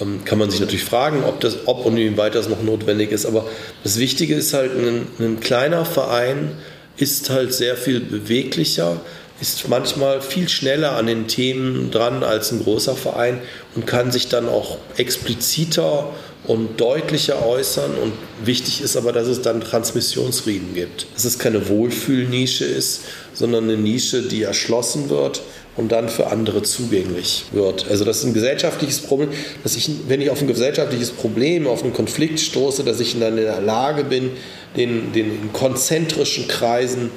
ähm, 0.00 0.24
kann 0.24 0.38
man 0.38 0.50
sich 0.50 0.60
natürlich 0.60 0.84
fragen, 0.84 1.24
ob, 1.24 1.40
das, 1.40 1.66
ob 1.66 1.86
und 1.86 1.96
inwieweit 1.96 2.34
das 2.34 2.50
noch 2.50 2.62
notwendig 2.62 3.12
ist. 3.12 3.24
Aber 3.24 3.46
das 3.82 3.98
Wichtige 3.98 4.34
ist 4.34 4.52
halt, 4.52 4.72
ein, 4.72 5.06
ein 5.18 5.40
kleiner 5.40 5.86
Verein 5.86 6.52
ist 6.96 7.30
halt 7.30 7.54
sehr 7.54 7.76
viel 7.76 8.00
beweglicher, 8.00 9.00
ist 9.40 9.68
manchmal 9.68 10.20
viel 10.20 10.48
schneller 10.48 10.96
an 10.96 11.06
den 11.06 11.26
Themen 11.26 11.90
dran 11.90 12.22
als 12.22 12.52
ein 12.52 12.62
großer 12.62 12.94
Verein 12.94 13.40
und 13.74 13.86
kann 13.86 14.12
sich 14.12 14.28
dann 14.28 14.48
auch 14.48 14.78
expliziter 14.96 16.10
und 16.46 16.80
deutlicher 16.80 17.46
äußern. 17.46 17.92
Und 17.94 18.12
wichtig 18.44 18.82
ist 18.82 18.96
aber, 18.96 19.12
dass 19.12 19.28
es 19.28 19.42
dann 19.42 19.60
Transmissionsrieden 19.60 20.74
gibt. 20.74 21.06
Dass 21.14 21.24
es 21.24 21.38
keine 21.38 21.68
Wohlfühlnische 21.68 22.64
ist, 22.64 23.02
sondern 23.32 23.64
eine 23.64 23.76
Nische, 23.76 24.22
die 24.22 24.42
erschlossen 24.42 25.08
wird 25.10 25.42
und 25.76 25.92
dann 25.92 26.08
für 26.08 26.26
andere 26.26 26.62
zugänglich 26.62 27.44
wird. 27.52 27.86
Also 27.88 28.04
das 28.04 28.18
ist 28.18 28.24
ein 28.24 28.34
gesellschaftliches 28.34 29.00
Problem, 29.00 29.30
dass 29.62 29.76
ich, 29.76 29.90
wenn 30.08 30.20
ich 30.20 30.30
auf 30.30 30.40
ein 30.40 30.48
gesellschaftliches 30.48 31.10
Problem, 31.10 31.66
auf 31.66 31.82
einen 31.82 31.94
Konflikt 31.94 32.40
stoße, 32.40 32.84
dass 32.84 33.00
ich 33.00 33.18
dann 33.18 33.38
in 33.38 33.44
der 33.44 33.60
Lage 33.60 34.04
bin, 34.04 34.32
den, 34.76 35.12
den 35.12 35.52
konzentrischen 35.52 36.48
Kreisen 36.48 37.10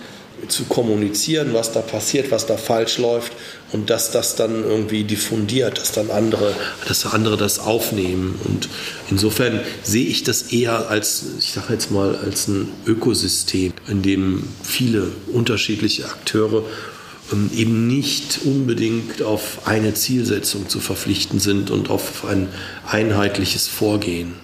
zu 0.47 0.65
kommunizieren, 0.65 1.53
was 1.53 1.71
da 1.71 1.81
passiert, 1.81 2.31
was 2.31 2.45
da 2.45 2.57
falsch 2.57 2.97
läuft 2.97 3.33
und 3.71 3.89
dass 3.89 4.11
das 4.11 4.35
dann 4.35 4.63
irgendwie 4.63 5.03
diffundiert, 5.03 5.77
dass 5.77 5.91
dann 5.91 6.11
andere, 6.11 6.53
dass 6.87 7.05
andere 7.05 7.37
das 7.37 7.59
aufnehmen. 7.59 8.39
Und 8.45 8.69
insofern 9.09 9.61
sehe 9.83 10.05
ich 10.05 10.23
das 10.23 10.53
eher 10.53 10.89
als, 10.89 11.23
ich 11.39 11.53
sage 11.53 11.73
jetzt 11.73 11.91
mal, 11.91 12.15
als 12.15 12.47
ein 12.47 12.69
Ökosystem, 12.85 13.73
in 13.87 14.01
dem 14.01 14.47
viele 14.63 15.11
unterschiedliche 15.33 16.05
Akteure 16.05 16.63
ähm, 17.31 17.49
eben 17.55 17.87
nicht 17.87 18.39
unbedingt 18.45 19.21
auf 19.21 19.65
eine 19.65 19.93
Zielsetzung 19.93 20.69
zu 20.69 20.79
verpflichten 20.79 21.39
sind 21.39 21.71
und 21.71 21.89
auf 21.89 22.25
ein 22.25 22.49
einheitliches 22.85 23.67
Vorgehen. 23.67 24.35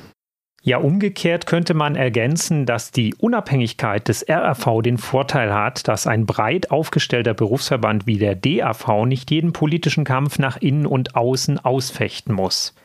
Ja, 0.61 0.77
umgekehrt 0.77 1.45
könnte 1.45 1.73
man 1.73 1.95
ergänzen, 1.95 2.65
dass 2.65 2.91
die 2.91 3.15
Unabhängigkeit 3.15 4.07
des 4.07 4.25
RAV 4.27 4.81
den 4.81 4.97
Vorteil 4.97 5.53
hat, 5.53 5.87
dass 5.87 6.05
ein 6.05 6.25
breit 6.25 6.69
aufgestellter 6.69 7.33
Berufsverband 7.33 8.07
wie 8.07 8.17
der 8.17 8.35
DAV 8.35 9.05
nicht 9.05 9.31
jeden 9.31 9.53
politischen 9.53 10.03
Kampf 10.03 10.37
nach 10.37 10.57
innen 10.57 10.85
und 10.85 11.15
außen 11.15 11.59
ausfechten 11.59 12.33
muss. 12.33 12.75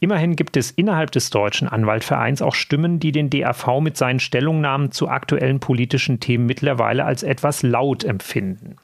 Immerhin 0.00 0.36
gibt 0.36 0.56
es 0.56 0.70
innerhalb 0.70 1.10
des 1.10 1.28
Deutschen 1.28 1.68
Anwaltvereins 1.68 2.40
auch 2.40 2.54
Stimmen, 2.54 3.00
die 3.00 3.12
den 3.12 3.30
DAV 3.30 3.80
mit 3.80 3.96
seinen 3.96 4.20
Stellungnahmen 4.20 4.92
zu 4.92 5.08
aktuellen 5.08 5.60
politischen 5.60 6.20
Themen 6.20 6.46
mittlerweile 6.46 7.04
als 7.04 7.22
etwas 7.24 7.62
laut 7.62 8.04
empfinden. 8.04 8.76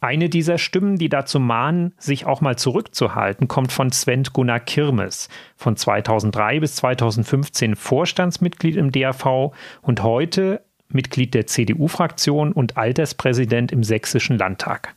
Eine 0.00 0.28
dieser 0.28 0.58
Stimmen, 0.58 0.98
die 0.98 1.08
dazu 1.08 1.40
mahnen, 1.40 1.94
sich 1.98 2.26
auch 2.26 2.40
mal 2.42 2.56
zurückzuhalten, 2.56 3.48
kommt 3.48 3.72
von 3.72 3.90
Sven 3.90 4.24
Gunnar 4.24 4.60
Kirmes, 4.60 5.28
von 5.56 5.76
2003 5.76 6.60
bis 6.60 6.76
2015 6.76 7.76
Vorstandsmitglied 7.76 8.76
im 8.76 8.92
DAV 8.92 9.52
und 9.80 10.02
heute 10.02 10.62
Mitglied 10.88 11.34
der 11.34 11.46
CDU-Fraktion 11.46 12.52
und 12.52 12.76
Alterspräsident 12.76 13.72
im 13.72 13.82
Sächsischen 13.82 14.38
Landtag. 14.38 14.94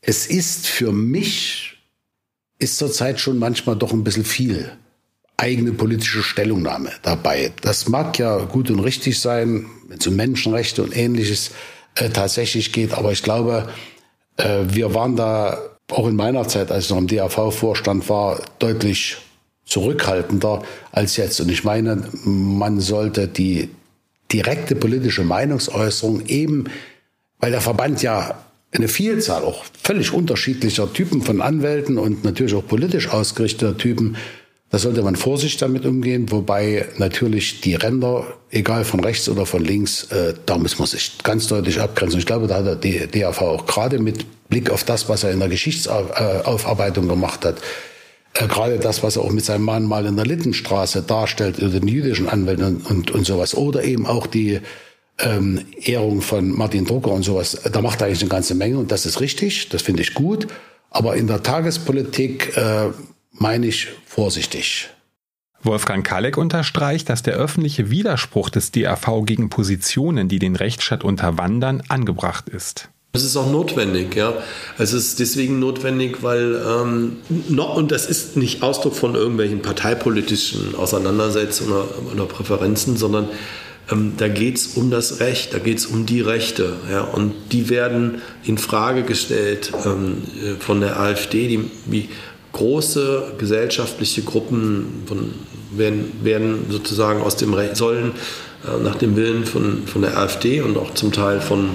Es 0.00 0.26
ist 0.26 0.66
für 0.66 0.92
mich, 0.92 1.78
ist 2.58 2.78
zurzeit 2.78 3.20
schon 3.20 3.38
manchmal 3.38 3.76
doch 3.76 3.92
ein 3.92 4.04
bisschen 4.04 4.24
viel 4.24 4.72
eigene 5.36 5.72
politische 5.72 6.22
Stellungnahme 6.22 6.92
dabei. 7.02 7.52
Das 7.62 7.88
mag 7.88 8.18
ja 8.18 8.38
gut 8.38 8.70
und 8.70 8.80
richtig 8.80 9.20
sein, 9.20 9.66
wenn 9.88 9.98
es 9.98 10.06
um 10.06 10.16
Menschenrechte 10.16 10.82
und 10.82 10.96
ähnliches 10.96 11.52
äh, 11.94 12.10
tatsächlich 12.10 12.72
geht, 12.72 12.92
aber 12.94 13.12
ich 13.12 13.22
glaube, 13.22 13.68
äh, 14.36 14.60
wir 14.68 14.94
waren 14.94 15.16
da 15.16 15.58
auch 15.90 16.06
in 16.06 16.16
meiner 16.16 16.48
Zeit, 16.48 16.70
als 16.70 16.84
ich 16.84 16.90
noch 16.90 16.98
im 16.98 17.06
DAV-Vorstand 17.06 18.08
war, 18.08 18.40
deutlich 18.58 19.18
zurückhaltender 19.64 20.62
als 20.90 21.16
jetzt. 21.16 21.40
Und 21.40 21.50
ich 21.50 21.64
meine, 21.64 22.08
man 22.24 22.80
sollte 22.80 23.28
die 23.28 23.68
direkte 24.32 24.74
politische 24.74 25.24
Meinungsäußerung 25.24 26.26
eben, 26.26 26.64
weil 27.38 27.50
der 27.50 27.60
Verband 27.60 28.02
ja 28.02 28.38
eine 28.72 28.88
Vielzahl 28.88 29.44
auch 29.44 29.64
völlig 29.82 30.12
unterschiedlicher 30.12 30.90
Typen 30.92 31.20
von 31.22 31.42
Anwälten 31.42 31.98
und 31.98 32.24
natürlich 32.24 32.54
auch 32.54 32.66
politisch 32.66 33.08
ausgerichteter 33.08 33.76
Typen 33.76 34.16
da 34.72 34.78
sollte 34.78 35.02
man 35.02 35.16
vorsichtig 35.16 35.58
damit 35.58 35.84
umgehen, 35.84 36.32
wobei 36.32 36.86
natürlich 36.96 37.60
die 37.60 37.74
Ränder, 37.74 38.24
egal 38.50 38.86
von 38.86 39.00
rechts 39.00 39.28
oder 39.28 39.44
von 39.44 39.62
links, 39.62 40.04
äh, 40.04 40.32
da 40.46 40.56
muss 40.56 40.78
man 40.78 40.88
sich 40.88 41.18
ganz 41.22 41.46
deutlich 41.46 41.78
abgrenzen. 41.78 42.18
Ich 42.18 42.24
glaube, 42.24 42.46
da 42.46 42.64
hat 42.64 42.82
der 42.82 43.06
DAV 43.06 43.42
auch 43.42 43.66
gerade 43.66 43.98
mit 43.98 44.24
Blick 44.48 44.70
auf 44.70 44.82
das, 44.82 45.10
was 45.10 45.24
er 45.24 45.30
in 45.30 45.40
der 45.40 45.50
Geschichtsaufarbeitung 45.50 47.06
gemacht 47.06 47.44
hat, 47.44 47.58
äh, 48.32 48.46
gerade 48.46 48.78
das, 48.78 49.02
was 49.02 49.16
er 49.16 49.24
auch 49.24 49.30
mit 49.30 49.44
seinem 49.44 49.64
Mahnmal 49.64 50.06
in 50.06 50.16
der 50.16 50.24
Littenstraße 50.24 51.02
darstellt, 51.02 51.58
oder 51.58 51.68
den 51.68 51.86
jüdischen 51.86 52.30
Anwälten 52.30 52.64
und, 52.64 52.90
und, 52.90 53.10
und 53.10 53.26
sowas, 53.26 53.54
oder 53.54 53.84
eben 53.84 54.06
auch 54.06 54.26
die 54.26 54.60
ähm, 55.18 55.66
Ehrung 55.84 56.22
von 56.22 56.48
Martin 56.48 56.86
Drucker 56.86 57.10
und 57.10 57.24
sowas, 57.24 57.60
da 57.70 57.82
macht 57.82 58.00
er 58.00 58.06
eigentlich 58.06 58.22
eine 58.22 58.30
ganze 58.30 58.54
Menge 58.54 58.78
und 58.78 58.90
das 58.90 59.04
ist 59.04 59.20
richtig, 59.20 59.68
das 59.68 59.82
finde 59.82 60.00
ich 60.00 60.14
gut. 60.14 60.46
Aber 60.88 61.16
in 61.16 61.26
der 61.26 61.42
Tagespolitik 61.42 62.56
äh, 62.56 62.88
meine 63.32 63.66
ich 63.66 63.88
vorsichtig. 64.06 64.90
Wolfgang 65.62 66.04
Kalleck 66.04 66.36
unterstreicht, 66.36 67.08
dass 67.08 67.22
der 67.22 67.34
öffentliche 67.34 67.90
Widerspruch 67.90 68.50
des 68.50 68.72
DAV 68.72 69.24
gegen 69.24 69.48
Positionen, 69.48 70.28
die 70.28 70.38
den 70.38 70.56
Rechtsstaat 70.56 71.04
unterwandern, 71.04 71.82
angebracht 71.88 72.48
ist. 72.48 72.88
Es 73.14 73.24
ist 73.24 73.36
auch 73.36 73.50
notwendig, 73.50 74.16
ja. 74.16 74.32
Es 74.78 74.94
ist 74.94 75.20
deswegen 75.20 75.60
notwendig, 75.60 76.22
weil 76.22 76.60
ähm, 76.66 77.18
noch, 77.48 77.76
und 77.76 77.92
das 77.92 78.06
ist 78.06 78.38
nicht 78.38 78.62
Ausdruck 78.62 78.96
von 78.96 79.14
irgendwelchen 79.14 79.60
parteipolitischen 79.60 80.74
Auseinandersetzungen 80.74 81.72
oder, 81.72 81.88
oder 82.12 82.24
Präferenzen, 82.24 82.96
sondern 82.96 83.28
ähm, 83.90 84.14
da 84.16 84.28
geht 84.28 84.56
es 84.56 84.68
um 84.78 84.90
das 84.90 85.20
Recht, 85.20 85.52
da 85.52 85.58
geht 85.58 85.76
es 85.76 85.86
um 85.86 86.06
die 86.06 86.22
Rechte, 86.22 86.76
ja. 86.90 87.02
Und 87.02 87.34
die 87.52 87.68
werden 87.68 88.22
in 88.44 88.56
Frage 88.56 89.02
gestellt 89.02 89.72
ähm, 89.84 90.22
von 90.58 90.80
der 90.80 90.98
AfD, 90.98 91.48
die, 91.48 91.70
wie 91.84 92.08
große 92.52 93.34
gesellschaftliche 93.38 94.22
Gruppen 94.22 95.02
von, 95.06 95.34
werden, 95.72 96.12
werden 96.22 96.66
sozusagen 96.68 97.22
aus 97.22 97.36
dem 97.36 97.54
Recht, 97.54 97.76
sollen 97.76 98.12
äh, 98.64 98.82
nach 98.82 98.96
dem 98.96 99.16
Willen 99.16 99.44
von, 99.44 99.86
von 99.86 100.02
der 100.02 100.16
AfD 100.18 100.60
und 100.60 100.76
auch 100.76 100.94
zum 100.94 101.12
Teil 101.12 101.40
von 101.40 101.70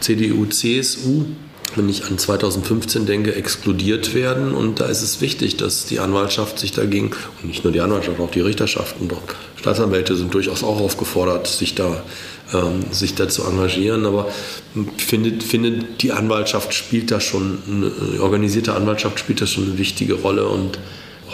CDU, 0.00 0.46
CSU, 0.46 1.24
wenn 1.76 1.88
ich 1.88 2.04
an 2.04 2.18
2015 2.18 3.06
denke, 3.06 3.34
explodiert 3.34 4.14
werden. 4.14 4.54
Und 4.54 4.80
da 4.80 4.86
ist 4.86 5.02
es 5.02 5.20
wichtig, 5.20 5.56
dass 5.56 5.86
die 5.86 6.00
Anwaltschaft 6.00 6.58
sich 6.58 6.72
dagegen, 6.72 7.10
und 7.42 7.48
nicht 7.48 7.64
nur 7.64 7.72
die 7.72 7.80
Anwaltschaft, 7.80 8.18
auch 8.20 8.30
die 8.30 8.40
Richterschaft 8.40 8.96
und 9.00 9.12
Staatsanwälte 9.56 10.16
sind 10.16 10.32
durchaus 10.32 10.64
auch 10.64 10.80
aufgefordert, 10.80 11.46
sich 11.46 11.74
da, 11.74 12.02
ähm, 12.52 12.84
sich 12.92 13.14
da 13.14 13.28
zu 13.28 13.44
engagieren. 13.44 14.06
Aber 14.06 14.28
ich 14.96 15.04
finde, 15.04 15.44
finde, 15.44 15.84
die 16.00 16.12
Anwaltschaft 16.12 16.74
spielt 16.74 17.10
da 17.10 17.20
schon, 17.20 17.58
eine 17.66 18.20
organisierte 18.20 18.74
Anwaltschaft 18.74 19.18
spielt 19.18 19.40
da 19.40 19.46
schon 19.46 19.64
eine 19.64 19.78
wichtige 19.78 20.14
Rolle 20.14 20.46
und 20.46 20.78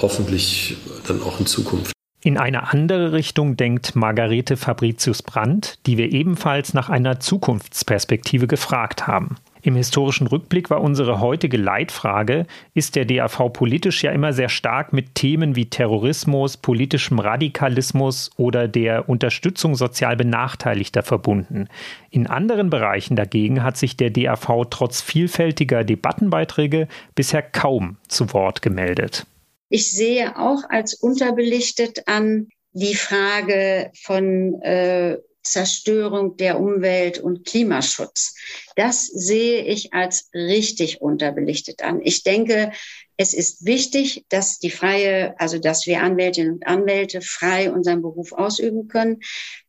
hoffentlich 0.01 0.77
dann 1.07 1.23
auch 1.23 1.41
in 1.41 1.47
Zukunft. 1.47 1.96
In 2.27 2.39
eine 2.39 2.73
andere 2.73 3.13
Richtung 3.13 3.57
denkt 3.57 3.95
Margarete 3.95 4.57
Fabricius 4.57 5.23
Brandt, 5.23 5.79
die 5.87 5.97
wir 5.97 6.11
ebenfalls 6.11 6.75
nach 6.75 6.89
einer 6.89 7.21
Zukunftsperspektive 7.21 8.49
gefragt 8.49 9.07
haben. 9.07 9.37
Im 9.63 9.77
historischen 9.77 10.27
Rückblick 10.27 10.69
war 10.69 10.81
unsere 10.81 11.21
heutige 11.21 11.57
Leitfrage, 11.57 12.47
ist 12.75 12.97
der 12.97 13.05
DAV 13.05 13.53
politisch 13.53 14.03
ja 14.03 14.11
immer 14.11 14.33
sehr 14.33 14.49
stark 14.49 14.93
mit 14.93 15.15
Themen 15.15 15.55
wie 15.55 15.67
Terrorismus, 15.67 16.57
politischem 16.57 17.21
Radikalismus 17.21 18.33
oder 18.37 18.67
der 18.67 19.09
Unterstützung 19.09 19.77
sozial 19.77 20.17
Benachteiligter 20.17 21.05
verbunden. 21.05 21.69
In 22.11 22.27
anderen 22.27 22.71
Bereichen 22.71 23.15
dagegen 23.15 23.63
hat 23.63 23.77
sich 23.77 23.97
der 23.97 24.11
DAV 24.11 24.65
trotz 24.69 25.01
vielfältiger 25.01 25.85
Debattenbeiträge 25.85 26.89
bisher 27.15 27.43
kaum 27.43 27.99
zu 28.09 28.33
Wort 28.33 28.63
gemeldet. 28.63 29.27
Ich 29.69 29.91
sehe 29.93 30.39
auch 30.39 30.63
als 30.69 30.95
unterbelichtet 30.95 32.07
an 32.07 32.49
die 32.73 32.95
Frage 32.95 33.91
von 34.03 34.61
äh, 34.63 35.19
Zerstörung 35.43 36.37
der 36.37 36.61
Umwelt 36.61 37.19
und 37.19 37.47
Klimaschutz. 37.47 38.35
Das 38.75 39.07
sehe 39.07 39.65
ich 39.65 39.95
als 39.95 40.29
richtig 40.35 41.01
unterbelichtet 41.01 41.83
an. 41.83 42.01
Ich 42.03 42.23
denke, 42.25 42.73
es 43.17 43.33
ist 43.33 43.65
wichtig, 43.65 44.27
dass 44.29 44.59
die 44.59 44.71
freie, 44.71 45.39
also 45.41 45.59
dass 45.59 45.87
wir 45.87 46.03
Anwältinnen 46.03 46.55
und 46.55 46.67
Anwälte 46.67 47.21
frei 47.23 47.71
unseren 47.71 48.03
Beruf 48.03 48.33
ausüben 48.33 48.89
können. 48.89 49.21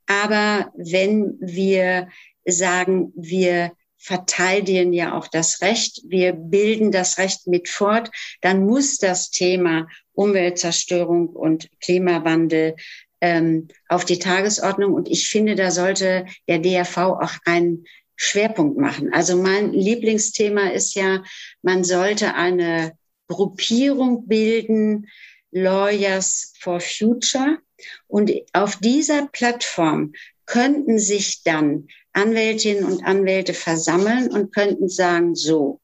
Aber 0.07 0.71
wenn 0.75 1.37
wir 1.39 2.09
sagen, 2.45 3.13
wir 3.15 3.71
verteidigen 3.97 4.93
ja 4.93 5.17
auch 5.17 5.27
das 5.27 5.61
Recht. 5.61 6.01
Wir 6.05 6.33
bilden 6.33 6.91
das 6.91 7.17
Recht 7.17 7.47
mit 7.47 7.67
fort. 7.67 8.11
Dann 8.41 8.65
muss 8.65 8.97
das 8.97 9.31
Thema 9.31 9.87
Umweltzerstörung 10.13 11.29
und 11.29 11.69
Klimawandel 11.81 12.75
ähm, 13.21 13.67
auf 13.89 14.05
die 14.05 14.19
Tagesordnung. 14.19 14.93
Und 14.93 15.09
ich 15.09 15.27
finde, 15.27 15.55
da 15.55 15.71
sollte 15.71 16.25
der 16.47 16.59
DRV 16.59 16.97
auch 16.97 17.33
einen 17.45 17.85
Schwerpunkt 18.15 18.77
machen. 18.77 19.13
Also 19.13 19.35
mein 19.35 19.73
Lieblingsthema 19.73 20.69
ist 20.69 20.95
ja, 20.95 21.23
man 21.61 21.83
sollte 21.83 22.35
eine 22.35 22.93
Gruppierung 23.27 24.27
bilden, 24.27 25.07
Lawyers 25.51 26.53
for 26.59 26.79
Future. 26.79 27.59
Und 28.07 28.31
auf 28.53 28.77
dieser 28.77 29.27
Plattform 29.27 30.13
könnten 30.45 30.97
sich 30.97 31.43
dann 31.43 31.87
Anwältinnen 32.17 32.83
und 32.83 33.05
Anwälte 33.05 33.53
versammeln 33.53 34.29
und 34.31 34.51
könnten 34.51 34.89
sagen, 34.89 35.35
so, 35.35 35.79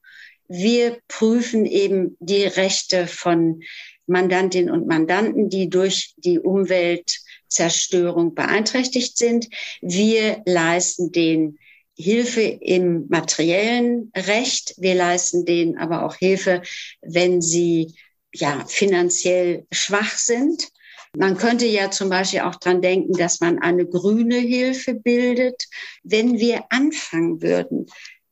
wir 0.47 0.97
prüfen 1.07 1.65
eben 1.67 2.17
die 2.19 2.43
Rechte 2.43 3.05
von 3.07 3.61
Mandantinnen 4.07 4.73
und 4.73 4.87
Mandanten, 4.87 5.49
die 5.49 5.69
durch 5.69 6.15
die 6.17 6.39
Umweltzerstörung 6.39 8.33
beeinträchtigt 8.33 9.17
sind. 9.17 9.47
Wir 9.81 10.41
leisten 10.45 11.11
den 11.11 11.59
Hilfe 11.95 12.41
im 12.41 13.05
materiellen 13.09 14.11
Recht. 14.15 14.73
Wir 14.77 14.95
leisten 14.95 15.45
denen 15.45 15.77
aber 15.77 16.03
auch 16.03 16.15
Hilfe, 16.15 16.63
wenn 17.01 17.41
sie 17.41 17.93
ja 18.33 18.65
finanziell 18.67 19.67
schwach 19.71 20.17
sind. 20.17 20.72
Man 21.15 21.37
könnte 21.37 21.65
ja 21.65 21.91
zum 21.91 22.09
Beispiel 22.09 22.41
auch 22.41 22.55
dran 22.55 22.81
denken, 22.81 23.13
dass 23.13 23.39
man 23.39 23.59
eine 23.59 23.85
grüne 23.85 24.37
Hilfe 24.37 24.95
bildet. 24.95 25.67
Wenn 26.03 26.39
wir 26.39 26.65
anfangen 26.69 27.41
würden, 27.41 27.87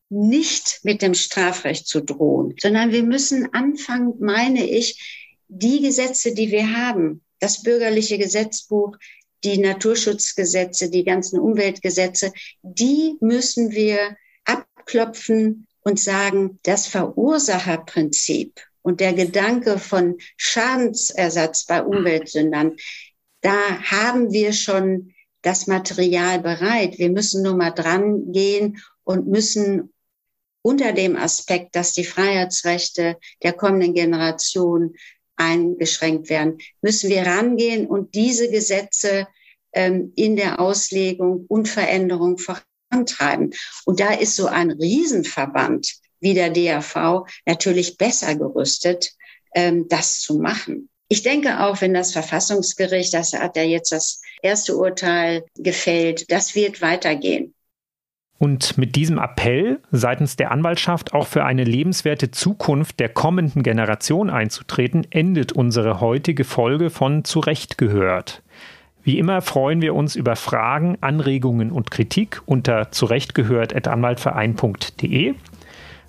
nicht 0.09 0.79
mit 0.83 1.01
dem 1.01 1.13
Strafrecht 1.13 1.87
zu 1.87 2.01
drohen, 2.01 2.55
sondern 2.59 2.91
wir 2.91 3.03
müssen 3.03 3.53
anfangen, 3.53 4.15
meine 4.19 4.67
ich, 4.67 5.29
die 5.47 5.81
Gesetze, 5.81 6.33
die 6.33 6.51
wir 6.51 6.75
haben, 6.75 7.21
das 7.39 7.63
bürgerliche 7.63 8.17
Gesetzbuch, 8.17 8.97
die 9.43 9.57
Naturschutzgesetze, 9.57 10.89
die 10.89 11.03
ganzen 11.03 11.39
Umweltgesetze, 11.39 12.33
die 12.61 13.15
müssen 13.21 13.71
wir 13.71 14.17
abklopfen 14.45 15.67
und 15.81 15.99
sagen, 15.99 16.59
das 16.63 16.87
Verursacherprinzip 16.87 18.61
und 18.81 18.99
der 18.99 19.13
Gedanke 19.13 19.77
von 19.77 20.17
Schadensersatz 20.37 21.65
bei 21.65 21.83
Umweltsündern, 21.83 22.77
da 23.41 23.81
haben 23.81 24.31
wir 24.31 24.53
schon 24.53 25.13
das 25.41 25.67
Material 25.67 26.39
bereit. 26.39 26.99
Wir 26.99 27.09
müssen 27.09 27.43
nur 27.43 27.55
mal 27.55 27.71
dran 27.71 28.31
gehen 28.31 28.81
und 29.03 29.27
müssen 29.27 29.91
unter 30.61 30.93
dem 30.93 31.15
Aspekt, 31.15 31.75
dass 31.75 31.93
die 31.93 32.03
Freiheitsrechte 32.03 33.17
der 33.41 33.53
kommenden 33.53 33.95
Generation 33.95 34.93
eingeschränkt 35.35 36.29
werden, 36.29 36.59
müssen 36.81 37.09
wir 37.09 37.25
rangehen 37.25 37.87
und 37.87 38.13
diese 38.13 38.51
Gesetze 38.51 39.27
ähm, 39.73 40.13
in 40.15 40.35
der 40.35 40.59
Auslegung 40.59 41.45
und 41.47 41.67
Veränderung 41.67 42.37
vorantreiben. 42.37 43.51
Und 43.85 43.99
da 43.99 44.13
ist 44.13 44.35
so 44.35 44.45
ein 44.45 44.69
Riesenverband 44.69 46.00
wie 46.21 46.33
der 46.33 46.49
DAV 46.49 47.25
natürlich 47.45 47.97
besser 47.97 48.35
gerüstet, 48.35 49.11
ähm, 49.53 49.87
das 49.89 50.21
zu 50.21 50.39
machen. 50.39 50.89
Ich 51.09 51.23
denke 51.23 51.59
auch, 51.59 51.81
wenn 51.81 51.93
das 51.93 52.13
Verfassungsgericht, 52.13 53.13
das 53.13 53.33
hat 53.33 53.57
ja 53.57 53.63
jetzt 53.63 53.91
das 53.91 54.21
erste 54.41 54.77
Urteil 54.77 55.43
gefällt, 55.57 56.31
das 56.31 56.55
wird 56.55 56.81
weitergehen. 56.81 57.53
Und 58.37 58.77
mit 58.77 58.95
diesem 58.95 59.19
Appell 59.19 59.81
seitens 59.91 60.35
der 60.35 60.51
Anwaltschaft 60.51 61.13
auch 61.13 61.27
für 61.27 61.43
eine 61.43 61.63
lebenswerte 61.63 62.31
Zukunft 62.31 62.99
der 62.99 63.09
kommenden 63.09 63.61
Generation 63.61 64.31
einzutreten, 64.31 65.05
endet 65.11 65.51
unsere 65.51 65.99
heutige 65.99 66.43
Folge 66.43 66.89
von 66.89 67.23
Zurecht 67.23 67.77
gehört. 67.77 68.41
Wie 69.03 69.19
immer 69.19 69.41
freuen 69.41 69.81
wir 69.81 69.93
uns 69.93 70.15
über 70.15 70.35
Fragen, 70.35 70.97
Anregungen 71.01 71.71
und 71.71 71.91
Kritik 71.91 72.41
unter 72.45 72.91
zurechtgehört.anwaltverein.de 72.91 75.35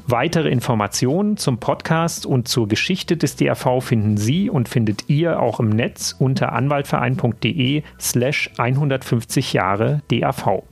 Weitere 0.06 0.48
Informationen 0.48 1.36
zum 1.36 1.58
Podcast 1.58 2.26
und 2.26 2.48
zur 2.48 2.66
Geschichte 2.66 3.16
des 3.16 3.36
DAV 3.36 3.80
finden 3.80 4.16
Sie 4.16 4.50
und 4.50 4.68
findet 4.68 5.08
ihr 5.08 5.40
auch 5.40 5.60
im 5.60 5.68
Netz 5.68 6.14
unter 6.18 6.52
anwaltverein.de 6.52 7.82
slash 8.00 8.50
150 8.58 9.52
Jahre 9.52 10.02
DAV. 10.10 10.64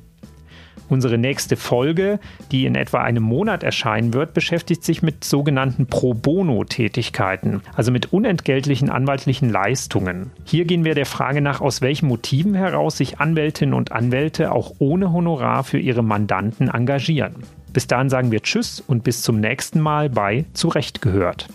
Unsere 0.88 1.18
nächste 1.18 1.56
Folge, 1.56 2.18
die 2.50 2.66
in 2.66 2.74
etwa 2.74 3.02
einem 3.02 3.22
Monat 3.22 3.62
erscheinen 3.62 4.12
wird, 4.12 4.34
beschäftigt 4.34 4.82
sich 4.82 5.02
mit 5.02 5.22
sogenannten 5.22 5.86
Pro 5.86 6.14
Bono-Tätigkeiten, 6.14 7.62
also 7.76 7.92
mit 7.92 8.12
unentgeltlichen 8.12 8.90
anwaltlichen 8.90 9.48
Leistungen. 9.50 10.32
Hier 10.44 10.64
gehen 10.64 10.84
wir 10.84 10.96
der 10.96 11.06
Frage 11.06 11.40
nach, 11.40 11.60
aus 11.60 11.80
welchen 11.80 12.08
Motiven 12.08 12.54
heraus 12.54 12.96
sich 12.96 13.20
Anwältinnen 13.20 13.74
und 13.74 13.92
Anwälte 13.92 14.50
auch 14.50 14.72
ohne 14.80 15.12
Honorar 15.12 15.62
für 15.62 15.78
ihre 15.78 16.02
Mandanten 16.02 16.68
engagieren. 16.68 17.36
Bis 17.72 17.86
dahin 17.86 18.10
sagen 18.10 18.30
wir 18.32 18.42
Tschüss 18.42 18.82
und 18.86 19.04
bis 19.04 19.22
zum 19.22 19.40
nächsten 19.40 19.80
Mal 19.80 20.10
bei 20.10 20.44
Zurecht 20.54 21.02
gehört. 21.02 21.48